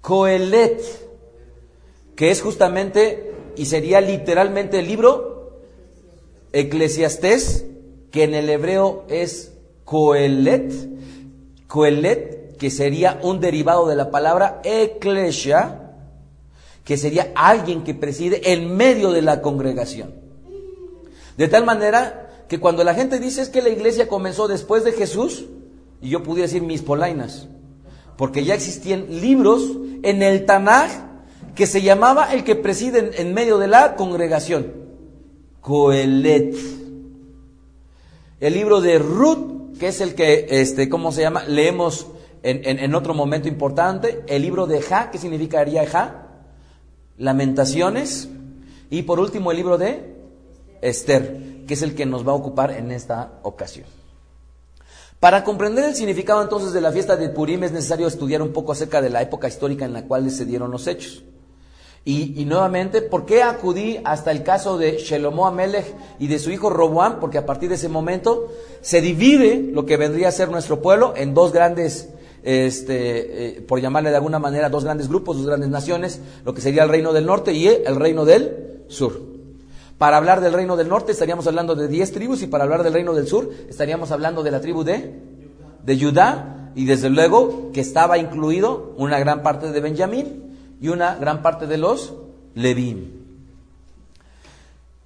Koelet, 0.00 0.80
que 2.14 2.30
es 2.30 2.40
justamente 2.42 3.32
y 3.56 3.66
sería 3.66 4.00
literalmente 4.00 4.78
el 4.78 4.86
libro 4.86 5.60
Eclesiastés, 6.52 7.66
que 8.10 8.24
en 8.24 8.34
el 8.34 8.48
hebreo 8.50 9.04
es 9.08 9.49
Coelet, 9.90 10.72
Coelet, 11.66 12.56
que 12.58 12.70
sería 12.70 13.18
un 13.24 13.40
derivado 13.40 13.88
de 13.88 13.96
la 13.96 14.12
palabra 14.12 14.60
eclesia, 14.62 15.96
que 16.84 16.96
sería 16.96 17.32
alguien 17.34 17.82
que 17.82 17.92
preside 17.92 18.52
en 18.52 18.76
medio 18.76 19.10
de 19.10 19.20
la 19.20 19.42
congregación. 19.42 20.14
De 21.36 21.48
tal 21.48 21.64
manera 21.64 22.44
que 22.48 22.60
cuando 22.60 22.84
la 22.84 22.94
gente 22.94 23.18
dice 23.18 23.42
es 23.42 23.48
que 23.48 23.62
la 23.62 23.70
iglesia 23.70 24.06
comenzó 24.06 24.46
después 24.46 24.84
de 24.84 24.92
Jesús, 24.92 25.46
y 26.00 26.10
yo 26.10 26.22
pudiera 26.22 26.46
decir 26.46 26.62
mis 26.62 26.82
polainas, 26.82 27.48
porque 28.16 28.44
ya 28.44 28.54
existían 28.54 29.20
libros 29.20 29.72
en 30.04 30.22
el 30.22 30.46
Tanaj 30.46 30.92
que 31.56 31.66
se 31.66 31.82
llamaba 31.82 32.32
el 32.32 32.44
que 32.44 32.54
preside 32.54 33.20
en, 33.20 33.34
medio 33.34 33.58
de 33.58 33.66
la 33.66 33.96
congregación, 33.96 34.72
Coelet. 35.60 36.54
El 38.38 38.54
libro 38.54 38.80
de 38.80 39.00
Ruth 39.00 39.49
que 39.80 39.88
es 39.88 40.02
el 40.02 40.14
que, 40.14 40.46
este, 40.50 40.90
¿cómo 40.90 41.10
se 41.10 41.22
llama? 41.22 41.42
Leemos 41.44 42.06
en, 42.42 42.94
otro 42.94 43.14
momento 43.14 43.48
importante, 43.48 44.22
el 44.26 44.42
libro 44.42 44.66
de 44.66 44.82
Ja, 44.82 45.10
¿qué 45.10 45.16
significaría 45.16 45.86
Ja? 45.86 46.26
Lamentaciones. 47.16 48.28
Y 48.90 49.02
por 49.02 49.18
último, 49.18 49.50
el 49.50 49.56
libro 49.56 49.78
de 49.78 50.16
Esther, 50.82 51.64
que 51.66 51.74
es 51.74 51.80
el 51.80 51.94
que 51.94 52.04
nos 52.04 52.28
va 52.28 52.32
a 52.32 52.34
ocupar 52.34 52.72
en 52.72 52.92
esta 52.92 53.40
ocasión. 53.42 53.86
Para 55.18 55.44
comprender 55.44 55.86
el 55.86 55.94
significado 55.94 56.42
entonces 56.42 56.72
de 56.74 56.82
la 56.82 56.92
fiesta 56.92 57.16
de 57.16 57.30
Purim 57.30 57.64
es 57.64 57.72
necesario 57.72 58.06
estudiar 58.06 58.42
un 58.42 58.52
poco 58.52 58.72
acerca 58.72 59.00
de 59.00 59.08
la 59.08 59.22
época 59.22 59.48
histórica 59.48 59.86
en 59.86 59.94
la 59.94 60.04
cual 60.04 60.30
se 60.30 60.44
dieron 60.44 60.70
los 60.70 60.86
hechos. 60.86 61.24
Y, 62.02 62.46
nuevamente, 62.46 63.02
¿por 63.02 63.26
qué 63.26 63.42
acudí 63.42 64.00
hasta 64.04 64.30
el 64.30 64.42
caso 64.42 64.78
de 64.78 64.96
Shelomo 64.96 65.46
Amelech 65.46 65.94
y 66.18 66.28
de 66.28 66.38
su 66.38 66.50
hijo 66.50 66.70
Roboam? 66.70 67.20
Porque 67.20 67.36
a 67.36 67.44
partir 67.44 67.68
de 67.68 67.74
ese 67.74 67.90
momento 67.90 68.48
se 68.80 69.02
divide 69.02 69.68
lo 69.70 69.84
que 69.84 69.98
vendría 69.98 70.28
a 70.28 70.32
ser 70.32 70.50
nuestro 70.50 70.80
pueblo 70.80 71.12
en 71.14 71.34
dos 71.34 71.52
grandes, 71.52 72.08
este, 72.42 73.58
eh, 73.58 73.60
por 73.60 73.80
llamarle 73.80 74.08
de 74.08 74.16
alguna 74.16 74.38
manera, 74.38 74.70
dos 74.70 74.84
grandes 74.84 75.08
grupos, 75.08 75.36
dos 75.36 75.46
grandes 75.46 75.68
naciones, 75.68 76.20
lo 76.42 76.54
que 76.54 76.62
sería 76.62 76.84
el 76.84 76.88
reino 76.88 77.12
del 77.12 77.26
norte 77.26 77.52
y 77.52 77.68
el 77.68 77.96
reino 77.96 78.24
del 78.24 78.84
sur. 78.88 79.20
Para 79.98 80.16
hablar 80.16 80.40
del 80.40 80.54
reino 80.54 80.78
del 80.78 80.88
norte 80.88 81.12
estaríamos 81.12 81.46
hablando 81.46 81.74
de 81.74 81.86
diez 81.86 82.12
tribus 82.12 82.40
y 82.40 82.46
para 82.46 82.64
hablar 82.64 82.82
del 82.82 82.94
reino 82.94 83.12
del 83.12 83.28
sur 83.28 83.50
estaríamos 83.68 84.10
hablando 84.10 84.42
de 84.42 84.50
la 84.50 84.62
tribu 84.62 84.82
de, 84.82 85.20
de 85.84 86.00
Judá 86.00 86.72
y 86.74 86.86
desde 86.86 87.10
luego 87.10 87.70
que 87.74 87.82
estaba 87.82 88.16
incluido 88.16 88.94
una 88.96 89.18
gran 89.18 89.42
parte 89.42 89.70
de 89.70 89.80
Benjamín 89.82 90.49
y 90.80 90.88
una 90.88 91.16
gran 91.16 91.42
parte 91.42 91.66
de 91.66 91.78
los 91.78 92.14
Levín. 92.54 93.20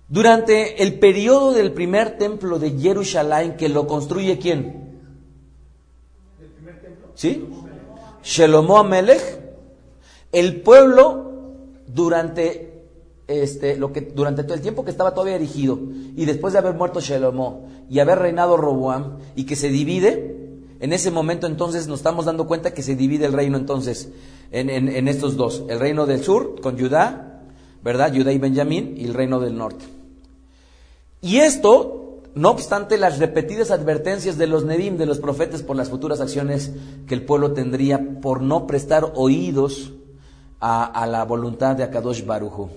Durante 0.09 0.83
el 0.83 0.99
periodo 0.99 1.53
del 1.53 1.73
primer 1.73 2.19
templo 2.19 2.59
de 2.59 2.71
Jerusalén, 2.79 3.57
que 3.57 3.69
lo 3.69 3.87
construye 3.87 4.39
quién? 4.39 5.01
¿El 6.41 6.49
primer 6.49 6.81
templo? 6.81 7.09
¿Sí? 7.15 7.45
Shelomo 8.23 8.79
Amelech. 8.79 9.41
El 10.31 10.61
pueblo, 10.61 11.33
durante, 11.87 12.85
este, 13.27 13.77
lo 13.77 13.93
que, 13.93 14.03
durante 14.03 14.43
todo 14.45 14.55
el 14.55 14.61
tiempo 14.61 14.85
que 14.85 14.91
estaba 14.91 15.15
todavía 15.15 15.37
erigido, 15.37 15.79
y 16.17 16.25
después 16.25 16.53
de 16.53 16.59
haber 16.59 16.75
muerto 16.75 17.01
Shelomo 17.01 17.69
y 17.89 17.99
haber 18.01 18.19
reinado 18.19 18.57
Roboam, 18.57 19.19
y 19.37 19.47
que 19.47 19.57
se 19.57 19.69
divide, 19.69 20.44
en 20.85 20.93
ese 20.93 21.11
momento 21.11 21.47
entonces 21.47 21.89
nos 21.89 22.01
estamos 22.01 22.27
dando 22.27 22.47
cuenta 22.47 22.75
que 22.75 22.83
se 22.83 22.95
divide 22.95 23.25
el 23.25 23.33
reino 23.33 23.57
entonces 23.57 24.11
en, 24.51 25.09
estos 25.09 25.35
dos, 25.35 25.65
el 25.71 25.81
reino 25.81 26.05
del 26.05 26.23
sur 26.23 26.61
con 26.61 26.79
Judá, 26.79 27.41
¿verdad? 27.83 28.13
Judá 28.15 28.33
y 28.33 28.39
Benjamín 28.39 28.93
y 28.99 29.07
el 29.07 29.15
reino 29.15 29.41
del 29.41 29.57
norte. 29.57 29.87
Y 31.23 31.39
esto 31.39 32.21
no 32.35 32.51
obstante 32.51 32.99
las 32.99 33.19
repetidas 33.19 33.71
advertencias 33.71 34.37
de 34.37 34.47
los 34.47 34.67
Nedim, 34.67 34.99
de 34.99 35.07
los 35.07 35.21
profetas, 35.21 35.63
por 35.63 35.75
las 35.75 35.89
futuras 35.89 36.21
acciones 36.21 36.73
que 37.07 37.15
el 37.15 37.25
pueblo 37.25 37.55
tendría 37.55 38.21
por 38.21 38.43
no 38.43 38.67
prestar 38.67 39.11
oídos 39.15 39.95
a, 40.61 41.07
la 41.07 41.25
voluntad 41.25 41.77
de 41.77 41.85
Akadosh 41.85 42.27
Barujo. 42.27 42.69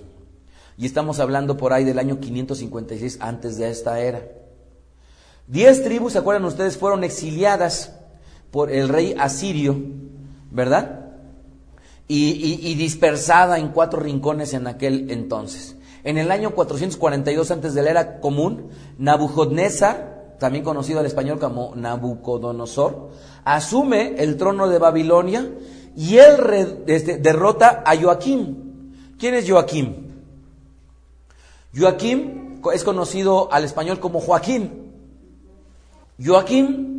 Y 0.78 0.86
estamos 0.86 1.20
hablando 1.20 1.58
por 1.58 1.74
ahí 1.74 1.84
del 1.84 1.98
año 1.98 2.20
556 2.20 3.18
antes 3.20 3.58
de 3.58 3.68
esta 3.68 4.00
era. 4.00 4.26
Diez 5.46 5.84
tribus, 5.84 6.14
¿se 6.14 6.18
acuerdan 6.18 6.46
ustedes? 6.46 6.78
Fueron 6.78 7.04
exiliadas 7.04 7.97
por 8.50 8.70
el 8.70 8.88
rey 8.88 9.14
asirio, 9.18 9.76
¿verdad? 10.50 11.06
Y, 12.10 12.74
dispersada 12.74 13.58
en 13.58 13.68
cuatro 13.68 14.00
rincones 14.00 14.54
en 14.54 14.66
aquel 14.66 15.10
entonces. 15.10 15.76
En 16.04 16.16
el 16.16 16.30
año 16.30 16.52
442 16.54 17.50
antes 17.50 17.74
de 17.74 17.82
la 17.82 17.90
era 17.90 18.20
común, 18.20 18.68
Nabucodonosor, 18.96 20.36
también 20.38 20.64
conocido 20.64 21.00
al 21.00 21.06
español 21.06 21.38
como 21.38 21.74
Nabucodonosor, 21.74 23.10
asume 23.44 24.14
el 24.18 24.36
trono 24.36 24.68
de 24.68 24.78
Babilonia 24.78 25.50
y 25.96 26.16
él 26.16 26.84
este, 26.86 27.18
derrota 27.18 27.82
a 27.84 27.94
Joaquín. 27.96 28.94
¿Quién 29.18 29.34
es 29.34 29.50
Joaquín? 29.50 30.22
Joaquín 31.76 32.62
es 32.72 32.84
conocido 32.84 33.52
al 33.52 33.64
español 33.64 34.00
como 34.00 34.20
Joaquín. 34.20 34.92
Joaquín 36.24 36.97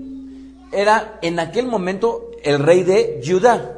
era 0.72 1.20
en 1.22 1.40
aquel 1.40 1.68
momento 1.68 2.32
el 2.44 2.60
rey 2.60 2.84
de 2.84 3.22
Judá. 3.26 3.78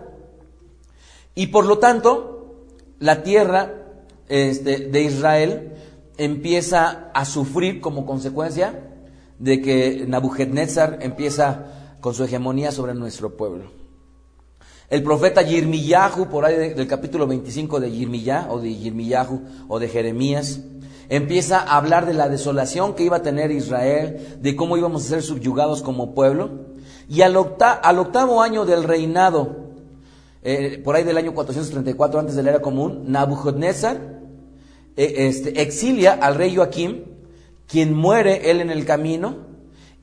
Y 1.36 1.48
por 1.48 1.66
lo 1.66 1.80
tanto, 1.80 2.66
la 3.00 3.24
tierra 3.24 3.74
este, 4.28 4.78
de 4.78 5.02
Israel 5.02 5.72
empieza 6.18 7.10
a 7.14 7.26
sufrir 7.26 7.82
como 7.82 8.06
consecuencia 8.06 8.80
de 9.40 9.62
que 9.62 10.06
Nabucodonosor 10.08 11.00
empieza 11.02 11.98
con 12.00 12.14
su 12.14 12.24
hegemonía 12.24 12.72
sobre 12.72 12.94
nuestro 12.94 13.36
pueblo. 13.36 13.72
El 14.90 15.04
profeta 15.04 15.42
Yirmiyahu, 15.42 16.28
por 16.28 16.44
ahí 16.44 16.74
del 16.74 16.86
capítulo 16.86 17.26
25 17.26 17.80
de 17.80 17.92
Yirmiyah, 17.92 18.48
o 18.50 18.60
de 18.60 18.76
Yirmiyahu, 18.76 19.42
o 19.70 19.80
de 19.80 19.88
Jeremías, 19.88 20.60
empieza 21.08 21.60
a 21.60 21.78
hablar 21.78 22.06
de 22.06 22.14
la 22.14 22.28
desolación 22.28 22.94
que 22.94 23.04
iba 23.04 23.18
a 23.18 23.22
tener 23.22 23.52
Israel, 23.52 24.38
de 24.42 24.56
cómo 24.56 24.78
íbamos 24.78 25.06
a 25.06 25.10
ser 25.10 25.24
subyugados 25.24 25.82
como 25.82 26.14
pueblo. 26.14 26.71
Y 27.10 27.22
al, 27.22 27.36
octavo 27.36 28.42
año 28.42 28.66
del 28.66 28.84
reinado, 28.84 29.56
eh, 30.44 30.82
por 30.84 30.96
ahí 30.96 31.04
del 31.04 31.18
año 31.18 31.34
434 31.34 32.20
antes 32.20 32.36
de 32.36 32.44
la 32.44 32.52
era 32.52 32.62
común, 32.62 33.06
Nabucodonosor 33.08 33.98
e, 34.96 35.28
este, 35.28 35.62
exilia 35.62 36.14
al 36.14 36.36
rey 36.36 36.56
Joaquín, 36.56 37.06
quien 37.68 37.94
muere 37.94 38.50
él 38.52 38.62
en 38.62 38.70
el 38.70 38.86
camino, 38.86 39.36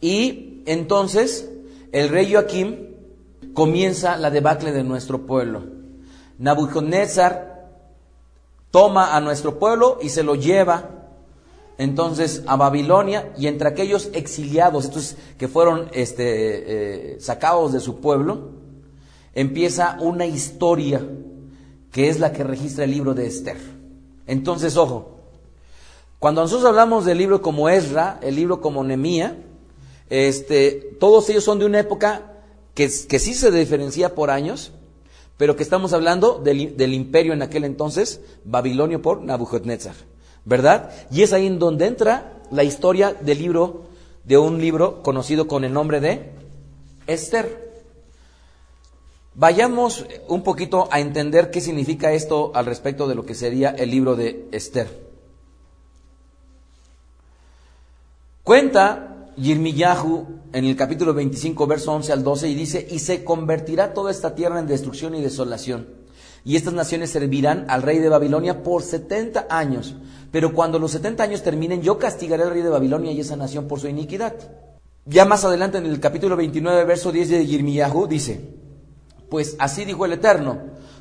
y 0.01 0.63
entonces 0.67 1.51
el 1.93 2.09
rey 2.09 2.33
Joaquín 2.33 2.97
comienza 3.55 4.17
la 4.17 4.31
debacle 4.31 4.73
de 4.73 4.85
nuestro 4.85 5.27
pueblo. 5.27 5.65
Nabucodonosor 6.39 7.49
toma 8.71 9.17
a 9.17 9.21
nuestro 9.21 9.59
pueblo 9.59 9.99
y 10.03 10.11
se 10.11 10.23
lo 10.23 10.35
lleva 10.35 10.98
entonces 11.79 12.43
a 12.47 12.57
Babilonia 12.57 13.33
y 13.39 13.47
entre 13.47 13.68
aquellos 13.68 14.11
exiliados, 14.12 14.85
estos 14.85 15.16
que 15.39 15.47
fueron 15.49 15.89
este, 15.93 17.14
eh, 17.14 17.20
sacados 17.20 17.72
de 17.72 17.81
su 17.81 18.01
pueblo, 18.01 18.51
empieza 19.35 19.97
una 20.01 20.26
historia 20.26 21.01
que 21.93 22.09
es 22.09 22.18
la 22.18 22.33
que 22.33 22.43
registra 22.45 22.85
el 22.85 22.91
libro 22.91 23.14
de 23.14 23.26
Esther. 23.26 23.57
Entonces, 24.26 24.76
ojo, 24.76 25.18
cuando 26.18 26.43
nosotros 26.43 26.68
hablamos 26.68 27.05
del 27.05 27.18
libro 27.18 27.41
como 27.41 27.68
Ezra, 27.68 28.18
el 28.22 28.35
libro 28.35 28.61
como 28.61 28.83
Nemía, 28.83 29.37
este, 30.11 30.97
todos 30.99 31.29
ellos 31.31 31.45
son 31.45 31.61
de 31.61 31.66
una 31.66 31.79
época 31.79 32.33
que, 32.74 32.89
sí 32.89 33.35
se 33.35 33.51
diferencia 33.53 34.14
por 34.14 34.31
años, 34.31 34.72
pero 35.37 35.55
que 35.55 35.62
estamos 35.62 35.93
hablando 35.93 36.41
del, 36.43 36.76
del 36.76 36.95
imperio 36.95 37.33
en 37.33 37.43
aquel 37.43 37.64
entonces, 37.64 38.20
Babilonio 38.45 39.01
por 39.01 39.22
Nabucodonosor, 39.22 39.95
¿verdad? 40.49 40.91
Y 41.11 41.23
es 41.23 41.35
ahí 41.35 41.47
en 41.47 41.59
donde 41.59 41.87
entra 41.87 42.33
la 42.51 42.65
historia 42.65 43.13
del 43.13 43.39
libro, 43.39 43.85
de 44.25 44.39
un 44.39 44.61
libro 44.61 45.03
conocido 45.03 45.47
con 45.47 45.63
el 45.63 45.75
nombre 45.75 46.01
de 46.01 46.33
Esther. 47.07 47.69
Vayamos 49.35 50.07
un 50.27 50.43
poquito 50.43 50.89
a 50.91 51.01
entender 51.01 51.51
qué 51.51 51.61
significa 51.61 52.13
esto 52.13 52.51
al 52.55 52.65
respecto 52.65 53.07
de 53.07 53.15
lo 53.15 53.27
que 53.27 53.35
sería 53.35 53.71
el 53.71 53.91
libro 53.91 54.17
de 54.17 54.49
Esther. 54.51 54.89
Cuenta 58.43 59.27
Yirmiyahu 59.37 60.27
en 60.55 60.65
el 60.65 60.75
capítulo 60.75 61.13
25, 61.13 61.67
verso 61.67 61.93
11 61.93 62.13
al 62.15 62.25
12, 62.25 62.49
y 62.49 62.55
dice, 62.55 62.89
y 62.91 63.01
se 63.01 63.23
convertirá 63.23 63.93
toda 63.93 64.11
esta 64.11 64.35
tierra 64.35 64.59
en 64.59 64.67
destrucción 64.67 65.15
y 65.15 65.21
desolación. 65.21 65.98
Y 66.45 66.57
estas 66.57 66.74
naciones 66.74 67.11
servirán 67.11 67.66
al 67.68 67.82
rey 67.82 67.99
de 67.99 68.09
Babilonia 68.09 68.62
por 68.62 68.82
70 68.82 69.47
años. 69.51 69.95
Pero 70.30 70.55
cuando 70.55 70.78
los 70.78 70.93
70 70.93 71.22
años 71.22 71.43
terminen, 71.43 71.82
yo 71.82 71.99
castigaré 71.99 72.43
al 72.45 72.51
rey 72.51 72.62
de 72.62 72.68
Babilonia 72.68 73.12
y 73.12 73.20
esa 73.20 73.36
nación 73.36 73.66
por 73.66 73.80
su 73.80 73.89
iniquidad. 73.89 74.34
Ya 75.05 75.24
más 75.24 75.45
adelante 75.45 75.78
en 75.78 75.86
el 75.86 76.01
capítulo 76.01 76.36
29, 76.36 76.84
verso 76.84 77.11
10 77.11 77.30
de 77.30 77.47
Yirmiyahu, 77.47 78.07
dice, 78.07 78.41
pues 79.30 79.57
así 79.59 79.84
dijo 79.84 80.05
el 80.05 80.12
Eterno, 80.12 80.59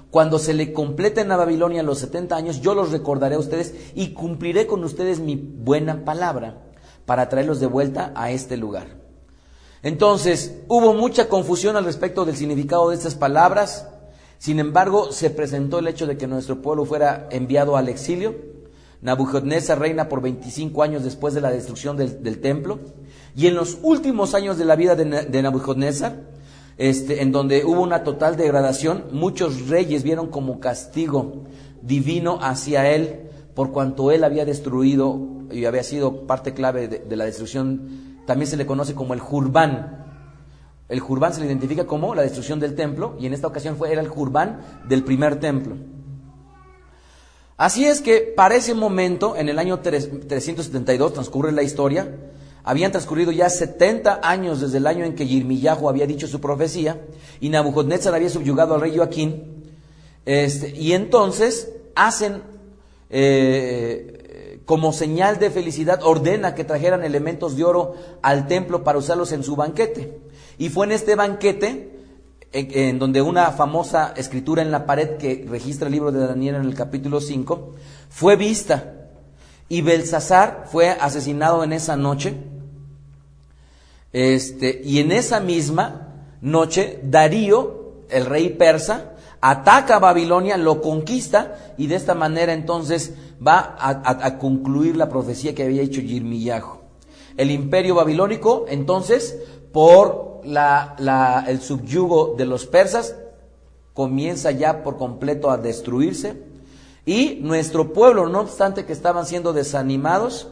cuando 0.10 0.40
se 0.40 0.54
le 0.54 0.72
completen 0.72 1.32
a 1.32 1.38
Babilonia 1.38 1.84
los 1.84 2.00
70 2.00 2.36
años, 2.36 2.62
yo 2.62 2.74
los 2.74 2.92
recordaré 2.92 3.36
a 3.36 3.40
ustedes 3.40 3.76
y 3.96 4.14
cumpliré 4.14 4.66
con 4.66 4.84
ustedes 4.84 5.20
mi 5.20 5.36
buena 5.36 6.06
palabra 6.06 6.64
para 7.06 7.28
traerlos 7.28 7.60
de 7.60 7.68
vuelta 7.68 8.14
a 8.16 8.32
este 8.32 8.56
lugar. 8.56 8.88
Entonces, 9.84 10.56
hubo 10.68 10.94
mucha 10.94 11.28
confusión 11.30 11.76
al 11.76 11.86
respecto 11.86 12.26
del 12.26 12.36
significado 12.36 12.90
de 12.90 12.96
estas 12.96 13.16
palabras. 13.16 13.88
Sin 14.38 14.60
embargo, 14.60 15.12
se 15.12 15.30
presentó 15.30 15.80
el 15.80 15.88
hecho 15.88 16.08
de 16.08 16.18
que 16.18 16.28
nuestro 16.28 16.62
pueblo 16.62 16.86
fuera 16.86 17.28
enviado 17.32 17.78
al 17.78 17.90
exilio. 17.90 18.36
Nabucodonosor 19.02 19.80
reina 19.80 20.10
por 20.10 20.22
25 20.22 20.84
años 20.84 21.04
después 21.04 21.34
de 21.34 21.42
la 21.42 21.52
destrucción 21.52 21.98
del, 21.98 22.40
templo. 22.40 22.80
Y 23.36 23.48
en 23.48 23.56
los 23.56 23.78
últimos 23.82 24.34
años 24.34 24.58
de 24.58 24.66
la 24.66 24.76
vida 24.76 24.96
de, 24.96 25.06
de 25.06 25.42
Nabucodonosor, 25.42 26.14
este, 26.78 27.24
en 27.24 27.32
donde 27.32 27.66
hubo 27.66 27.82
una 27.82 28.04
total 28.04 28.38
degradación, 28.38 29.06
muchos 29.12 29.68
reyes 29.68 30.04
vieron 30.04 30.28
como 30.28 30.60
castigo 30.60 31.46
divino 31.82 32.38
hacia 32.42 32.90
él, 32.92 33.30
por 33.56 33.72
cuanto 33.72 34.12
él 34.12 34.24
había 34.24 34.46
destruido 34.46 35.20
y 35.52 35.66
había 35.66 35.84
sido 35.84 36.28
parte 36.28 36.54
clave 36.54 36.88
de, 36.88 37.16
la 37.16 37.26
destrucción, 37.26 38.20
también 38.28 38.48
se 38.48 38.58
le 38.58 38.68
conoce 38.68 38.94
como 38.94 39.14
el 39.16 39.20
Jurbán. 39.20 40.06
El 40.90 41.00
Jurbán 41.00 41.34
se 41.34 41.42
le 41.42 41.48
identifica 41.48 41.86
como 41.86 42.16
la 42.16 42.22
destrucción 42.22 42.60
del 42.60 42.76
templo, 42.76 43.16
y 43.20 43.26
en 43.26 43.34
esta 43.34 43.48
ocasión 43.48 43.76
fue, 43.76 43.92
era 43.92 44.02
el 44.02 44.08
Jurbán 44.08 44.62
del 44.88 45.04
primer 45.04 45.40
templo. 45.40 45.76
Así 47.58 47.86
es 47.86 48.02
que 48.02 48.34
para 48.36 48.56
ese 48.56 48.74
momento, 48.74 49.36
en 49.36 49.50
el 49.50 49.60
año 49.60 49.80
372, 49.80 51.14
transcurre 51.14 51.52
la 51.52 51.64
historia, 51.64 52.16
habían 52.64 52.92
transcurrido 52.92 53.32
ya 53.32 53.50
70 53.50 54.22
años 54.24 54.62
desde 54.62 54.78
el 54.78 54.88
año 54.88 55.06
en 55.06 55.16
que 55.16 55.26
Yirmiyahu 55.26 55.90
había 55.90 56.06
dicho 56.06 56.28
su 56.28 56.40
profecía 56.40 57.02
y 57.40 57.50
Nabucodonosor 57.50 58.14
había 58.14 58.30
subyugado 58.30 58.76
al 58.76 58.82
rey 58.82 58.96
Joaquín. 58.96 59.74
Este, 60.26 60.76
y 60.76 60.92
entonces 60.92 61.72
hacen 61.96 62.44
eh, 63.10 64.60
como 64.66 64.92
señal 64.92 65.40
de 65.40 65.50
felicidad, 65.50 66.02
ordena 66.04 66.54
que 66.54 66.66
trajeran 66.66 67.06
elementos 67.06 67.56
de 67.56 67.64
oro 67.64 67.96
al 68.22 68.48
templo 68.48 68.84
para 68.84 68.98
usarlos 68.98 69.32
en 69.32 69.44
su 69.44 69.56
banquete. 69.56 70.27
Y 70.58 70.70
fue 70.70 70.86
en 70.86 70.92
este 70.94 71.16
banquete 71.16 71.92
en, 72.52 73.00
donde 73.00 73.22
una 73.22 73.52
famosa 73.52 74.14
escritura 74.16 74.62
en 74.62 74.72
la 74.72 74.86
pared 74.86 75.18
que 75.18 75.46
registra 75.48 75.88
el 75.88 75.94
libro 75.94 76.12
de 76.12 76.26
Daniel 76.26 76.56
en 76.56 76.66
el 76.66 76.74
capítulo 76.74 77.22
5 77.22 77.74
fue 78.10 78.36
vista. 78.36 78.94
Y 79.70 79.82
Belsasar 79.82 80.66
fue 80.72 80.90
asesinado 80.90 81.64
en 81.64 81.74
esa 81.74 81.98
noche 81.98 82.36
este, 84.14 84.82
y 84.84 85.00
en 85.00 85.12
esa 85.12 85.40
misma 85.40 86.08
noche, 86.42 87.00
Darío, 87.04 88.06
el 88.10 88.26
rey 88.26 88.50
persa, 88.50 89.14
ataca 89.42 89.98
a 89.98 90.00
Babilonia, 90.00 90.58
lo 90.58 90.82
conquista 90.82 91.74
y 91.78 91.88
de 91.88 91.96
esta 91.96 92.16
manera 92.16 92.54
entonces 92.54 93.14
va 93.46 93.76
a, 93.80 94.38
concluir 94.40 94.98
la 94.98 95.10
profecía 95.10 95.54
que 95.54 95.64
había 95.64 95.84
hecho 95.84 96.02
Yirmiyahu. 96.02 96.78
El 97.36 97.52
imperio 97.52 97.94
babilónico, 97.94 98.66
entonces, 98.68 99.38
por 99.72 100.27
el 100.44 101.62
subyugo 101.62 102.36
de 102.38 102.46
los 102.46 102.66
persas, 102.66 103.16
comienza 103.94 104.52
ya 104.52 104.84
por 104.84 104.98
completo 104.98 105.50
a 105.50 105.58
destruirse. 105.58 106.36
Y 107.06 107.40
nuestro 107.42 107.94
pueblo, 107.94 108.28
no 108.28 108.42
obstante 108.42 108.86
que 108.86 108.94
estaban 108.94 109.26
siendo 109.26 109.54
desanimados, 109.54 110.50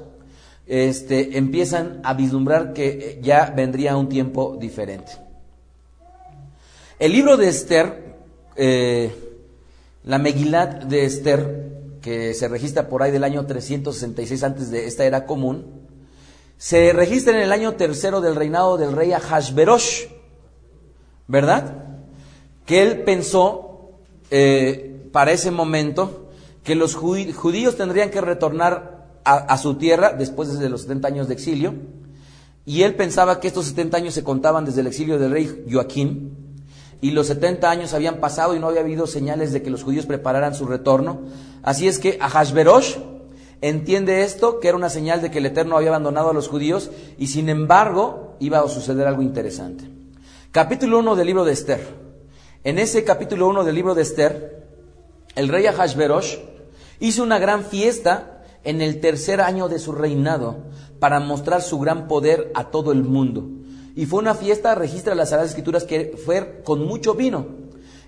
este, 0.67 1.38
empiezan 1.38 2.01
a 2.03 2.13
vislumbrar 2.13 2.73
que 2.73 3.19
ya 3.21 3.53
vendría 3.55 3.97
un 3.97 4.09
tiempo 4.09 4.57
diferente. 4.59 5.11
El 6.97 7.11
libro 7.11 7.38
de 7.38 7.49
Esther, 7.49 8.15
eh, 8.55 9.13
la 10.05 10.17
Megilat 10.17 10.86
de 10.86 11.05
Esther, 11.05 11.65
que 12.01 12.33
se 12.33 12.47
registra 12.47 12.88
por 12.88 13.03
ahí 13.03 13.11
del 13.11 13.23
año 13.23 13.45
366 13.45 14.43
antes 14.43 14.71
de 14.71 14.86
esta 14.86 15.05
era 15.05 15.25
común, 15.25 15.74
se 16.58 16.93
registra 16.93 17.34
en 17.34 17.43
el 17.43 17.51
año 17.51 17.74
tercero 17.74 18.22
del 18.22 18.36
reinado 18.36 18.78
del 18.78 18.93
rey 18.93 19.12
Ahasverosh, 19.12 20.06
¿verdad? 21.28 21.86
Que 22.66 22.82
él 22.82 23.03
pensó 23.03 23.91
eh, 24.32 25.10
para 25.12 25.32
ese 25.32 25.51
momento 25.51 26.30
que 26.64 26.76
los 26.76 26.95
judíos 26.95 27.76
tendrían 27.76 28.10
que 28.10 28.22
retornar 28.22 28.95
a, 29.24 29.58
su 29.58 29.76
tierra 29.76 30.14
después 30.14 30.60
de 30.60 30.70
los 30.70 30.82
70 30.84 31.08
años 31.08 31.28
de 31.28 31.34
exilio, 31.34 31.74
y 32.64 32.84
él 32.84 32.95
pensaba 32.95 33.39
que 33.39 33.47
estos 33.47 33.66
70 33.66 33.97
años 33.97 34.14
se 34.14 34.24
contaban 34.24 34.66
desde 34.66 34.82
el 34.82 34.88
exilio 34.88 35.18
del 35.18 35.32
rey 35.32 35.66
Joaquín, 35.72 36.45
y 37.01 37.12
los 37.12 37.28
70 37.28 37.70
años 37.70 37.93
habían 37.93 38.20
pasado 38.20 38.56
y 38.56 38.60
no 38.60 38.68
había 38.68 38.82
habido 38.82 39.06
señales 39.08 39.51
de 39.51 39.62
que 39.62 39.70
los 39.70 39.84
judíos 39.84 40.06
prepararan 40.06 40.56
su 40.56 40.66
retorno. 40.66 41.22
Así 41.62 41.88
es 41.88 41.99
que 41.99 42.18
Ahasverosh 42.20 42.97
entiende 43.62 44.24
esto, 44.24 44.60
que 44.60 44.68
era 44.68 44.78
una 44.78 44.89
señal 44.89 45.22
de 45.22 45.32
que 45.32 45.39
el 45.39 45.45
Eterno 45.45 45.78
había 45.78 45.89
abandonado 45.89 46.30
a 46.30 46.34
los 46.34 46.47
judíos, 46.47 46.91
y 47.18 47.28
sin 47.28 47.49
embargo 47.49 48.36
iba 48.39 48.60
a 48.60 48.68
suceder 48.68 49.08
algo 49.08 49.22
interesante. 49.22 49.86
Capítulo 50.51 50.99
1 50.99 51.16
del 51.16 51.28
libro 51.28 51.45
de 51.45 51.53
Esther. 51.53 51.82
En 52.64 52.80
ese 52.80 53.03
capítulo 53.03 53.47
1 53.47 53.64
del 53.64 53.76
libro 53.76 53.93
de 53.93 54.01
Esther, 54.01 54.66
el 55.36 55.49
rey 55.49 55.66
Ahasverosh 55.66 56.38
hizo 56.99 57.24
una 57.24 57.39
gran 57.39 57.64
fiesta 57.66 58.43
en 58.64 58.82
el 58.82 58.99
tercer 58.99 59.41
año 59.41 59.68
de 59.68 59.80
su 59.80 59.91
reinado 59.91 60.58
para 60.99 61.20
mostrar 61.20 61.62
su 61.62 61.80
gran 61.80 62.08
poder 62.08 62.51
a 62.56 62.72
todo 62.72 62.91
el 62.91 63.03
mundo. 63.03 63.47
Y 63.95 64.06
fue 64.06 64.20
una 64.20 64.34
fiesta, 64.34 64.76
registra 64.76 65.16
las 65.16 65.30
Sagradas 65.30 65.51
Escrituras, 65.51 65.84
que 65.84 66.18
fue 66.26 66.62
con 66.64 66.86
mucho 66.86 67.14
vino. 67.14 67.45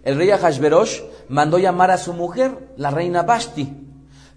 El 0.04 0.18
rey 0.18 0.32
Ahasverosh 0.32 1.02
mandó 1.30 1.60
llamar 1.60 1.92
a 1.92 1.98
su 1.98 2.14
mujer, 2.14 2.74
la 2.78 2.92
reina 2.92 3.24
Basti, 3.24 3.74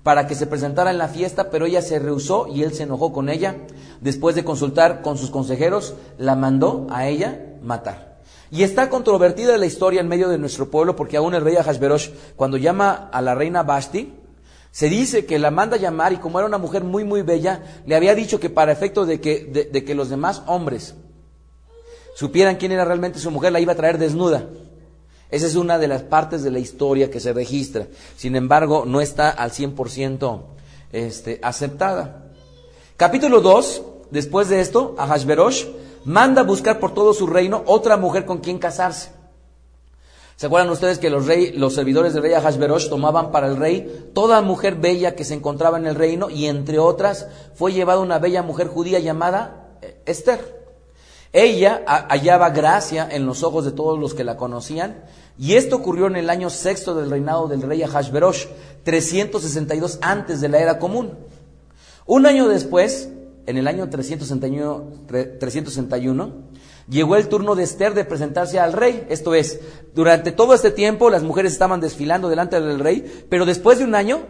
para 0.03 0.27
que 0.27 0.35
se 0.35 0.47
presentara 0.47 0.91
en 0.91 0.99
la 0.99 1.09
fiesta, 1.09 1.51
pero 1.51 1.67
ella 1.67 1.83
se 1.83 1.99
rehusó 1.99 2.47
y 2.47 2.63
él 2.63 2.73
se 2.73 2.85
enojó 2.85 3.13
con 3.13 3.29
ella. 3.29 3.57
Después 4.01 4.35
de 4.35 4.45
consultar 4.45 5.03
con 5.03 5.19
sus 5.19 5.31
consejeros, 5.31 5.95
la 6.19 6.37
mandó 6.37 6.87
a 6.91 7.07
ella 7.07 7.57
matar. 7.63 8.19
Y 8.51 8.63
está 8.63 8.89
controvertida 8.89 9.57
la 9.59 9.67
historia 9.67 10.01
en 10.01 10.09
medio 10.09 10.29
de 10.29 10.39
nuestro 10.39 10.71
pueblo, 10.71 10.97
porque 10.97 11.17
aún 11.17 11.35
el 11.35 11.45
rey 11.45 11.57
Ahasverosh, 11.57 12.11
cuando 12.35 12.57
llama 12.57 13.09
a 13.13 13.21
la 13.21 13.35
reina 13.35 13.63
Basti, 13.63 14.15
se 14.73 14.89
dice 14.89 15.27
que 15.27 15.39
la 15.39 15.51
manda 15.51 15.77
llamar 15.77 16.13
y 16.13 16.17
como 16.17 16.39
era 16.39 16.49
una 16.49 16.59
mujer 16.59 16.83
muy, 16.83 17.05
muy 17.05 17.23
bella, 17.23 17.63
le 17.87 17.95
había 17.95 18.15
dicho 18.15 18.41
que 18.41 18.51
para 18.51 18.73
efecto 18.73 19.05
de 19.05 19.21
que, 19.21 19.69
de 19.71 19.85
que 19.85 19.95
los 19.95 20.09
demás 20.09 20.43
hombres 20.47 20.95
supieran 22.15 22.57
quién 22.57 22.73
era 22.73 22.85
realmente 22.85 23.19
su 23.19 23.31
mujer, 23.31 23.53
la 23.53 23.61
iba 23.61 23.73
a 23.73 23.77
traer 23.77 23.99
desnuda. 23.99 24.49
Esa 25.31 25.47
es 25.47 25.55
una 25.55 25.78
de 25.78 25.89
las 25.89 26.03
partes 26.03 26.43
de 26.43 26.51
la 26.51 26.59
historia 26.59 27.11
que 27.11 27.20
se 27.20 27.33
registra. 27.33 27.87
Sin 28.16 28.35
embargo, 28.35 28.85
no 28.87 29.01
está 29.01 29.31
al 29.31 29.53
100% 29.53 30.43
este, 30.93 31.39
aceptada. 31.43 32.24
Capítulo 32.97 33.41
2, 33.41 33.83
después 34.11 34.49
de 34.49 34.61
esto, 34.61 34.95
Ahasverosh 34.99 35.66
manda 36.05 36.43
a 36.43 36.45
buscar 36.45 36.81
por 36.81 36.95
todo 36.95 37.14
su 37.14 37.26
reino 37.26 37.62
otra 37.66 37.97
mujer 37.97 38.24
con 38.24 38.39
quien 38.39 38.59
casarse. 38.59 39.12
¿Se 40.37 40.47
acuerdan 40.47 40.70
ustedes 40.70 40.99
que 40.99 41.11
los, 41.11 41.26
rey, 41.26 41.53
los 41.53 41.74
servidores 41.74 42.14
del 42.14 42.22
rey 42.22 42.33
Ahasverosh 42.33 42.89
tomaban 42.89 43.31
para 43.31 43.47
el 43.47 43.59
rey 43.59 44.11
toda 44.14 44.41
mujer 44.41 44.74
bella 44.74 45.14
que 45.14 45.24
se 45.24 45.35
encontraba 45.35 45.76
en 45.76 45.87
el 45.87 45.95
reino 45.95 46.31
y 46.31 46.47
entre 46.47 46.78
otras 46.78 47.28
fue 47.55 47.74
llevada 47.74 48.01
una 48.01 48.18
bella 48.18 48.43
mujer 48.43 48.68
judía 48.68 49.01
llamada 49.01 49.68
eh, 49.83 50.03
Esther? 50.07 50.61
Ella 51.33 51.85
hallaba 51.87 52.51
gracia 52.51 53.07
en 53.11 53.26
los 53.26 53.43
ojos 53.43 53.64
de 53.64 53.72
todos 53.72 53.99
los 53.99 54.14
que 54.14 54.24
la 54.24 54.37
conocían, 54.37 55.05
y 55.41 55.55
esto 55.55 55.76
ocurrió 55.76 56.07
en 56.07 56.16
el 56.16 56.28
año 56.28 56.51
sexto 56.51 56.95
del 56.95 57.11
reinado 57.11 57.49
del 57.49 57.62
rey 57.62 57.82
Ahasverosh, 57.82 58.45
362 58.82 59.99
antes 60.03 60.43
de 60.43 60.51
la 60.51 60.59
era 60.59 60.78
común. 60.78 61.14
Un 62.05 62.26
año 62.26 62.47
después, 62.47 63.09
en 63.47 63.57
el 63.57 63.66
año 63.66 63.88
361, 63.88 65.07
361, 65.07 66.32
llegó 66.91 67.16
el 67.16 67.28
turno 67.28 67.55
de 67.55 67.62
Esther 67.62 67.95
de 67.95 68.05
presentarse 68.05 68.59
al 68.59 68.74
rey. 68.74 69.07
Esto 69.09 69.34
es, 69.34 69.61
durante 69.95 70.30
todo 70.30 70.53
este 70.53 70.72
tiempo 70.72 71.09
las 71.09 71.22
mujeres 71.22 71.55
estaban 71.55 71.80
desfilando 71.80 72.28
delante 72.28 72.61
del 72.61 72.78
rey, 72.78 73.24
pero 73.30 73.47
después 73.47 73.78
de 73.78 73.84
un 73.84 73.95
año, 73.95 74.20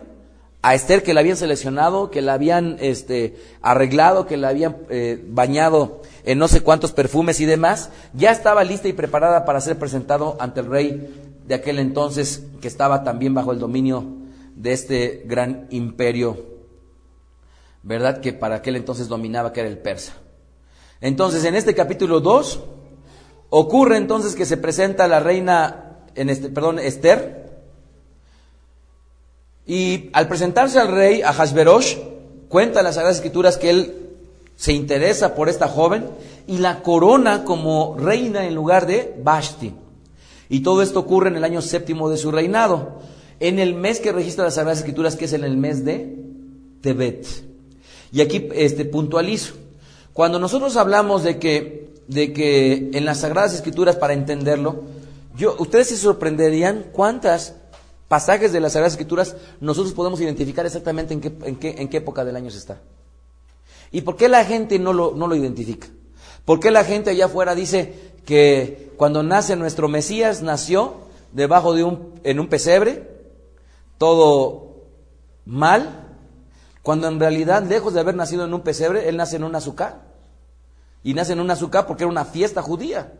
a 0.62 0.74
Esther 0.74 1.02
que 1.02 1.14
la 1.14 1.20
habían 1.20 1.36
seleccionado, 1.36 2.11
que 2.11 2.20
la 2.20 2.34
habían 2.34 2.76
este, 2.80 3.36
arreglado, 3.62 4.26
que 4.26 4.36
la 4.36 4.48
habían 4.48 4.76
eh, 4.90 5.22
bañado 5.28 6.02
en 6.24 6.38
no 6.38 6.48
sé 6.48 6.61
cuántos 6.61 6.92
perfumes 6.92 7.40
y 7.40 7.46
demás, 7.46 7.90
ya 8.12 8.30
estaba 8.30 8.64
lista 8.64 8.88
y 8.88 8.92
preparada 8.92 9.44
para 9.44 9.61
ser 9.61 9.78
presentado 9.78 10.36
ante 10.38 10.61
el 10.61 10.66
rey 10.66 11.40
de 11.46 11.54
aquel 11.54 11.78
entonces 11.78 12.44
que 12.61 12.68
estaba 12.68 13.04
también 13.04 13.32
bajo 13.32 13.52
el 13.52 13.58
dominio 13.58 14.04
de 14.54 14.72
este 14.72 15.22
gran 15.24 15.66
imperio, 15.70 16.44
¿verdad? 17.82 18.20
Que 18.20 18.34
para 18.34 18.56
aquel 18.56 18.76
entonces 18.76 19.08
dominaba, 19.08 19.52
que 19.52 19.61
era 19.61 19.68
el 19.68 19.78
persa. 19.78 20.12
Entonces, 21.00 21.44
en 21.44 21.54
este 21.54 21.74
capítulo 21.74 22.20
2, 22.20 22.61
ocurre 23.48 23.96
entonces 23.96 24.34
que 24.34 24.44
se 24.44 24.58
presenta 24.58 25.08
la 25.08 25.20
reina, 25.20 26.04
en 26.14 26.28
este, 26.28 26.50
perdón, 26.50 26.78
Esther, 26.78 27.49
y 29.66 30.11
al 30.12 30.28
presentarse 30.28 30.78
al 30.78 30.88
rey, 30.88 31.22
a 31.22 31.30
Hasberosh, 31.30 31.96
cuenta 32.48 32.82
las 32.82 32.96
Sagradas 32.96 33.16
Escrituras 33.16 33.56
que 33.56 33.70
él 33.70 33.94
se 34.56 34.72
interesa 34.72 35.34
por 35.34 35.48
esta 35.48 35.68
joven 35.68 36.06
y 36.46 36.58
la 36.58 36.82
corona 36.82 37.44
como 37.44 37.96
reina 37.98 38.46
en 38.46 38.54
lugar 38.54 38.86
de 38.86 39.14
Basti. 39.22 39.72
Y 40.48 40.61
todo 40.61 40.82
esto 40.82 40.98
ocurre 40.98 41.28
en 41.28 41.36
el 41.36 41.44
año 41.44 41.62
séptimo 41.62 42.11
de 42.11 42.16
su 42.16 42.30
reinado, 42.32 42.98
en 43.38 43.58
el 43.58 43.74
mes 43.74 44.00
que 44.00 44.12
registra 44.12 44.44
las 44.44 44.56
Sagradas 44.56 44.78
Escrituras, 44.78 45.16
que 45.16 45.26
es 45.26 45.32
en 45.32 45.44
el 45.44 45.56
mes 45.56 45.84
de 45.84 46.16
Tebet. 46.82 47.26
Y 48.12 48.20
aquí 48.20 48.48
este, 48.52 48.84
puntualizo. 48.84 49.54
Cuando 50.12 50.38
nosotros 50.38 50.76
hablamos 50.76 51.22
de 51.22 51.38
que, 51.38 51.92
de 52.08 52.32
que 52.32 52.90
en 52.92 53.04
las 53.04 53.20
Sagradas 53.20 53.54
Escrituras, 53.54 53.96
para 53.96 54.12
entenderlo, 54.12 54.82
yo, 55.36 55.54
ustedes 55.58 55.88
se 55.88 55.96
sorprenderían 55.96 56.86
cuántas 56.92 57.54
pasajes 58.11 58.50
de 58.50 58.58
las 58.58 58.72
Sagradas 58.72 58.94
Escrituras 58.94 59.36
nosotros 59.61 59.94
podemos 59.94 60.20
identificar 60.20 60.66
exactamente 60.66 61.14
en 61.14 61.20
qué, 61.20 61.96
época 61.96 62.24
del 62.24 62.34
año 62.34 62.50
se 62.50 62.58
está. 62.58 62.80
¿Y 63.92 64.00
por 64.00 64.16
qué 64.16 64.28
la 64.28 64.44
gente 64.44 64.80
no 64.80 64.92
lo, 64.92 65.14
no 65.14 65.28
lo 65.28 65.36
identifica? 65.36 65.86
¿Por 66.44 66.58
qué 66.58 66.72
la 66.72 66.82
gente 66.82 67.11
allá 67.11 67.26
afuera 67.26 67.54
dice 67.54 68.11
que 68.24 68.90
cuando 68.96 69.22
nace 69.22 69.54
nuestro 69.54 69.86
Mesías 69.86 70.42
nació 70.42 70.96
debajo 71.30 71.72
de 71.72 71.84
un, 71.84 72.20
en 72.24 72.40
un 72.40 72.48
pesebre, 72.48 73.08
todo 73.96 74.86
mal, 75.44 76.16
cuando 76.82 77.06
en 77.06 77.20
realidad, 77.20 77.62
lejos 77.62 77.94
de 77.94 78.00
haber 78.00 78.16
nacido 78.16 78.44
en 78.44 78.52
un 78.52 78.62
pesebre, 78.62 79.08
él 79.08 79.18
nace 79.18 79.36
en 79.36 79.44
un 79.44 79.54
azúcar? 79.54 80.02
Y 81.04 81.14
nace 81.14 81.34
en 81.34 81.38
un 81.38 81.50
azúcar 81.52 81.86
porque 81.86 82.02
era 82.02 82.11
una 82.11 82.24
fiesta 82.24 82.61
judía. 82.61 83.20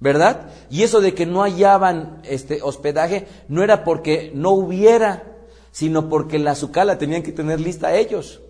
¿Verdad? 0.00 0.50
Y 0.70 0.84
eso 0.84 1.00
de 1.00 1.14
que 1.14 1.26
no 1.26 1.42
hallaban 1.42 2.20
este 2.24 2.60
hospedaje 2.62 3.26
no 3.48 3.64
era 3.64 3.82
porque 3.82 4.30
no 4.34 4.50
hubiera, 4.50 5.24
sino 5.72 6.08
porque 6.08 6.38
la 6.38 6.52
azúcar 6.52 6.86
la 6.86 6.98
tenían 6.98 7.22
que 7.22 7.32
tener 7.32 7.60
lista 7.60 7.94
ellos. 7.96 8.40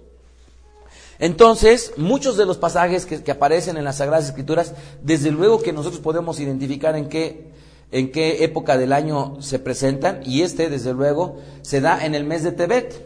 Entonces, 1.19 1.95
muchos 1.97 2.37
de 2.37 2.47
los 2.47 2.59
pasajes 2.59 3.05
que, 3.05 3.31
aparecen 3.31 3.77
en 3.77 3.85
las 3.85 3.97
Sagradas 3.97 4.27
Escrituras, 4.27 4.75
desde 5.03 5.31
luego 5.31 5.61
que 5.61 5.73
nosotros 5.73 6.01
podemos 6.01 6.39
identificar 6.39 6.95
en 6.97 7.09
qué, 7.09 7.51
en 7.91 8.13
qué 8.13 8.45
época 8.45 8.79
del 8.79 8.93
año 8.93 9.41
se 9.41 9.59
presentan, 9.59 10.21
y 10.25 10.43
este, 10.43 10.71
desde 10.71 10.93
luego, 10.93 11.39
se 11.63 11.81
da 11.81 12.05
en 12.05 12.15
el 12.15 12.25
mes 12.25 12.45
de 12.45 12.53
Tebet. 12.53 13.05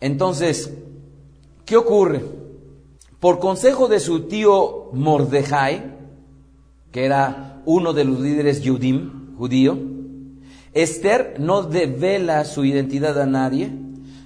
Entonces, 0.00 0.70
¿qué 1.66 1.76
ocurre? 1.76 2.24
Por 3.20 3.40
consejo 3.40 3.88
de 3.88 4.00
su 4.00 4.22
tío 4.22 4.88
Mordejai, 4.92 5.92
que 6.92 7.04
era 7.04 7.53
uno 7.66 7.92
de 7.92 8.04
los 8.04 8.20
líderes 8.20 8.62
Yudim, 8.62 9.36
judío, 9.36 9.78
Esther 10.72 11.36
no 11.38 11.62
devela 11.62 12.44
su 12.44 12.64
identidad 12.64 13.20
a 13.20 13.26
nadie, 13.26 13.70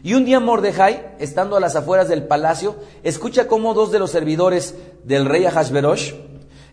y 0.02 0.14
un 0.14 0.24
día 0.24 0.40
Mordejai, 0.40 1.16
estando 1.18 1.56
a 1.56 1.60
las 1.60 1.76
afueras 1.76 2.08
del 2.08 2.24
palacio, 2.24 2.76
escucha 3.02 3.48
cómo 3.48 3.74
dos 3.74 3.90
de 3.90 3.98
los 3.98 4.10
servidores 4.10 4.74
del 5.04 5.26
rey 5.26 5.44
Ahasverosh 5.44 6.14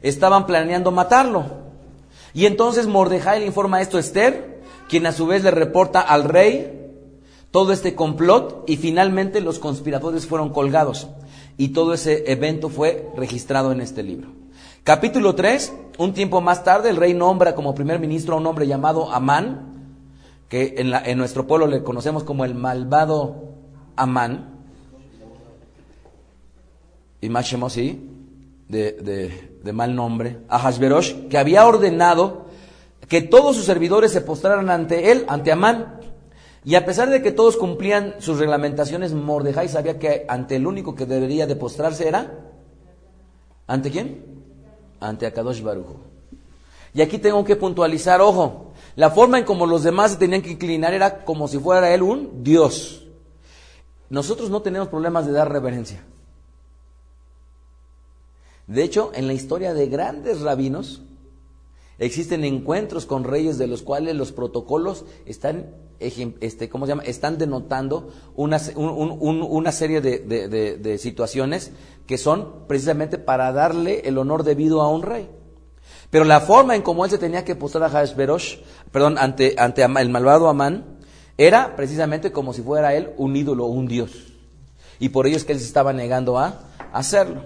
estaban 0.01 0.45
planeando 0.45 0.91
matarlo. 0.91 1.45
Y 2.33 2.45
entonces 2.45 2.87
Mordejai 2.87 3.39
le 3.39 3.47
informa 3.47 3.81
esto 3.81 3.97
a 3.97 3.99
Esther, 3.99 4.61
quien 4.87 5.05
a 5.07 5.11
su 5.11 5.25
vez 5.25 5.43
le 5.43 5.51
reporta 5.51 6.01
al 6.01 6.25
rey 6.25 6.75
todo 7.49 7.73
este 7.73 7.95
complot 7.95 8.65
y 8.67 8.77
finalmente 8.77 9.41
los 9.41 9.59
conspiradores 9.59 10.27
fueron 10.27 10.49
colgados. 10.49 11.07
Y 11.57 11.69
todo 11.69 11.93
ese 11.93 12.31
evento 12.31 12.69
fue 12.69 13.09
registrado 13.15 13.71
en 13.71 13.81
este 13.81 14.03
libro. 14.03 14.29
Capítulo 14.83 15.33
3, 15.33 15.73
un 15.97 16.13
tiempo 16.13 16.41
más 16.41 16.63
tarde 16.63 16.89
el 16.89 16.97
rey 16.97 17.13
nombra 17.13 17.55
como 17.55 17.75
primer 17.75 17.99
ministro 17.99 18.35
a 18.35 18.37
un 18.37 18.47
hombre 18.47 18.67
llamado 18.67 19.11
Amán, 19.11 19.73
que 20.49 20.75
en, 20.77 21.17
nuestro 21.17 21.47
pueblo 21.47 21.67
le 21.67 21.83
conocemos 21.83 22.23
como 22.23 22.45
el 22.45 22.55
malvado 22.55 23.53
Amán, 23.95 24.55
y 27.21 27.29
sí, 27.69 28.09
de, 28.67 28.91
de, 28.91 29.57
de, 29.63 29.73
mal 29.73 29.95
nombre, 29.95 30.37
a 30.47 30.59
Hashverosh, 30.59 31.27
que 31.27 31.37
había 31.37 31.65
ordenado 31.65 32.45
que 33.07 33.21
todos 33.21 33.55
sus 33.55 33.65
servidores 33.65 34.11
se 34.11 34.21
postraran 34.21 34.69
ante 34.69 35.11
él, 35.11 35.25
ante 35.27 35.51
Amán. 35.51 35.99
Y 36.63 36.75
a 36.75 36.85
pesar 36.85 37.09
de 37.09 37.21
que 37.21 37.31
todos 37.31 37.57
cumplían 37.57 38.15
sus 38.19 38.39
reglamentaciones, 38.39 39.13
Mordejai 39.13 39.69
sabía 39.69 39.99
que 39.99 40.25
ante 40.27 40.55
el 40.55 40.67
único 40.67 40.95
que 40.95 41.05
debería 41.05 41.47
de 41.47 41.55
postrarse 41.55 42.07
era 42.07 42.31
¿ante 43.67 43.91
quién? 43.91 44.34
Ante 44.99 45.25
Akadosh 45.25 45.61
Baruj. 45.61 45.87
Y 46.93 47.01
aquí 47.01 47.17
tengo 47.17 47.43
que 47.43 47.55
puntualizar, 47.55 48.21
ojo, 48.21 48.73
la 48.95 49.11
forma 49.11 49.37
en 49.37 49.45
como 49.45 49.65
los 49.65 49.83
demás 49.83 50.11
se 50.11 50.17
tenían 50.17 50.41
que 50.41 50.51
inclinar 50.51 50.93
era 50.93 51.25
como 51.25 51.47
si 51.47 51.59
fuera 51.59 51.93
él 51.93 52.01
un 52.01 52.43
Dios. 52.43 53.05
Nosotros 54.09 54.49
no 54.49 54.61
tenemos 54.61 54.87
problemas 54.87 55.25
de 55.25 55.33
dar 55.33 55.51
reverencia. 55.51 56.03
De 58.67 58.83
hecho, 58.83 59.11
en 59.13 59.27
la 59.27 59.33
historia 59.33 59.73
de 59.73 59.87
grandes 59.87 60.41
rabinos, 60.41 61.01
existen 61.99 62.43
encuentros 62.43 63.05
con 63.05 63.23
reyes 63.23 63.57
de 63.57 63.67
los 63.67 63.81
cuales 63.81 64.15
los 64.15 64.31
protocolos 64.31 65.05
están, 65.25 65.73
este, 65.99 66.69
¿cómo 66.69 66.85
se 66.85 66.91
llama? 66.91 67.03
están 67.03 67.37
denotando 67.37 68.11
una, 68.35 68.59
una 68.75 69.71
serie 69.71 70.01
de, 70.01 70.19
de, 70.19 70.97
situaciones 70.97 71.71
que 72.05 72.17
son 72.17 72.67
precisamente 72.67 73.17
para 73.17 73.51
darle 73.51 74.01
el 74.05 74.17
honor 74.17 74.43
debido 74.43 74.81
a 74.81 74.89
un 74.89 75.01
rey. 75.03 75.29
Pero 76.09 76.25
la 76.25 76.41
forma 76.41 76.75
en 76.75 76.81
cómo 76.81 77.05
él 77.05 77.11
se 77.11 77.17
tenía 77.17 77.43
que 77.43 77.55
postrar 77.55 77.83
a 77.83 77.89
Hashverosh, 77.89 78.57
perdón, 78.91 79.17
ante, 79.17 79.55
ante 79.57 79.83
el 79.83 80.09
malvado 80.09 80.47
Amán, 80.47 80.97
era 81.37 81.75
precisamente 81.75 82.31
como 82.31 82.53
si 82.53 82.61
fuera 82.61 82.93
él 82.93 83.11
un 83.17 83.35
ídolo, 83.35 83.65
un 83.65 83.87
dios. 83.87 84.11
Y 84.99 85.09
por 85.09 85.27
ello 85.27 85.37
es 85.37 85.43
que 85.43 85.53
él 85.53 85.59
se 85.59 85.65
estaba 85.65 85.93
negando 85.93 86.37
a 86.37 86.59
hacerlo. 86.93 87.43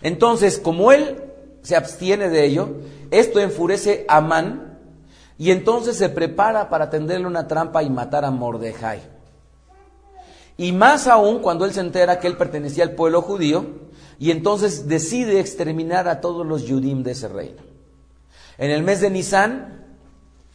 Entonces, 0.00 0.58
como 0.58 0.92
él 0.92 1.22
se 1.62 1.76
abstiene 1.76 2.28
de 2.28 2.46
ello, 2.46 2.68
esto 3.10 3.40
enfurece 3.40 4.04
a 4.08 4.18
Amán 4.18 4.75
y 5.38 5.50
entonces 5.50 5.96
se 5.96 6.08
prepara 6.08 6.68
para 6.68 6.90
tenderle 6.90 7.26
una 7.26 7.46
trampa 7.46 7.82
y 7.82 7.90
matar 7.90 8.24
a 8.24 8.30
Mordejai. 8.30 9.00
Y 10.56 10.72
más 10.72 11.06
aún 11.06 11.40
cuando 11.40 11.64
él 11.66 11.72
se 11.72 11.80
entera 11.80 12.18
que 12.18 12.26
él 12.26 12.36
pertenecía 12.36 12.84
al 12.84 12.92
pueblo 12.92 13.20
judío 13.20 13.66
y 14.18 14.30
entonces 14.30 14.88
decide 14.88 15.40
exterminar 15.40 16.08
a 16.08 16.20
todos 16.20 16.46
los 16.46 16.64
yudim 16.64 17.02
de 17.02 17.12
ese 17.12 17.28
reino. 17.28 17.60
En 18.56 18.70
el 18.70 18.82
mes 18.82 19.02
de 19.02 19.10
Nisan, 19.10 19.84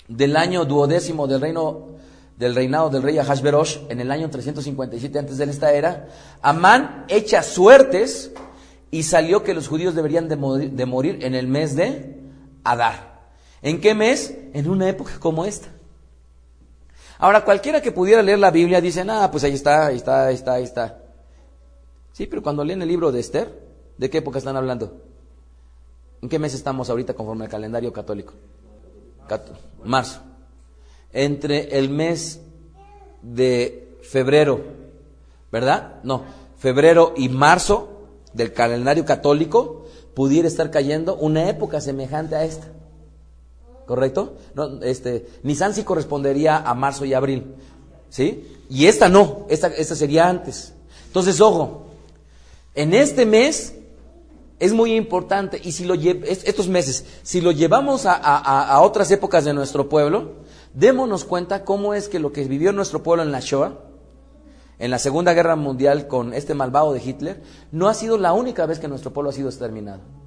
del 0.08 0.36
año 0.36 0.66
duodécimo 0.66 1.28
del 1.28 1.42
reino 1.42 1.92
del 2.42 2.56
reinado 2.56 2.90
del 2.90 3.04
rey 3.04 3.20
Ahasverosh, 3.20 3.82
en 3.90 4.00
el 4.00 4.10
año 4.10 4.32
357 4.32 5.20
antes 5.20 5.38
de 5.38 5.46
esta 5.46 5.74
era, 5.74 6.08
Amán 6.42 7.06
echa 7.08 7.44
suertes 7.44 8.32
y 8.90 9.04
salió 9.04 9.44
que 9.44 9.54
los 9.54 9.68
judíos 9.68 9.94
deberían 9.94 10.28
de 10.28 10.36
morir, 10.38 11.20
en 11.22 11.36
el 11.36 11.48
mes 11.48 11.76
de 11.76 12.20
Adar. 12.64 13.11
¿En 13.62 13.80
qué 13.80 13.94
mes? 13.94 14.36
En 14.54 14.70
una 14.70 14.90
época 14.90 15.20
como 15.20 15.46
esta. 15.46 15.70
Ahora, 17.20 17.46
cualquiera 17.46 17.82
que 17.82 17.92
pudiera 17.92 18.24
leer 18.24 18.40
la 18.40 18.50
Biblia 18.50 18.82
dice, 18.82 19.06
ah, 19.08 19.30
pues 19.32 19.44
ahí 19.44 19.54
está, 19.54 19.88
ahí 19.88 19.98
está, 19.98 20.26
ahí 20.26 20.36
está, 20.36 20.54
ahí 20.54 20.64
está. 20.64 21.00
Sí, 22.14 22.26
pero 22.26 22.42
cuando 22.42 22.64
leen 22.64 22.82
el 22.82 22.88
libro 22.88 23.12
de 23.12 23.20
Esther, 23.20 23.62
¿de 23.98 24.10
qué 24.10 24.18
época 24.18 24.40
están 24.40 24.58
hablando? 24.58 25.04
¿En 26.22 26.30
qué 26.30 26.40
mes 26.40 26.54
estamos 26.54 26.90
ahorita 26.90 27.14
conforme 27.14 27.46
al 27.46 27.52
calendario 27.52 27.94
católico? 27.94 28.34
marzo. 29.84 30.20
Entre 31.14 31.78
el 31.78 31.90
mes 31.90 32.42
de 33.22 33.98
febrero, 34.02 34.62
¿verdad? 35.52 36.02
No, 36.04 36.24
febrero 36.58 37.14
y 37.16 37.30
marzo 37.30 38.08
del 38.34 38.52
calendario 38.54 39.06
católico, 39.06 39.86
pudiera 40.16 40.48
estar 40.48 40.72
cayendo 40.72 41.16
una 41.16 41.50
época 41.50 41.82
semejante 41.82 42.36
a 42.36 42.44
esta. 42.44 42.68
¿Correcto? 43.92 44.38
No, 44.56 44.82
este, 44.84 45.28
Nisan 45.44 45.76
sí 45.76 45.84
correspondería 45.84 46.60
a 46.60 46.74
marzo 46.74 47.04
y 47.04 47.14
abril. 47.14 47.56
¿Sí? 48.10 48.48
Y 48.70 48.86
esta 48.86 49.10
no, 49.10 49.46
esta, 49.50 49.68
esta 49.68 49.96
sería 49.96 50.30
antes. 50.30 50.72
Entonces, 51.08 51.42
ojo, 51.42 51.88
en 52.74 52.94
este 52.94 53.26
mes 53.26 53.76
es 54.60 54.72
muy 54.72 54.96
importante 54.96 55.60
y 55.62 55.74
si 55.74 55.84
lo 55.84 55.96
estos 55.96 56.70
meses, 56.70 57.04
si 57.24 57.42
lo 57.42 57.52
llevamos 57.52 58.06
a, 58.06 58.14
a, 58.14 58.80
otras 58.80 59.12
épocas 59.12 59.44
de 59.44 59.54
nuestro 59.54 59.90
pueblo, 59.90 60.36
démonos 60.74 61.26
cuenta 61.26 61.66
cómo 61.66 61.94
es 61.94 62.08
que 62.08 62.20
lo 62.20 62.32
que 62.32 62.46
vivió 62.46 62.72
nuestro 62.72 63.04
pueblo 63.04 63.24
en 63.24 63.34
la 63.34 63.42
Shoah, 63.42 63.74
en 64.80 64.90
la 64.90 65.00
Segunda 65.00 65.34
Guerra 65.34 65.58
Mundial 65.58 66.08
con 66.08 66.34
este 66.34 66.54
malvado 66.54 66.94
de 66.94 67.04
Hitler, 67.04 67.44
no 67.74 67.90
ha 67.90 67.94
sido 67.94 68.18
la 68.18 68.32
única 68.32 68.66
vez 68.66 68.80
que 68.80 68.88
nuestro 68.88 69.12
pueblo 69.12 69.32
ha 69.32 69.34
sido 69.34 69.50
exterminado. 69.50 70.21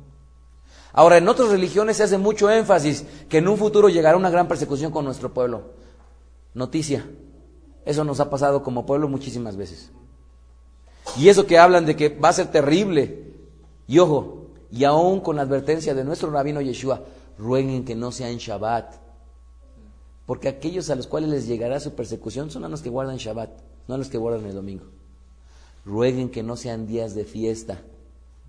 Ahora, 0.95 1.18
en 1.18 1.28
otras 1.28 1.51
religiones 1.51 1.99
se 1.99 2.05
hace 2.05 2.16
mucho 2.16 2.49
énfasis 2.49 3.05
que 3.28 3.38
en 3.38 3.49
un 3.49 3.59
futuro 3.59 3.90
llegará 3.90 4.16
una 4.16 4.30
gran 4.30 4.49
persecución 4.49 4.90
con 4.90 5.05
nuestro 5.05 5.34
pueblo. 5.34 5.72
Noticia, 6.55 7.05
eso 7.84 8.05
nos 8.05 8.20
ha 8.20 8.30
pasado 8.30 8.62
como 8.62 8.86
pueblo 8.86 9.09
muchísimas 9.09 9.57
veces. 9.57 9.90
Y 11.18 11.28
eso 11.28 11.47
que 11.47 11.59
hablan 11.59 11.84
de 11.84 11.97
que 11.97 12.09
va 12.09 12.30
a 12.30 12.32
ser 12.32 12.51
terrible. 12.51 13.34
Y 13.86 13.99
ojo, 13.99 14.47
y 14.70 14.84
aún 14.84 15.20
con 15.20 15.36
la 15.36 15.42
advertencia 15.42 15.95
de 15.95 16.05
nuestro 16.05 16.30
rabino 16.30 16.62
Yeshua, 16.62 17.03
rueguen 17.38 17.84
que 17.84 17.95
no 17.95 18.11
sea 18.11 18.30
en 18.30 18.38
Shabbat. 18.38 18.95
Porque 20.24 20.49
aquellos 20.49 20.88
a 20.88 20.95
los 20.95 21.07
cuales 21.07 21.28
les 21.28 21.47
llegará 21.47 21.80
su 21.80 21.95
persecución 21.95 22.51
son 22.51 22.64
a 22.64 22.68
los 22.68 22.80
que 22.80 22.88
guardan 22.88 23.18
Shabbat 23.18 23.51
no 23.86 23.99
los 23.99 24.09
que 24.09 24.18
guardan 24.18 24.47
el 24.47 24.55
domingo. 24.55 24.84
Rueguen 25.84 26.30
que 26.30 26.42
no 26.42 26.57
sean 26.57 26.86
días 26.86 27.14
de 27.14 27.24
fiesta, 27.24 27.82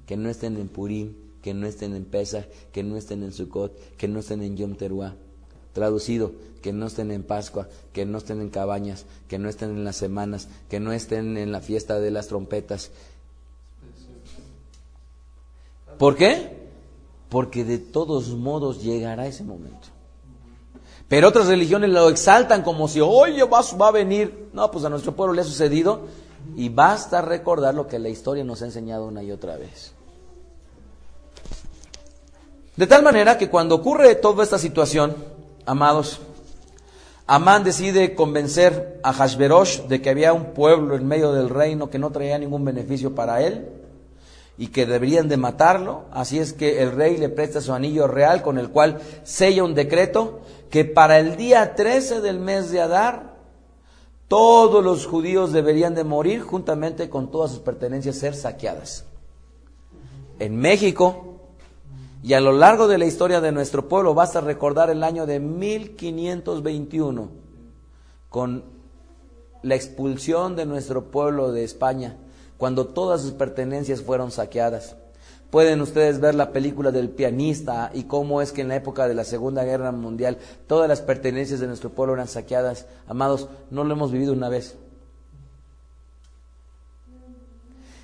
que 0.06 0.16
no 0.16 0.30
estén 0.30 0.58
en 0.58 0.70
Purim, 0.70 1.14
que 1.46 1.54
no 1.54 1.68
estén 1.68 1.96
en 1.96 2.06
Pesach, 2.06 2.48
que 2.72 2.82
no 2.82 2.98
estén 2.98 3.22
en 3.22 3.32
Sukkot, 3.32 3.98
que 3.98 4.08
no 4.08 4.18
estén 4.18 4.42
en 4.42 4.58
Yom 4.58 4.74
Teruah. 4.74 5.14
Traducido, 5.74 6.32
que 6.64 6.74
no 6.74 6.88
estén 6.88 7.12
en 7.12 7.22
Pascua, 7.22 7.68
que 7.94 8.04
no 8.04 8.18
estén 8.18 8.42
en 8.42 8.50
cabañas, 8.50 9.06
que 9.28 9.38
no 9.38 9.48
estén 9.48 9.70
en 9.70 9.84
las 9.84 9.96
semanas, 9.96 10.48
que 10.72 10.80
no 10.80 10.92
estén 10.92 11.38
en 11.38 11.52
la 11.52 11.62
fiesta 11.62 12.00
de 12.00 12.10
las 12.10 12.30
trompetas. 12.30 12.90
¿Por 16.00 16.16
qué? 16.16 16.66
Porque 17.30 17.64
de 17.64 17.78
todos 17.78 18.30
modos 18.30 18.82
llegará 18.82 19.28
ese 19.28 19.44
momento. 19.44 19.90
Pero 21.08 21.28
otras 21.28 21.46
religiones 21.46 21.92
lo 21.92 22.10
exaltan 22.10 22.64
como 22.64 22.88
si, 22.88 23.02
oye, 23.02 23.44
va, 23.44 23.62
va 23.80 23.90
a 23.90 23.92
venir. 23.92 24.50
No, 24.52 24.72
pues 24.72 24.84
a 24.84 24.90
nuestro 24.90 25.16
pueblo 25.16 25.36
le 25.36 25.42
ha 25.42 25.46
sucedido 25.46 26.08
y 26.56 26.70
basta 26.70 27.22
recordar 27.22 27.76
lo 27.76 27.86
que 27.86 28.00
la 28.00 28.10
historia 28.10 28.44
nos 28.44 28.64
ha 28.64 28.66
enseñado 28.66 29.06
una 29.06 29.22
y 29.22 29.32
otra 29.32 29.58
vez. 29.58 29.95
De 32.78 32.88
tal 32.88 33.04
manera 33.04 33.38
que 33.38 33.50
cuando 33.50 33.76
ocurre 33.76 34.16
toda 34.16 34.44
esta 34.44 34.58
situación, 34.58 35.16
amados, 35.66 36.20
Amán 37.28 37.64
decide 37.64 38.14
convencer 38.14 39.00
a 39.02 39.14
Hashverosh 39.14 39.84
de 39.88 40.02
que 40.02 40.10
había 40.10 40.34
un 40.34 40.54
pueblo 40.54 40.96
en 40.96 41.08
medio 41.08 41.32
del 41.32 41.50
reino 41.50 41.90
que 41.90 41.98
no 41.98 42.12
traía 42.12 42.38
ningún 42.38 42.66
beneficio 42.66 43.16
para 43.16 43.42
él 43.42 43.68
y 44.58 44.68
que 44.68 44.86
deberían 44.86 45.28
de 45.28 45.38
matarlo. 45.38 46.04
Así 46.12 46.38
es 46.38 46.54
que 46.54 46.84
el 46.84 46.92
rey 46.92 47.18
le 47.18 47.30
presta 47.30 47.62
su 47.62 47.74
anillo 47.74 48.08
real 48.08 48.44
con 48.44 48.58
el 48.60 48.70
cual 48.70 49.00
sella 49.24 49.64
un 49.64 49.74
decreto 49.74 50.42
que 50.70 50.86
para 50.86 51.18
el 51.18 51.36
día 51.36 51.76
13 51.76 52.22
del 52.22 52.40
mes 52.40 52.70
de 52.72 52.82
Adar 52.82 53.36
todos 54.28 54.84
los 54.84 55.06
judíos 55.06 55.52
deberían 55.52 55.96
de 55.96 56.04
morir 56.04 56.42
juntamente 56.42 57.10
con 57.10 57.32
todas 57.32 57.52
sus 57.52 57.60
pertenencias 57.60 58.18
ser 58.18 58.36
saqueadas. 58.36 59.06
En 60.40 60.58
México 60.58 61.35
y 62.26 62.34
a 62.34 62.42
lo 62.42 62.54
largo 62.54 62.88
de 62.88 62.98
la 62.98 63.06
historia 63.06 63.40
de 63.40 63.52
nuestro 63.52 63.88
pueblo 63.88 64.16
basta 64.16 64.42
recordar 64.42 64.90
el 64.90 65.04
año 65.04 65.28
de 65.28 65.40
1521 65.40 67.30
con 68.30 68.64
la 69.62 69.76
expulsión 69.76 70.56
de 70.56 70.66
nuestro 70.66 71.12
pueblo 71.12 71.52
de 71.52 71.64
España 71.64 72.18
cuando 72.58 72.88
todas 72.88 73.22
sus 73.22 73.34
pertenencias 73.34 74.02
fueron 74.02 74.32
saqueadas. 74.32 74.96
Pueden 75.52 75.82
ustedes 75.82 76.20
ver 76.20 76.34
la 76.34 76.52
película 76.52 76.92
del 76.92 77.12
pianista 77.12 77.92
y 77.94 78.06
cómo 78.06 78.42
es 78.42 78.52
que 78.52 78.62
en 78.62 78.70
la 78.70 78.78
época 78.78 79.08
de 79.08 79.14
la 79.14 79.24
Segunda 79.24 79.64
Guerra 79.64 79.92
Mundial 79.92 80.40
todas 80.66 80.90
las 80.90 81.02
pertenencias 81.02 81.60
de 81.60 81.68
nuestro 81.68 81.92
pueblo 81.92 82.16
eran 82.16 82.28
saqueadas. 82.28 82.88
Amados, 83.06 83.50
no 83.70 83.84
lo 83.84 83.94
hemos 83.94 84.12
vivido 84.12 84.34
una 84.34 84.50
vez. 84.50 84.76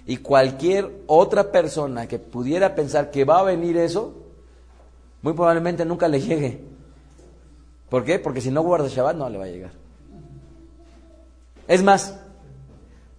Y 0.05 0.17
cualquier 0.17 1.03
otra 1.07 1.51
persona 1.51 2.07
que 2.07 2.19
pudiera 2.19 2.75
pensar 2.75 3.11
que 3.11 3.23
va 3.23 3.39
a 3.39 3.43
venir 3.43 3.77
eso, 3.77 4.13
muy 5.21 5.33
probablemente 5.33 5.85
nunca 5.85 6.07
le 6.07 6.19
llegue. 6.21 6.63
¿Por 7.89 8.03
qué? 8.03 8.19
Porque 8.19 8.41
si 8.41 8.51
no 8.51 8.61
guarda 8.61 8.87
Shabbat 8.87 9.15
no 9.15 9.29
le 9.29 9.37
va 9.37 9.45
a 9.45 9.49
llegar. 9.49 9.71
Es 11.67 11.83
más, 11.83 12.17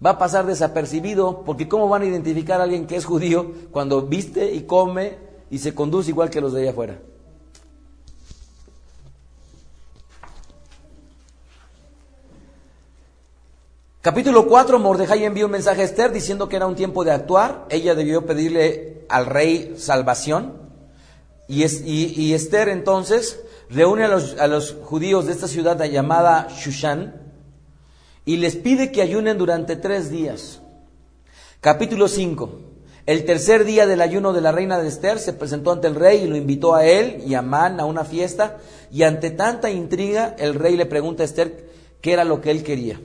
va 0.04 0.10
a 0.10 0.18
pasar 0.18 0.46
desapercibido, 0.46 1.42
porque 1.44 1.68
¿cómo 1.68 1.88
van 1.88 2.02
a 2.02 2.06
identificar 2.06 2.60
a 2.60 2.64
alguien 2.64 2.86
que 2.86 2.96
es 2.96 3.04
judío 3.04 3.52
cuando 3.70 4.02
viste 4.02 4.52
y 4.52 4.62
come 4.62 5.16
y 5.50 5.58
se 5.58 5.74
conduce 5.74 6.10
igual 6.10 6.30
que 6.30 6.40
los 6.40 6.52
de 6.52 6.62
allá 6.62 6.70
afuera? 6.70 6.98
Capítulo 14.02 14.48
4, 14.48 14.80
Mordejai 14.80 15.24
envió 15.24 15.46
un 15.46 15.52
mensaje 15.52 15.82
a 15.82 15.84
Esther 15.84 16.10
diciendo 16.10 16.48
que 16.48 16.56
era 16.56 16.66
un 16.66 16.74
tiempo 16.74 17.04
de 17.04 17.12
actuar. 17.12 17.66
Ella 17.70 17.94
debió 17.94 18.26
pedirle 18.26 19.06
al 19.08 19.26
rey 19.26 19.74
salvación. 19.78 20.54
Y, 21.46 21.62
y 21.64 22.34
Esther 22.34 22.68
entonces 22.68 23.38
reúne 23.70 24.02
a 24.02 24.08
los, 24.08 24.36
a 24.40 24.48
los, 24.48 24.76
judíos 24.82 25.26
de 25.26 25.32
esta 25.32 25.46
ciudad 25.46 25.80
llamada 25.84 26.48
Shushan 26.50 27.14
y 28.24 28.38
les 28.38 28.56
pide 28.56 28.90
que 28.90 29.02
ayunen 29.02 29.38
durante 29.38 29.76
tres 29.76 30.10
días. 30.10 30.60
Capítulo 31.60 32.08
5. 32.08 32.58
El 33.06 33.24
tercer 33.24 33.64
día 33.64 33.86
del 33.86 34.00
ayuno 34.00 34.32
de 34.32 34.40
la 34.40 34.50
reina 34.50 34.80
de 34.80 34.88
Esther 34.88 35.20
se 35.20 35.32
presentó 35.32 35.70
ante 35.70 35.86
el 35.86 35.94
rey 35.94 36.24
y 36.24 36.26
lo 36.26 36.34
invitó 36.34 36.74
a 36.74 36.84
él 36.84 37.22
y 37.24 37.34
a 37.34 37.38
Amán 37.38 37.78
a 37.78 37.84
una 37.84 38.04
fiesta. 38.04 38.58
Y 38.90 39.04
ante 39.04 39.30
tanta 39.30 39.70
intriga, 39.70 40.34
el 40.40 40.56
rey 40.56 40.76
le 40.76 40.86
pregunta 40.86 41.22
a 41.22 41.26
Esther 41.26 41.70
qué 42.00 42.14
era 42.14 42.24
lo 42.24 42.40
que 42.40 42.50
él 42.50 42.64
quería. 42.64 43.00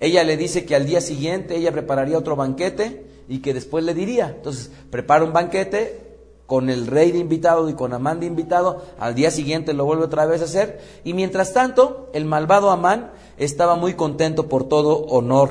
Ella 0.00 0.22
le 0.24 0.36
dice 0.36 0.64
que 0.64 0.76
al 0.76 0.86
día 0.86 1.00
siguiente 1.00 1.56
ella 1.56 1.72
prepararía 1.72 2.18
otro 2.18 2.36
banquete 2.36 3.04
y 3.28 3.38
que 3.38 3.54
después 3.54 3.84
le 3.84 3.94
diría. 3.94 4.32
Entonces, 4.36 4.70
prepara 4.90 5.24
un 5.24 5.32
banquete 5.32 6.08
con 6.46 6.70
el 6.70 6.86
rey 6.86 7.12
de 7.12 7.18
invitado 7.18 7.68
y 7.68 7.74
con 7.74 7.92
Amán 7.92 8.20
de 8.20 8.26
invitado. 8.26 8.82
Al 8.98 9.14
día 9.14 9.30
siguiente 9.30 9.74
lo 9.74 9.84
vuelve 9.84 10.04
otra 10.04 10.24
vez 10.24 10.40
a 10.40 10.44
hacer. 10.44 10.80
Y 11.04 11.14
mientras 11.14 11.52
tanto, 11.52 12.08
el 12.14 12.24
malvado 12.24 12.70
Amán 12.70 13.10
estaba 13.36 13.76
muy 13.76 13.94
contento 13.94 14.48
por 14.48 14.68
todo 14.68 15.04
honor 15.06 15.50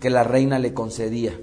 que 0.00 0.10
la 0.10 0.24
reina 0.24 0.58
le 0.58 0.74
concedía. 0.74 1.38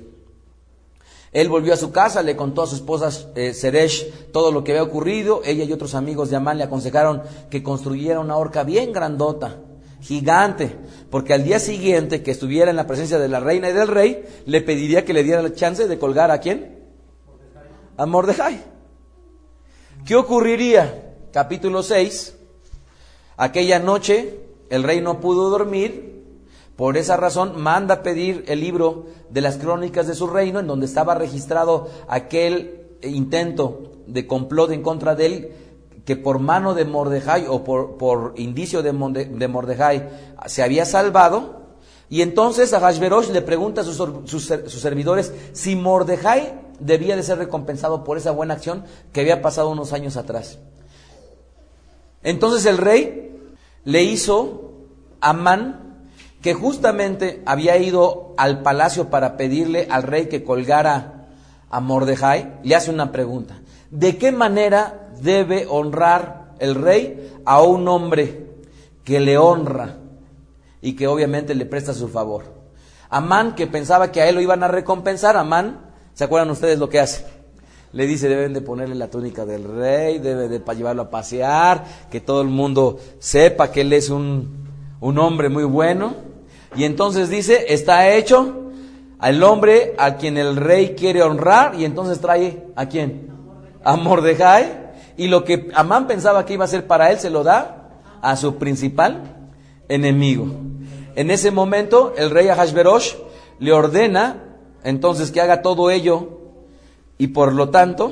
Él 1.32 1.50
volvió 1.50 1.74
a 1.74 1.78
su 1.78 1.91
casa, 1.91 2.22
le 2.22 2.36
contó 2.36 2.62
a 2.62 2.68
su 2.68 2.76
esposa 2.76 3.10
eh, 3.34 3.54
Zeresh 3.56 4.30
todo 4.32 4.52
lo 4.52 4.64
que 4.64 4.74
había 4.74 4.84
ocurrido. 4.84 5.41
Ella 5.44 5.64
y 5.64 5.74
otros 5.74 5.96
amigos 5.96 6.30
de 6.30 6.36
Amán 6.36 6.60
le 6.60 6.66
aconsejaron 6.66 7.24
que 7.50 7.64
construyera 7.64 8.20
una 8.20 8.38
horca 8.38 8.64
bien 8.64 8.94
grandota, 8.94 9.58
gigante, 10.04 10.76
porque 11.10 11.34
al 11.34 11.43
día 11.43 11.60
siguiente 11.60 12.22
que 12.22 12.32
estuviera 12.32 12.70
en 12.70 12.76
la 12.76 12.86
presencia 12.86 13.18
de 13.18 13.30
la 13.30 13.39
reina 13.39 13.70
y 13.70 13.74
del 13.74 13.88
rey, 13.88 14.24
le 14.45 14.62
pediría 14.62 15.06
que 15.06 15.14
le 15.14 15.24
diera 15.24 15.41
la 15.41 15.54
chance 15.54 15.88
de 15.88 15.97
colgar 15.97 16.30
a 16.30 16.39
quién? 16.39 16.78
A 17.97 18.06
Mordejai. 18.06 18.62
¿Qué 20.06 20.16
ocurriría? 20.16 21.16
Capítulo 21.32 21.82
6. 21.82 22.36
Aquella 23.38 23.80
noche 23.80 24.39
el 24.70 24.84
rey 24.84 25.01
no 25.01 25.20
pudo 25.20 25.49
dormir 25.49 26.14
por 26.76 26.97
esa 26.97 27.18
razón 27.18 27.62
manda 27.62 28.01
pedir 28.01 28.43
el 28.47 28.60
libro 28.60 29.06
de 29.30 29.41
las 29.41 29.58
crónicas 29.58 30.08
de 30.08 30.16
su 30.16 30.28
reino, 30.28 30.60
en 30.60 30.68
donde 30.68 30.88
estaba 30.88 31.14
registrado 31.16 31.89
aquel 32.08 32.97
intento 33.04 33.91
de 34.08 34.26
complot 34.26 34.72
en 34.72 34.82
contra 34.82 35.16
de 35.16 35.26
él, 35.26 35.51
que 36.06 36.16
por 36.16 36.39
mano 36.39 36.74
de 36.74 36.86
Mordejai 36.86 37.45
o 37.47 37.64
por, 37.64 38.34
indicio 38.38 38.84
de, 38.84 38.91
Mordejai 38.93 40.10
se 40.45 40.64
había 40.64 40.86
salvado. 40.86 41.62
Y 42.10 42.22
entonces 42.22 42.74
a 42.74 42.80
Hashverosh 42.80 43.30
le 43.30 43.41
pregunta 43.41 43.82
a 43.82 43.84
sus, 43.84 43.97
sus, 44.26 44.82
servidores 44.82 45.34
si 45.54 45.76
Mordejai 45.76 46.60
debía 46.80 47.16
de 47.16 47.24
ser 47.24 47.38
recompensado 47.38 48.04
por 48.04 48.18
esa 48.18 48.32
buena 48.32 48.56
acción 48.56 48.84
que 49.12 49.22
había 49.22 49.41
pasado 49.41 49.70
unos 49.70 49.93
años 49.93 50.18
atrás. 50.18 50.60
Entonces 52.22 52.66
el 52.66 52.78
rey 52.78 53.32
le 53.86 54.04
hizo 54.04 54.74
a 55.22 55.34
Man 55.34 55.84
que 56.41 56.54
justamente 56.54 57.41
había 57.45 57.78
ido 57.78 58.34
al 58.38 58.62
palacio 58.62 59.10
para 59.10 59.38
pedirle 59.38 59.88
al 59.89 60.04
rey 60.04 60.28
que 60.28 60.43
colgara 60.43 61.28
a 61.70 61.80
Mordejai, 61.80 62.60
le 62.64 62.76
hace 62.76 62.91
una 62.91 63.12
pregunta. 63.12 63.62
¿De 63.89 64.18
qué 64.18 64.32
manera 64.32 65.03
debe 65.24 65.66
honrar 65.70 66.54
el 66.60 66.76
rey 66.76 67.34
a 67.46 67.62
un 67.62 67.88
hombre 67.88 68.48
que 69.04 69.20
le 69.20 69.38
honra 69.38 69.98
y 70.82 70.96
que 70.96 71.08
obviamente 71.08 71.56
le 71.56 71.66
presta 71.66 71.94
su 71.94 72.08
favor? 72.08 72.46
Amán, 73.10 73.56
que 73.56 73.68
pensaba 73.68 74.12
que 74.12 74.22
a 74.22 74.30
él 74.30 74.36
lo 74.36 74.42
iban 74.42 74.64
a 74.64 74.68
recompensar, 74.68 75.38
Amán, 75.38 75.92
¿se 76.14 76.24
acuerdan 76.24 76.50
ustedes 76.50 76.80
lo 76.80 76.90
que 76.90 77.00
hace? 77.00 77.26
Le 77.92 78.08
dice, 78.08 78.28
deben 78.28 78.54
de 78.54 78.62
ponerle 78.62 78.96
la 78.96 79.10
túnica 79.10 79.46
del 79.46 79.64
rey, 79.66 80.18
debe 80.18 80.48
de 80.48 80.60
llevarlo 80.76 81.04
a 81.04 81.10
pasear, 81.12 81.84
que 82.10 82.22
todo 82.22 82.42
el 82.42 82.48
mundo 82.48 82.98
sepa 83.20 83.72
que 83.72 83.82
él 83.82 83.94
es 83.94 84.10
un, 84.10 84.68
un 85.00 85.20
hombre 85.20 85.50
muy 85.50 85.64
bueno. 85.64 86.16
Y 86.76 86.86
entonces 86.86 87.30
dice, 87.30 87.66
está 87.72 88.10
hecho 88.10 88.72
al 89.20 89.44
hombre 89.44 89.94
a 89.98 90.16
quien 90.16 90.38
el 90.38 90.56
rey 90.56 90.96
quiere 90.96 91.22
honrar 91.22 91.76
y 91.76 91.86
entonces 91.86 92.20
trae 92.20 92.66
a 92.76 92.88
quién? 92.88 93.30
A 93.84 93.96
Mordejai. 93.96 94.83
Y 95.18 95.28
lo 95.28 95.43
que 95.43 95.70
Amán 95.74 96.07
pensaba 96.07 96.45
que 96.45 96.53
iba 96.53 96.66
a 96.66 96.68
ser 96.68 96.88
para 96.88 97.11
él 97.11 97.20
se 97.20 97.30
lo 97.30 97.43
da 97.43 98.01
a 98.22 98.36
su 98.36 98.55
principal 98.55 99.51
enemigo. 99.89 100.47
En 101.16 101.30
ese 101.30 101.51
momento 101.51 102.14
el 102.18 102.32
rey 102.32 102.47
Ahashverosh 102.47 103.16
le 103.59 103.72
ordena 103.72 104.57
entonces 104.84 105.32
que 105.32 105.41
haga 105.41 105.61
todo 105.61 105.91
ello 105.91 106.39
y 107.18 107.28
por 107.28 107.53
lo 107.53 107.70
tanto, 107.70 108.11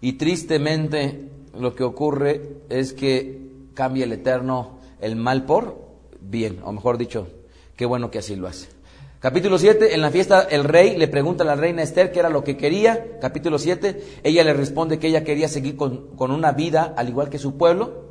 y 0.00 0.14
tristemente 0.14 1.28
lo 1.58 1.74
que 1.74 1.84
ocurre 1.84 2.62
es 2.68 2.92
que 2.92 3.68
cambia 3.74 4.04
el 4.04 4.12
Eterno 4.12 4.78
el 5.00 5.16
mal 5.16 5.44
por 5.44 5.76
bien, 6.20 6.60
o 6.64 6.72
mejor 6.72 6.98
dicho, 6.98 7.28
qué 7.76 7.86
bueno 7.86 8.10
que 8.10 8.18
así 8.18 8.36
lo 8.36 8.48
hace. 8.48 8.68
Capítulo 9.22 9.56
7, 9.56 9.94
en 9.94 10.00
la 10.00 10.10
fiesta 10.10 10.40
el 10.50 10.64
rey 10.64 10.96
le 10.96 11.06
pregunta 11.06 11.44
a 11.44 11.46
la 11.46 11.54
reina 11.54 11.80
Esther 11.80 12.10
qué 12.10 12.18
era 12.18 12.28
lo 12.28 12.42
que 12.42 12.56
quería. 12.56 13.20
Capítulo 13.20 13.56
7, 13.56 14.02
ella 14.24 14.42
le 14.42 14.52
responde 14.52 14.98
que 14.98 15.06
ella 15.06 15.22
quería 15.22 15.46
seguir 15.46 15.76
con, 15.76 16.10
una 16.18 16.50
vida 16.50 16.92
al 16.96 17.08
igual 17.08 17.30
que 17.30 17.38
su 17.38 17.56
pueblo, 17.56 18.02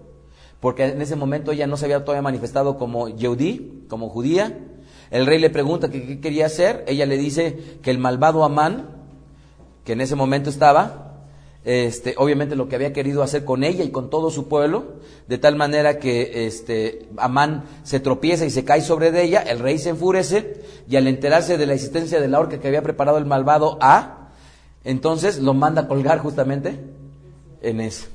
porque 0.62 0.86
en 0.86 1.02
ese 1.02 1.18
momento 1.18 1.52
ella 1.52 1.68
no 1.68 1.76
se 1.76 1.84
había 1.84 2.06
todavía 2.06 2.22
manifestado 2.22 2.78
como 2.78 3.10
Yehudí, 3.10 3.88
como 3.90 4.08
judía. 4.08 4.58
El 5.10 5.26
rey 5.26 5.38
le 5.38 5.50
pregunta 5.50 5.90
qué 5.90 6.22
quería 6.22 6.46
hacer. 6.46 6.86
Ella 6.88 7.06
le 7.06 7.18
dice 7.18 7.58
que 7.82 7.92
el 7.92 7.98
malvado 7.98 8.46
Amán, 8.46 8.88
que 9.84 9.92
en 9.92 10.00
ese 10.00 10.16
momento 10.16 10.50
estaba, 10.50 11.11
este, 11.64 12.16
obviamente 12.18 12.56
lo 12.56 12.68
que 12.68 12.76
había 12.76 12.92
querido 12.92 13.22
hacer 13.22 13.46
con 13.46 13.64
ella 13.64 13.84
y 13.84 13.92
con 13.92 14.10
todo 14.10 14.32
su 14.32 14.48
pueblo, 14.48 14.96
de 15.28 15.38
tal 15.38 15.56
manera 15.56 16.00
que 16.00 16.48
este, 16.48 17.08
Amán 17.18 17.66
se 17.84 18.00
tropieza 18.00 18.46
y 18.46 18.50
se 18.50 18.66
cae 18.66 18.82
sobre 18.82 19.10
ella, 19.22 19.42
el 19.42 19.60
rey 19.60 19.78
se 19.78 19.90
enfurece 19.90 20.62
y 20.90 20.96
al 20.96 21.08
enterarse 21.08 21.58
de 21.58 21.66
la 21.68 21.74
existencia 21.74 22.20
de 22.20 22.28
la 22.28 22.40
horca 22.40 22.60
que 22.60 22.68
había 22.68 22.82
preparado 22.82 23.18
el 23.18 23.26
malvado 23.26 23.78
A, 23.80 24.30
entonces 24.84 25.40
lo 25.40 25.54
manda 25.54 25.84
a 25.84 25.88
colgar 25.88 26.20
justamente 26.20 26.80
en 27.62 27.80
ese. 27.80 28.08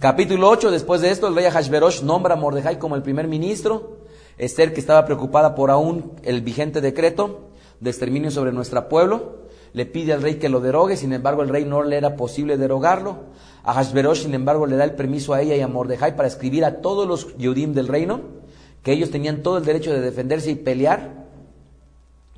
Capítulo 0.00 0.48
8, 0.48 0.70
después 0.70 1.00
de 1.00 1.10
esto, 1.10 1.28
el 1.28 1.36
rey 1.36 1.44
Hashverosh 1.44 2.02
nombra 2.02 2.34
a 2.34 2.36
Mordejai 2.36 2.78
como 2.78 2.96
el 2.96 3.02
primer 3.02 3.28
ministro, 3.28 3.98
Esther 4.38 4.72
que 4.72 4.80
estaba 4.80 5.04
preocupada 5.04 5.54
por 5.54 5.70
aún 5.70 6.12
el 6.22 6.40
vigente 6.40 6.80
decreto 6.80 7.50
de 7.78 7.90
exterminio 7.90 8.30
sobre 8.30 8.52
nuestro 8.52 8.88
pueblo, 8.88 9.39
le 9.72 9.86
pide 9.86 10.12
al 10.12 10.22
rey 10.22 10.36
que 10.36 10.48
lo 10.48 10.60
derogue, 10.60 10.96
sin 10.96 11.12
embargo 11.12 11.42
el 11.42 11.48
rey 11.48 11.64
no 11.64 11.82
le 11.82 11.96
era 11.96 12.16
posible 12.16 12.56
derogarlo. 12.56 13.30
A 13.62 13.74
Hashverosh, 13.74 14.22
sin 14.22 14.34
embargo, 14.34 14.66
le 14.66 14.76
da 14.76 14.84
el 14.84 14.92
permiso 14.92 15.34
a 15.34 15.42
ella 15.42 15.54
y 15.54 15.60
a 15.60 15.68
Mordejai 15.68 16.16
para 16.16 16.28
escribir 16.28 16.64
a 16.64 16.80
todos 16.80 17.06
los 17.06 17.36
Yudim 17.36 17.74
del 17.74 17.88
reino 17.88 18.40
que 18.82 18.92
ellos 18.92 19.10
tenían 19.10 19.42
todo 19.42 19.58
el 19.58 19.64
derecho 19.64 19.92
de 19.92 20.00
defenderse 20.00 20.50
y 20.50 20.54
pelear. 20.54 21.26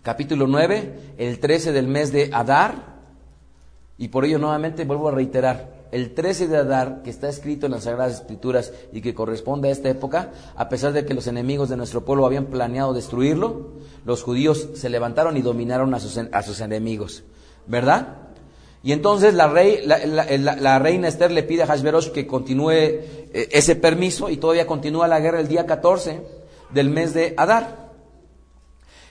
Capítulo 0.03 0.47
9, 0.47 1.15
el 1.19 1.39
13 1.39 1.73
del 1.73 1.87
mes 1.87 2.13
de 2.13 2.31
Adar. 2.33 3.01
Y 3.99 4.09
por 4.09 4.25
ello 4.25 4.39
nuevamente 4.39 4.85
vuelvo 4.85 5.09
a 5.09 5.13
reiterar, 5.13 5.71
el 5.93 6.15
13 6.15 6.49
de 6.49 6.57
Adar, 6.57 7.03
que 7.03 7.11
está 7.11 7.29
escrito 7.29 7.67
en 7.67 7.73
las 7.73 7.85
Sagradas 7.85 8.15
Escrituras 8.15 8.73
y 8.93 9.03
que 9.03 9.15
corresponde 9.15 9.69
a 9.69 9.73
esta 9.73 9.91
época, 9.91 10.33
a 10.57 10.69
pesar 10.69 10.93
de 10.95 11.05
que 11.05 11.15
los 11.15 11.27
enemigos 11.27 11.69
de 11.69 11.77
nuestro 11.77 12.05
pueblo 12.05 12.27
habían 12.27 12.47
planeado 12.47 12.95
destruirlo, 12.95 13.73
los 14.05 14.23
judíos 14.23 14.71
se 14.75 14.89
levantaron 14.89 15.37
y 15.37 15.43
dominaron 15.43 15.95
a 15.95 16.01
sus, 16.01 16.19
a 16.19 16.43
sus 16.43 16.61
enemigos. 16.61 17.23
¿Verdad? 17.67 18.17
Y 18.83 18.93
entonces 18.93 19.35
la, 19.35 19.49
rey, 19.49 19.85
la, 19.85 20.79
reina 20.81 21.07
Esther 21.07 21.31
le 21.31 21.45
pide 21.45 21.63
a 21.63 21.67
Hashverosh 21.67 22.11
que 22.11 22.27
continúe 22.27 22.71
eh, 22.73 23.49
ese 23.53 23.77
permiso 23.77 24.29
y 24.29 24.39
todavía 24.39 24.67
continúa 24.67 25.07
la 25.07 25.21
guerra 25.21 25.39
el 25.39 25.47
día 25.47 25.67
14 25.67 26.21
del 26.71 26.91
mes 26.91 27.15
de 27.15 27.35
Adar. 27.37 27.93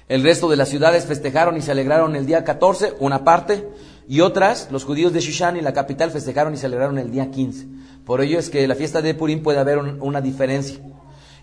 El 0.09 0.23
resto 0.23 0.49
de 0.49 0.57
las 0.57 0.67
ciudades 0.67 1.05
festejaron 1.05 1.55
y 1.55 1.61
se 1.61 1.71
alegraron 1.71 2.17
el 2.17 2.25
día 2.25 2.43
14, 2.43 2.95
una 2.99 3.23
parte, 3.23 3.69
y 4.11 4.19
otras, 4.19 4.67
los 4.71 4.83
judíos 4.83 5.13
de 5.13 5.21
Shushan 5.21 5.55
y 5.55 5.61
la 5.61 5.71
capital, 5.71 6.11
festejaron 6.11 6.53
y 6.53 6.57
celebraron 6.57 6.99
el 6.99 7.11
día 7.11 7.31
15. 7.31 7.65
Por 8.03 8.19
ello 8.19 8.39
es 8.39 8.49
que 8.49 8.67
la 8.67 8.75
fiesta 8.75 9.01
de 9.01 9.13
Purim 9.13 9.41
puede 9.41 9.59
haber 9.59 9.77
una 9.77 10.19
diferencia. 10.19 10.81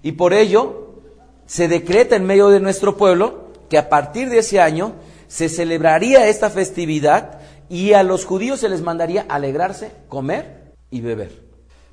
Y 0.02 0.12
por 0.12 0.34
ello 0.34 0.96
se 1.46 1.66
decreta 1.66 2.14
en 2.14 2.26
medio 2.26 2.50
de 2.50 2.60
nuestro 2.60 2.98
pueblo 2.98 3.52
que 3.70 3.78
a 3.78 3.88
partir 3.88 4.28
de 4.28 4.40
ese 4.40 4.60
año 4.60 4.92
se 5.28 5.48
celebraría 5.48 6.28
esta 6.28 6.50
festividad 6.50 7.40
y 7.70 7.94
a 7.94 8.02
los 8.02 8.26
judíos 8.26 8.60
se 8.60 8.68
les 8.68 8.82
mandaría 8.82 9.24
alegrarse, 9.30 9.90
comer 10.10 10.74
y 10.90 11.00
beber. 11.00 11.44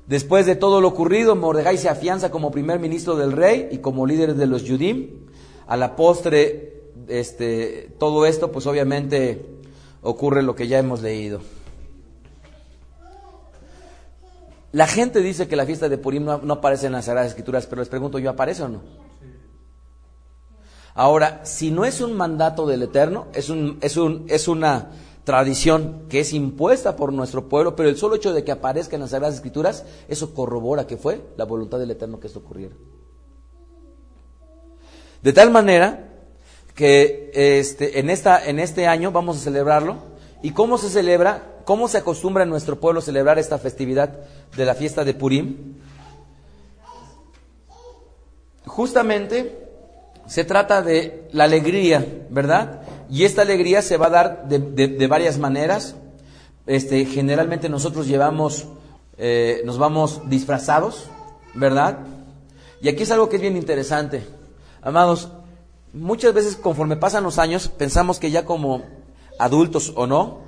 Después 0.06 0.44
de 0.44 0.56
todo 0.56 0.82
lo 0.82 0.88
ocurrido, 0.88 1.36
Mordejai 1.36 1.78
se 1.78 1.88
afianza 1.88 2.30
como 2.30 2.50
primer 2.50 2.80
ministro 2.80 3.16
del 3.16 3.32
rey 3.32 3.68
y 3.70 3.78
como 3.78 4.04
líder 4.04 4.34
de 4.34 4.46
los 4.46 4.64
Yudim. 4.64 5.24
A 5.66 5.78
la 5.78 5.96
postre, 5.96 6.82
este, 7.08 7.88
todo 7.98 8.26
esto, 8.26 8.52
pues 8.52 8.66
obviamente 8.66 9.55
ocurre 10.06 10.42
lo 10.42 10.54
que 10.54 10.68
ya 10.68 10.78
hemos 10.78 11.02
leído. 11.02 11.40
La 14.72 14.86
gente 14.86 15.20
dice 15.20 15.48
que 15.48 15.56
la 15.56 15.66
fiesta 15.66 15.88
de 15.88 15.98
Purim 15.98 16.24
no, 16.24 16.52
aparece 16.52 16.86
en 16.86 16.92
las 16.92 17.06
Sagradas 17.06 17.30
Escrituras, 17.30 17.66
pero 17.66 17.80
les 17.80 17.88
pregunto 17.88 18.18
yo, 18.18 18.30
¿aparece 18.30 18.62
o 18.62 18.68
no? 18.68 18.82
Ahora, 20.94 21.44
si 21.44 21.70
no 21.70 21.84
es 21.84 22.00
un 22.00 22.14
mandato 22.14 22.66
del 22.66 22.82
Eterno, 22.82 23.26
es, 23.34 23.50
un, 23.50 23.78
es, 23.80 23.96
un, 23.96 24.24
es 24.28 24.48
una 24.48 24.90
tradición 25.24 26.04
que 26.08 26.20
es 26.20 26.32
impuesta 26.32 26.96
por 26.96 27.12
nuestro 27.12 27.48
pueblo, 27.48 27.74
pero 27.74 27.88
el 27.88 27.96
solo 27.96 28.14
hecho 28.14 28.32
de 28.32 28.44
que 28.44 28.52
aparezca 28.52 28.96
en 28.96 29.02
las 29.02 29.10
Sagradas 29.10 29.34
Escrituras, 29.34 29.84
eso 30.08 30.34
corrobora 30.34 30.86
que 30.86 30.96
fue 30.96 31.20
la 31.36 31.44
voluntad 31.44 31.78
del 31.78 31.90
Eterno 31.90 32.20
que 32.20 32.28
esto 32.28 32.38
ocurriera. 32.38 32.74
De 35.22 35.32
tal 35.32 35.50
manera 35.50 36.15
que 36.76 37.32
este, 37.34 37.98
en, 37.98 38.10
esta, 38.10 38.46
en 38.46 38.60
este 38.60 38.86
año 38.86 39.10
vamos 39.10 39.38
a 39.38 39.40
celebrarlo. 39.40 39.96
¿Y 40.42 40.52
cómo 40.52 40.78
se 40.78 40.90
celebra? 40.90 41.56
¿Cómo 41.64 41.88
se 41.88 41.98
acostumbra 41.98 42.44
en 42.44 42.50
nuestro 42.50 42.78
pueblo 42.78 43.00
celebrar 43.00 43.38
esta 43.40 43.58
festividad 43.58 44.20
de 44.56 44.64
la 44.64 44.74
fiesta 44.74 45.02
de 45.02 45.14
Purim? 45.14 45.74
Justamente 48.66 49.66
se 50.26 50.44
trata 50.44 50.82
de 50.82 51.28
la 51.32 51.44
alegría, 51.44 52.04
¿verdad? 52.30 52.82
Y 53.08 53.24
esta 53.24 53.42
alegría 53.42 53.80
se 53.80 53.96
va 53.96 54.06
a 54.06 54.10
dar 54.10 54.48
de, 54.48 55.06
varias 55.06 55.38
maneras. 55.38 55.96
Este, 56.66 57.06
generalmente 57.06 57.68
nosotros 57.68 58.06
llevamos, 58.06 58.66
eh, 59.16 59.62
nos 59.64 59.78
vamos 59.78 60.20
disfrazados, 60.28 61.08
¿verdad? 61.54 62.00
Y 62.82 62.88
aquí 62.88 63.04
es 63.04 63.10
algo 63.10 63.30
que 63.30 63.36
es 63.36 63.42
bien 63.42 63.56
interesante. 63.56 64.26
Amados, 64.82 65.30
muchas 65.96 66.34
veces 66.34 66.56
conforme 66.56 66.96
pasan 66.96 67.24
los 67.24 67.38
años, 67.38 67.68
pensamos 67.68 68.18
que 68.18 68.30
ya 68.30 68.44
como 68.44 68.82
adultos 69.38 69.92
o 69.96 70.06
no, 70.06 70.40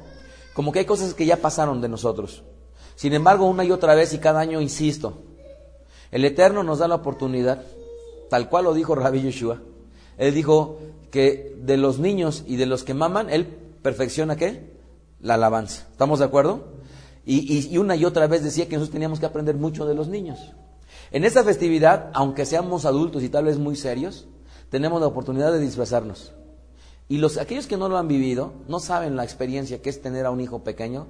como 0.54 0.72
que 0.72 0.80
hay 0.80 0.84
cosas 0.84 1.14
que 1.14 1.26
ya 1.26 1.38
pasaron 1.38 1.80
de 1.80 1.88
nosotros. 1.88 2.42
Sin 2.94 3.12
embargo, 3.14 3.46
una 3.46 3.64
y 3.64 3.70
otra 3.70 3.94
vez 3.94 4.12
y 4.12 4.18
cada 4.18 4.40
año 4.40 4.60
insisto, 4.60 5.22
el 6.10 6.24
Eterno 6.24 6.62
nos 6.62 6.80
da 6.80 6.88
la 6.88 6.96
oportunidad, 6.96 7.62
tal 8.28 8.48
cual 8.48 8.64
lo 8.64 8.74
dijo 8.74 8.94
Rabbi 8.94 9.22
Yeshua. 9.22 9.60
Él 10.16 10.34
dijo 10.34 10.78
que 11.10 11.56
de 11.58 11.76
los 11.76 11.98
niños 11.98 12.44
y 12.46 12.56
de 12.56 12.66
los 12.66 12.84
que 12.84 12.94
maman, 12.94 13.30
Él 13.30 13.46
perfecciona 13.82 14.36
qué? 14.36 14.72
La 15.20 15.34
alabanza. 15.34 15.86
¿Estamos 15.90 16.18
de 16.18 16.24
acuerdo? 16.24 16.64
Y, 17.24 17.68
y 17.72 17.78
una 17.78 17.94
y 17.94 18.04
otra 18.04 18.26
vez 18.26 18.42
decía 18.42 18.66
que 18.66 18.76
nosotros 18.76 18.92
teníamos 18.92 19.20
que 19.20 19.26
aprender 19.26 19.54
mucho 19.54 19.86
de 19.86 19.94
los 19.94 20.08
niños. 20.08 20.52
En 21.10 21.24
esta 21.24 21.44
festividad, 21.44 22.10
aunque 22.14 22.46
seamos 22.46 22.84
adultos 22.84 23.22
y 23.22 23.28
tal 23.28 23.44
vez 23.44 23.58
muy 23.58 23.76
serios, 23.76 24.26
tenemos 24.70 25.00
la 25.00 25.06
oportunidad 25.06 25.52
de 25.52 25.60
disfrazarnos. 25.60 26.32
Y 27.08 27.18
los, 27.18 27.38
aquellos 27.38 27.66
que 27.66 27.76
no 27.76 27.88
lo 27.88 27.96
han 27.96 28.08
vivido 28.08 28.52
no 28.68 28.80
saben 28.80 29.16
la 29.16 29.24
experiencia 29.24 29.80
que 29.80 29.88
es 29.88 30.02
tener 30.02 30.26
a 30.26 30.30
un 30.30 30.40
hijo 30.40 30.62
pequeño 30.62 31.06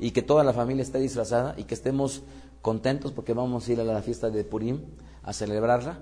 y 0.00 0.10
que 0.10 0.22
toda 0.22 0.42
la 0.42 0.52
familia 0.52 0.82
esté 0.82 0.98
disfrazada 0.98 1.54
y 1.56 1.64
que 1.64 1.74
estemos 1.74 2.22
contentos 2.62 3.12
porque 3.12 3.32
vamos 3.32 3.68
a 3.68 3.72
ir 3.72 3.80
a 3.80 3.84
la 3.84 4.02
fiesta 4.02 4.28
de 4.28 4.42
Purim 4.42 4.80
a 5.22 5.32
celebrarla, 5.32 6.00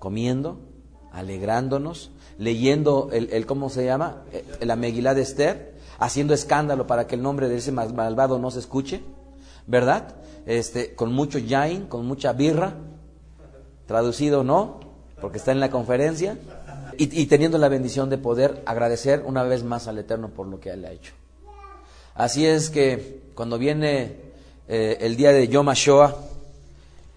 comiendo, 0.00 0.58
alegrándonos, 1.12 2.10
leyendo 2.36 3.10
el, 3.12 3.46
¿cómo 3.46 3.68
se 3.70 3.84
llama? 3.84 4.24
La 4.60 4.74
Megilá 4.74 5.14
de 5.14 5.22
Esther, 5.22 5.74
haciendo 5.98 6.34
escándalo 6.34 6.86
para 6.86 7.06
que 7.06 7.14
el 7.14 7.22
nombre 7.22 7.48
de 7.48 7.58
ese 7.58 7.70
malvado 7.70 8.38
no 8.40 8.50
se 8.50 8.58
escuche, 8.58 9.02
¿verdad? 9.66 10.16
Este, 10.46 10.94
con 10.94 11.12
mucho 11.12 11.38
yain, 11.38 11.86
con 11.86 12.06
mucha 12.06 12.32
birra, 12.32 12.74
traducido 13.86 14.42
no, 14.42 14.79
porque 15.20 15.38
está 15.38 15.52
en 15.52 15.60
la 15.60 15.70
conferencia 15.70 16.36
y, 16.96 17.26
teniendo 17.26 17.56
la 17.56 17.68
bendición 17.68 18.10
de 18.10 18.18
poder 18.18 18.62
agradecer 18.66 19.22
una 19.24 19.42
vez 19.42 19.64
más 19.64 19.88
al 19.88 19.98
Eterno 19.98 20.28
por 20.28 20.46
lo 20.46 20.60
que 20.60 20.70
Él 20.70 20.84
ha 20.84 20.92
hecho. 20.92 21.14
Así 22.14 22.44
es 22.44 22.68
que 22.68 23.22
cuando 23.34 23.56
viene 23.56 24.16
eh, 24.68 24.98
el 25.00 25.16
día 25.16 25.32
de 25.32 25.48
Yom 25.48 25.68
HaShoah, 25.68 26.14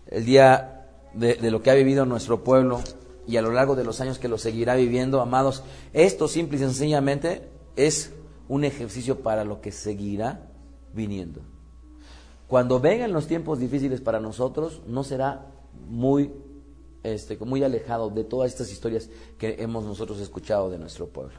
el 0.08 0.26
día 0.26 0.86
de, 1.14 1.52
lo 1.52 1.62
que 1.62 1.72
ha 1.72 1.74
vivido 1.74 2.06
nuestro 2.06 2.44
pueblo 2.44 2.82
y 3.28 3.38
a 3.38 3.42
lo 3.42 3.52
largo 3.52 3.76
de 3.76 3.84
los 3.84 4.00
años 4.00 4.20
que 4.20 4.28
lo 4.28 4.38
seguirá 4.38 4.76
viviendo, 4.76 5.20
amados, 5.22 5.64
esto 5.92 6.28
simple 6.28 6.58
y 6.58 6.62
sencillamente 6.62 7.42
es 7.76 8.14
un 8.48 8.64
ejercicio 8.64 9.20
para 9.20 9.44
lo 9.44 9.60
que 9.60 9.72
seguirá 9.72 10.48
viniendo. 10.94 11.42
Cuando 12.48 12.80
vengan 12.80 13.12
los 13.12 13.28
tiempos 13.28 13.60
difíciles 13.60 14.00
para 14.00 14.20
nosotros, 14.20 14.82
no 14.88 15.04
será 15.04 15.48
muy 15.90 16.32
este, 17.04 17.38
muy 17.38 17.64
alejado 17.64 18.10
de 18.10 18.24
todas 18.24 18.52
estas 18.52 18.72
historias 18.72 19.10
que 19.38 19.58
hemos 19.60 19.84
nosotros 19.84 20.20
escuchado 20.20 20.70
de 20.70 20.80
nuestro 20.80 21.08
pueblo. 21.08 21.34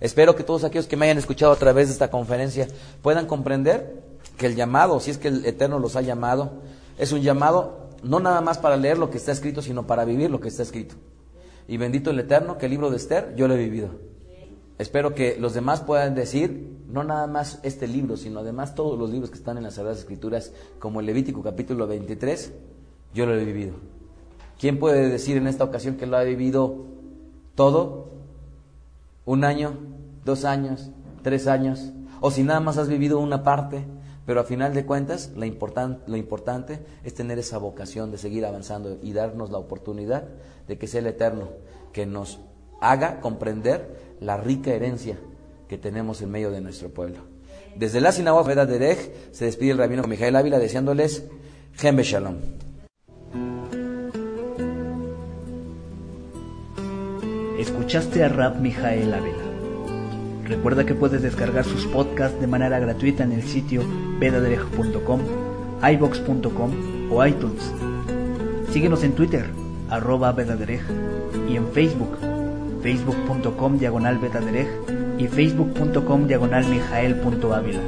Espero 0.00 0.34
que 0.34 0.42
todos 0.42 0.64
aquellos 0.64 0.86
que 0.86 0.96
me 0.96 1.06
hayan 1.06 1.18
escuchado 1.18 1.52
a 1.52 1.56
través 1.56 1.88
de 1.88 1.92
esta 1.92 2.10
conferencia 2.10 2.68
puedan 3.02 3.26
comprender 3.26 4.02
que 4.36 4.46
el 4.46 4.56
llamado, 4.56 5.00
si 5.00 5.10
es 5.10 5.18
que 5.18 5.28
el 5.28 5.46
Eterno 5.46 5.78
los 5.78 5.96
ha 5.96 6.02
llamado, 6.02 6.52
es 6.98 7.12
un 7.12 7.22
llamado 7.22 7.88
no 8.02 8.20
nada 8.20 8.40
más 8.40 8.58
para 8.58 8.76
leer 8.76 8.98
lo 8.98 9.10
que 9.10 9.16
está 9.16 9.32
escrito, 9.32 9.62
sino 9.62 9.86
para 9.86 10.04
vivir 10.04 10.30
lo 10.30 10.40
que 10.40 10.48
está 10.48 10.62
escrito. 10.62 10.94
Y 11.66 11.76
bendito 11.78 12.10
el 12.10 12.18
Eterno 12.20 12.58
que 12.58 12.66
el 12.66 12.72
libro 12.72 12.90
de 12.90 12.96
Esther 12.96 13.34
yo 13.36 13.48
lo 13.48 13.54
he 13.54 13.58
vivido. 13.58 13.90
Espero 14.76 15.14
que 15.14 15.36
los 15.38 15.54
demás 15.54 15.80
puedan 15.80 16.14
decir, 16.14 16.82
no 16.88 17.04
nada 17.04 17.26
más 17.26 17.60
este 17.62 17.86
libro, 17.86 18.16
sino 18.16 18.40
además 18.40 18.74
todos 18.74 18.98
los 18.98 19.10
libros 19.10 19.30
que 19.30 19.38
están 19.38 19.56
en 19.56 19.62
las 19.62 19.74
Sagradas 19.74 20.00
Escrituras, 20.00 20.52
como 20.80 21.00
el 21.00 21.06
Levítico 21.06 21.42
capítulo 21.42 21.86
23, 21.86 22.52
yo 23.14 23.24
lo 23.24 23.34
he 23.34 23.44
vivido. 23.44 23.74
¿Quién 24.58 24.78
puede 24.78 25.08
decir 25.08 25.36
en 25.36 25.46
esta 25.46 25.64
ocasión 25.64 25.96
que 25.96 26.06
lo 26.06 26.16
ha 26.16 26.22
vivido 26.22 26.86
todo? 27.54 28.10
¿Un 29.24 29.44
año? 29.44 29.78
¿Dos 30.24 30.44
años? 30.44 30.90
¿Tres 31.22 31.46
años? 31.46 31.92
O 32.20 32.30
si 32.30 32.42
nada 32.42 32.60
más 32.60 32.78
has 32.78 32.88
vivido 32.88 33.18
una 33.18 33.42
parte, 33.42 33.84
pero 34.26 34.40
a 34.40 34.44
final 34.44 34.72
de 34.72 34.86
cuentas 34.86 35.32
lo, 35.36 35.44
importante 35.44 36.80
es 37.02 37.14
tener 37.14 37.38
esa 37.38 37.58
vocación 37.58 38.10
de 38.10 38.18
seguir 38.18 38.46
avanzando 38.46 38.98
y 39.02 39.12
darnos 39.12 39.50
la 39.50 39.58
oportunidad 39.58 40.24
de 40.66 40.78
que 40.78 40.86
sea 40.86 41.00
el 41.00 41.08
Eterno 41.08 41.48
que 41.92 42.06
nos 42.06 42.40
haga 42.80 43.20
comprender 43.20 44.16
la 44.20 44.36
rica 44.36 44.72
herencia 44.72 45.18
que 45.68 45.78
tenemos 45.78 46.22
en 46.22 46.30
medio 46.30 46.50
de 46.50 46.60
nuestro 46.60 46.88
pueblo. 46.88 47.18
Desde 47.76 48.00
la 48.00 48.12
sinagoga 48.12 48.54
de 48.64 48.78
Derech 48.78 49.32
se 49.32 49.46
despide 49.46 49.72
el 49.72 49.78
rabino 49.78 50.04
Mijael 50.04 50.36
Ávila 50.36 50.58
deseándoles 50.58 51.24
Gembe 51.74 52.04
Shalom. 52.04 52.36
Escuchaste 57.58 58.24
a 58.24 58.28
Rap 58.28 58.58
Mijael 58.58 59.14
Ávila. 59.14 59.44
Recuerda 60.44 60.84
que 60.84 60.94
puedes 60.94 61.22
descargar 61.22 61.64
sus 61.64 61.86
podcasts 61.86 62.40
de 62.40 62.48
manera 62.48 62.80
gratuita 62.80 63.22
en 63.22 63.30
el 63.30 63.44
sitio 63.44 63.82
vedaderej.com, 64.18 65.20
ibox.com 65.82 66.72
o 67.12 67.24
iTunes. 67.24 67.72
Síguenos 68.72 69.04
en 69.04 69.12
Twitter, 69.12 69.46
arroba 69.88 70.32
vedaderej, 70.32 70.82
y 71.48 71.56
en 71.56 71.68
Facebook, 71.68 72.18
facebook.com 72.82 73.78
diagonal 73.78 74.18
y 75.18 75.28
facebook.com 75.28 76.26
diagonal 76.26 76.66
mijael.ávila. 76.66 77.80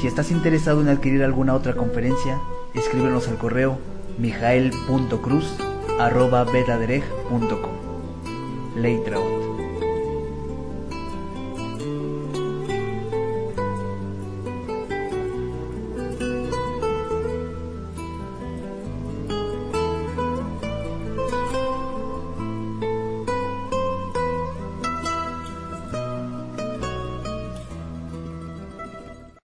Si 0.00 0.08
estás 0.08 0.32
interesado 0.32 0.80
en 0.80 0.88
adquirir 0.88 1.22
alguna 1.22 1.54
otra 1.54 1.74
conferencia, 1.74 2.40
escríbenos 2.74 3.28
al 3.28 3.38
correo 3.38 3.78
mijael.cruz 4.18 5.69
arroba 5.98 6.44
betadereg.com. 6.44 7.74
Leitra 8.76 9.39